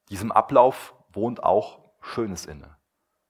Diesem 0.08 0.32
Ablauf 0.32 0.94
wohnt 1.12 1.42
auch 1.42 1.80
Schönes 2.00 2.46
inne. 2.46 2.76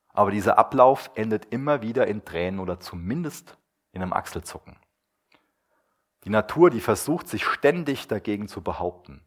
Aber 0.08 0.30
dieser 0.30 0.58
Ablauf 0.58 1.10
endet 1.14 1.46
immer 1.46 1.82
wieder 1.82 2.06
in 2.06 2.24
Tränen 2.24 2.60
oder 2.60 2.80
zumindest 2.80 3.56
in 3.92 4.02
einem 4.02 4.12
Achselzucken. 4.12 4.76
Die 6.24 6.30
Natur, 6.30 6.70
die 6.70 6.80
versucht 6.80 7.28
sich 7.28 7.44
ständig 7.44 8.08
dagegen 8.08 8.48
zu 8.48 8.62
behaupten. 8.62 9.24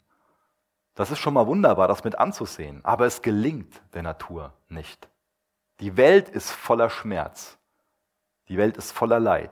Das 0.94 1.12
ist 1.12 1.20
schon 1.20 1.34
mal 1.34 1.48
wunderbar, 1.48 1.88
das 1.88 2.04
mit 2.04 2.18
anzusehen, 2.18 2.84
aber 2.86 3.06
es 3.06 3.22
gelingt 3.22 3.82
der 3.94 4.04
Natur 4.04 4.54
nicht. 4.70 5.10
Die 5.82 5.98
Welt 5.98 6.30
ist 6.30 6.52
voller 6.52 6.90
Schmerz. 6.90 7.58
Die 8.48 8.58
Welt 8.58 8.78
ist 8.78 8.92
voller 8.92 9.20
Leid. 9.20 9.52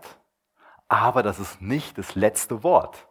Aber 0.94 1.24
das 1.24 1.40
ist 1.40 1.60
nicht 1.60 1.98
das 1.98 2.14
letzte 2.14 2.62
Wort. 2.62 3.08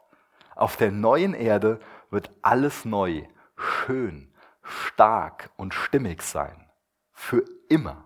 Auf 0.55 0.77
der 0.77 0.93
neuen 0.93 1.35
Erde 1.35 1.81
wird 2.11 2.31
alles 2.41 2.85
neu, 2.85 3.27
schön, 3.57 4.33
stark 4.63 5.51
und 5.57 5.75
stimmig 5.75 6.23
sein. 6.23 6.71
Für 7.11 7.43
immer. 7.69 8.05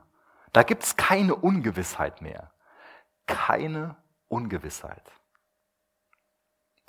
Da 0.55 0.63
gibt 0.63 0.83
es 0.83 0.97
keine 0.97 1.35
Ungewissheit 1.35 2.23
mehr. 2.23 2.53
Keine 3.27 3.97
Ungewissheit. 4.29 5.13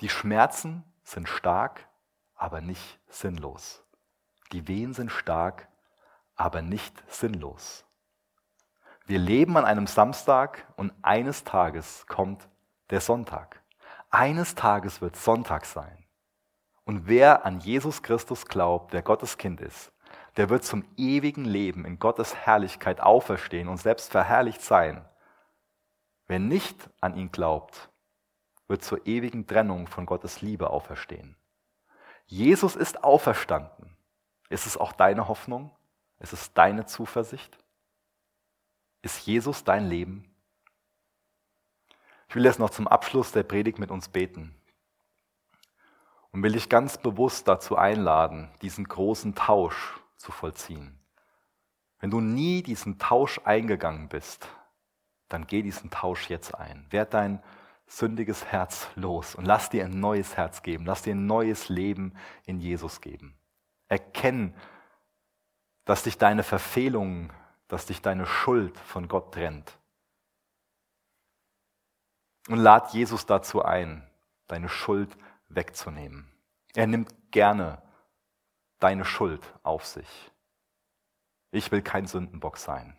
Die 0.00 0.08
Schmerzen 0.08 0.82
sind 1.04 1.28
stark, 1.28 1.86
aber 2.36 2.62
nicht 2.62 2.98
sinnlos. 3.10 3.84
Die 4.52 4.66
Wehen 4.66 4.94
sind 4.94 5.12
stark, 5.12 5.68
aber 6.36 6.62
nicht 6.62 7.04
sinnlos. 7.12 7.84
Wir 9.04 9.18
leben 9.18 9.58
an 9.58 9.66
einem 9.66 9.86
Samstag 9.86 10.66
und 10.76 10.94
eines 11.02 11.44
Tages 11.44 12.06
kommt 12.06 12.48
der 12.90 13.00
Sonntag. 13.00 13.62
Eines 14.10 14.54
Tages 14.54 15.00
wird 15.00 15.16
Sonntag 15.16 15.66
sein. 15.66 16.06
Und 16.84 17.06
wer 17.06 17.44
an 17.44 17.60
Jesus 17.60 18.02
Christus 18.02 18.46
glaubt, 18.46 18.94
der 18.94 19.02
Gottes 19.02 19.36
Kind 19.36 19.60
ist, 19.60 19.92
der 20.36 20.48
wird 20.48 20.64
zum 20.64 20.84
ewigen 20.96 21.44
Leben 21.44 21.84
in 21.84 21.98
Gottes 21.98 22.34
Herrlichkeit 22.34 23.00
auferstehen 23.00 23.68
und 23.68 23.76
selbst 23.76 24.10
verherrlicht 24.10 24.62
sein. 24.62 25.04
Wer 26.26 26.38
nicht 26.38 26.88
an 27.00 27.16
ihn 27.16 27.30
glaubt, 27.30 27.90
wird 28.68 28.84
zur 28.84 29.06
ewigen 29.06 29.46
Trennung 29.46 29.86
von 29.86 30.06
Gottes 30.06 30.40
Liebe 30.40 30.70
auferstehen. 30.70 31.36
Jesus 32.26 32.76
ist 32.76 33.02
auferstanden. 33.02 33.96
Ist 34.50 34.66
es 34.66 34.76
auch 34.76 34.92
deine 34.92 35.28
Hoffnung? 35.28 35.74
Ist 36.20 36.32
es 36.32 36.52
deine 36.52 36.86
Zuversicht? 36.86 37.58
Ist 39.02 39.26
Jesus 39.26 39.64
dein 39.64 39.88
Leben? 39.88 40.27
Ich 42.28 42.34
will 42.34 42.44
jetzt 42.44 42.58
noch 42.58 42.70
zum 42.70 42.86
Abschluss 42.86 43.32
der 43.32 43.42
Predigt 43.42 43.78
mit 43.78 43.90
uns 43.90 44.08
beten 44.08 44.54
und 46.30 46.42
will 46.42 46.52
dich 46.52 46.68
ganz 46.68 46.98
bewusst 46.98 47.48
dazu 47.48 47.76
einladen, 47.76 48.50
diesen 48.60 48.84
großen 48.84 49.34
Tausch 49.34 49.98
zu 50.16 50.30
vollziehen. 50.30 50.98
Wenn 52.00 52.10
du 52.10 52.20
nie 52.20 52.62
diesen 52.62 52.98
Tausch 52.98 53.40
eingegangen 53.44 54.08
bist, 54.08 54.46
dann 55.28 55.46
geh 55.46 55.62
diesen 55.62 55.90
Tausch 55.90 56.28
jetzt 56.28 56.54
ein. 56.54 56.86
Werd 56.90 57.14
dein 57.14 57.42
sündiges 57.86 58.44
Herz 58.44 58.88
los 58.94 59.34
und 59.34 59.46
lass 59.46 59.70
dir 59.70 59.86
ein 59.86 59.98
neues 59.98 60.36
Herz 60.36 60.62
geben, 60.62 60.84
lass 60.84 61.02
dir 61.02 61.14
ein 61.14 61.26
neues 61.26 61.70
Leben 61.70 62.14
in 62.44 62.60
Jesus 62.60 63.00
geben. 63.00 63.38
Erkenn, 63.88 64.54
dass 65.86 66.02
dich 66.02 66.18
deine 66.18 66.42
Verfehlungen, 66.42 67.32
dass 67.68 67.86
dich 67.86 68.02
deine 68.02 68.26
Schuld 68.26 68.78
von 68.78 69.08
Gott 69.08 69.32
trennt. 69.32 69.78
Und 72.48 72.58
lad 72.58 72.94
Jesus 72.94 73.26
dazu 73.26 73.62
ein, 73.62 74.08
deine 74.46 74.68
Schuld 74.68 75.16
wegzunehmen. 75.48 76.32
Er 76.74 76.86
nimmt 76.86 77.30
gerne 77.30 77.82
deine 78.78 79.04
Schuld 79.04 79.42
auf 79.62 79.84
sich. 79.84 80.32
Ich 81.50 81.70
will 81.70 81.82
kein 81.82 82.06
Sündenbock 82.06 82.56
sein. 82.56 82.96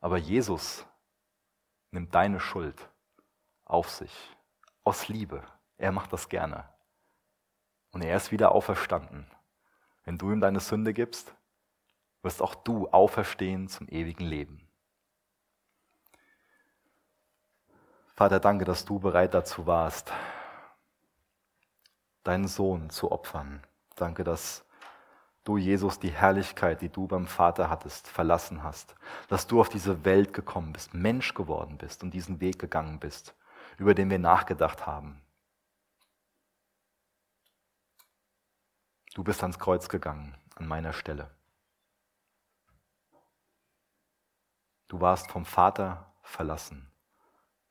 Aber 0.00 0.16
Jesus 0.16 0.86
nimmt 1.90 2.14
deine 2.14 2.40
Schuld 2.40 2.88
auf 3.64 3.90
sich, 3.90 4.12
aus 4.84 5.08
Liebe. 5.08 5.42
Er 5.76 5.92
macht 5.92 6.12
das 6.12 6.28
gerne. 6.28 6.68
Und 7.90 8.02
er 8.02 8.16
ist 8.16 8.32
wieder 8.32 8.52
auferstanden. 8.52 9.30
Wenn 10.04 10.16
du 10.16 10.32
ihm 10.32 10.40
deine 10.40 10.60
Sünde 10.60 10.94
gibst, 10.94 11.34
wirst 12.22 12.40
auch 12.40 12.54
du 12.54 12.88
auferstehen 12.88 13.68
zum 13.68 13.88
ewigen 13.88 14.24
Leben. 14.24 14.69
Vater, 18.20 18.38
danke, 18.38 18.66
dass 18.66 18.84
du 18.84 18.98
bereit 18.98 19.32
dazu 19.32 19.66
warst, 19.66 20.12
deinen 22.22 22.48
Sohn 22.48 22.90
zu 22.90 23.10
opfern. 23.10 23.62
Danke, 23.96 24.24
dass 24.24 24.66
du, 25.44 25.56
Jesus, 25.56 25.98
die 25.98 26.10
Herrlichkeit, 26.10 26.82
die 26.82 26.90
du 26.90 27.06
beim 27.06 27.26
Vater 27.26 27.70
hattest, 27.70 28.06
verlassen 28.08 28.62
hast. 28.62 28.94
Dass 29.28 29.46
du 29.46 29.58
auf 29.58 29.70
diese 29.70 30.04
Welt 30.04 30.34
gekommen 30.34 30.74
bist, 30.74 30.92
Mensch 30.92 31.32
geworden 31.32 31.78
bist 31.78 32.02
und 32.02 32.12
diesen 32.12 32.40
Weg 32.42 32.58
gegangen 32.58 33.00
bist 33.00 33.34
über 33.80 33.94
den 33.94 34.10
wir 34.10 34.18
nachgedacht 34.18 34.86
haben. 34.86 35.22
Du 39.14 39.24
bist 39.24 39.40
ans 39.40 39.58
Kreuz 39.58 39.88
gegangen, 39.88 40.36
an 40.56 40.68
meiner 40.68 40.92
Stelle. 40.92 41.30
Du 44.88 45.00
warst 45.00 45.30
vom 45.30 45.46
Vater 45.46 46.12
verlassen. 46.22 46.89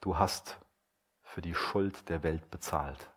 Du 0.02 0.18
hast 0.18 0.60
für 1.22 1.42
die 1.42 1.56
Schuld 1.56 2.10
der 2.10 2.24
Welt 2.24 2.50
bezahlt. 2.50 3.12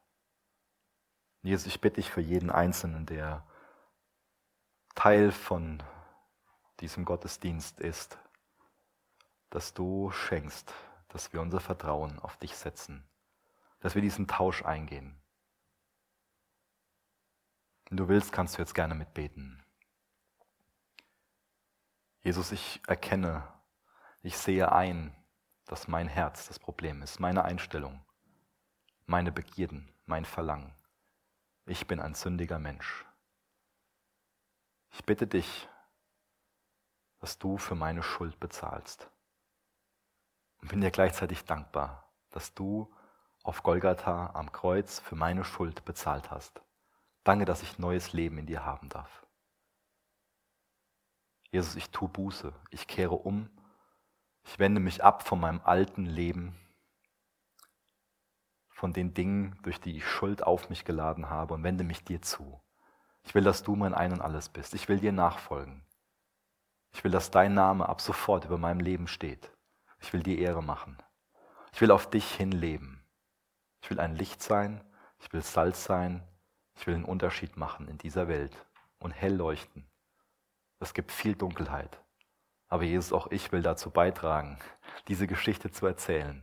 Jesus, 1.43 1.67
ich 1.67 1.81
bitte 1.81 1.97
dich 1.97 2.11
für 2.11 2.21
jeden 2.21 2.51
Einzelnen, 2.51 3.07
der 3.07 3.47
Teil 4.95 5.33
von 5.33 5.83
diesem 6.81 7.05
Gottesdienst 7.05 7.81
ist, 7.81 8.19
dass 9.51 9.75
du 9.75 10.11
schenkst, 10.11 10.73
dass 11.09 11.33
wir 11.33 11.41
unser 11.41 11.61
Vertrauen 11.61 12.19
auf 12.19 12.37
dich 12.37 12.57
setzen, 12.57 13.09
dass 13.81 13.95
wir 13.95 14.03
diesen 14.03 14.29
Tausch 14.29 14.65
eingehen. 14.65 15.21
Wenn 17.89 17.97
du 17.97 18.09
willst, 18.09 18.33
kannst 18.33 18.57
du 18.57 18.63
jetzt 18.63 18.75
gerne 18.75 18.95
mitbeten. 18.95 19.63
Jesus, 22.23 22.53
ich 22.53 22.81
erkenne, 22.87 23.47
ich 24.23 24.39
sehe 24.39 24.71
ein, 24.71 25.15
dass 25.73 25.89
mein 25.89 26.07
Herz 26.07 26.49
das 26.49 26.59
Problem 26.59 27.01
ist, 27.01 27.19
meine 27.19 27.47
Einstellung, 27.47 28.05
meine 29.07 29.33
Begierden, 29.33 29.91
mein 30.05 30.27
Verlangen. 30.27 30.71
Ich 31.65 31.87
bin 31.87 31.99
ein 31.99 32.15
sündiger 32.15 32.59
Mensch. 32.59 33.07
Ich 34.91 35.03
bitte 35.07 35.27
dich, 35.27 35.71
dass 37.21 37.39
du 37.39 37.57
für 37.57 37.75
meine 37.75 38.03
Schuld 38.03 38.39
bezahlst. 38.39 39.09
Und 40.61 40.69
bin 40.69 40.83
dir 40.83 40.91
gleichzeitig 40.91 41.47
dankbar, 41.47 42.07
dass 42.29 42.53
du 42.53 42.95
auf 43.43 43.63
Golgatha 43.63 44.33
am 44.35 44.53
Kreuz 44.53 45.01
für 45.01 45.17
meine 45.17 45.43
Schuld 45.43 45.87
bezahlt 45.87 46.31
hast. 46.31 46.61
Danke, 47.25 47.47
dass 47.47 47.63
ich 47.63 47.79
neues 47.79 48.13
Leben 48.13 48.37
in 48.37 48.45
dir 48.45 48.67
haben 48.67 48.91
darf. 48.91 49.27
Jesus, 51.51 51.77
ich 51.77 51.89
tue 51.89 52.11
Buße, 52.11 52.53
ich 52.69 52.87
kehre 52.87 53.15
um, 53.15 53.49
ich 54.45 54.59
wende 54.59 54.81
mich 54.81 55.03
ab 55.03 55.27
von 55.27 55.41
meinem 55.41 55.61
alten 55.65 56.05
Leben, 56.05 56.59
von 58.69 58.93
den 58.93 59.15
Dingen, 59.15 59.59
durch 59.63 59.81
die 59.81 59.97
ich 59.97 60.07
Schuld 60.07 60.43
auf 60.43 60.69
mich 60.69 60.85
geladen 60.85 61.31
habe 61.31 61.55
und 61.55 61.63
wende 61.63 61.85
mich 61.85 62.05
dir 62.05 62.21
zu. 62.21 62.61
Ich 63.25 63.35
will, 63.35 63.45
dass 63.45 63.63
du 63.63 63.77
mein 63.77 63.95
Ein 63.95 64.13
und 64.13 64.21
alles 64.21 64.49
bist. 64.49 64.75
Ich 64.75 64.89
will 64.89 64.99
dir 64.99 65.13
nachfolgen. 65.13 65.87
Ich 66.93 67.05
will, 67.05 67.13
dass 67.13 67.31
dein 67.31 67.55
Name 67.55 67.89
ab 67.89 68.01
sofort 68.01 68.45
über 68.45 68.59
meinem 68.59 68.81
Leben 68.81 69.07
steht. 69.07 69.53
Ich 70.01 70.13
will 70.13 70.23
dir 70.23 70.39
Ehre 70.39 70.63
machen. 70.63 70.99
Ich 71.73 71.81
will 71.81 71.93
auf 71.93 72.11
dich 72.11 72.29
hinleben. 72.33 73.05
Ich 73.83 73.91
will 73.91 74.01
ein 74.01 74.17
Licht 74.17 74.43
sein, 74.43 74.85
ich 75.21 75.33
will 75.33 75.43
Salz 75.43 75.85
sein, 75.85 76.27
ich 76.77 76.87
will 76.87 76.95
einen 76.95 77.05
Unterschied 77.05 77.57
machen 77.57 77.89
in 77.89 77.99
dieser 77.99 78.29
Welt 78.29 78.57
und 78.99 79.13
hell 79.13 79.35
leuchten. 79.35 79.89
Es 80.81 80.95
gibt 80.95 81.13
viel 81.13 81.35
Dunkelheit. 81.35 82.02
Aber 82.73 82.85
Jesus, 82.85 83.13
auch 83.13 83.27
ich 83.31 83.53
will 83.53 83.61
dazu 83.61 83.91
beitragen, 83.91 84.59
diese 85.07 85.27
Geschichte 85.27 85.71
zu 85.71 85.85
erzählen, 85.85 86.43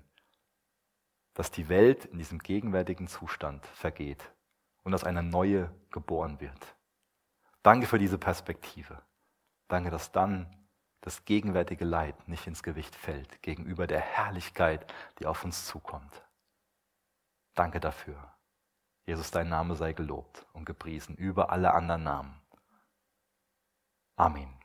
dass 1.33 1.49
die 1.49 1.69
Welt 1.69 2.05
in 2.05 2.19
diesem 2.19 2.37
gegenwärtigen 2.37 3.07
Zustand 3.07 3.65
vergeht 3.65 4.31
und 4.83 4.91
dass 4.91 5.03
eine 5.03 5.23
neue 5.23 5.73
geboren 5.89 6.39
wird. 6.39 6.75
Danke 7.63 7.87
für 7.87 7.97
diese 7.97 8.19
Perspektive. 8.19 9.01
Danke, 9.69 9.89
dass 9.89 10.11
dann 10.11 10.45
das 11.01 11.25
gegenwärtige 11.25 11.83
Leid 11.83 12.27
nicht 12.27 12.45
ins 12.45 12.61
Gewicht 12.61 12.95
fällt 12.95 13.41
gegenüber 13.41 13.87
der 13.87 14.01
Herrlichkeit, 14.01 14.93
die 15.17 15.25
auf 15.25 15.43
uns 15.43 15.65
zukommt. 15.65 16.23
Danke 17.55 17.79
dafür. 17.79 18.35
Jesus, 19.07 19.31
dein 19.31 19.49
Name 19.49 19.75
sei 19.75 19.93
gelobt 19.93 20.45
und 20.53 20.65
gepriesen 20.65 21.15
über 21.15 21.49
alle 21.49 21.73
anderen 21.73 22.03
Namen. 22.03 22.39
Amen. 24.15 24.58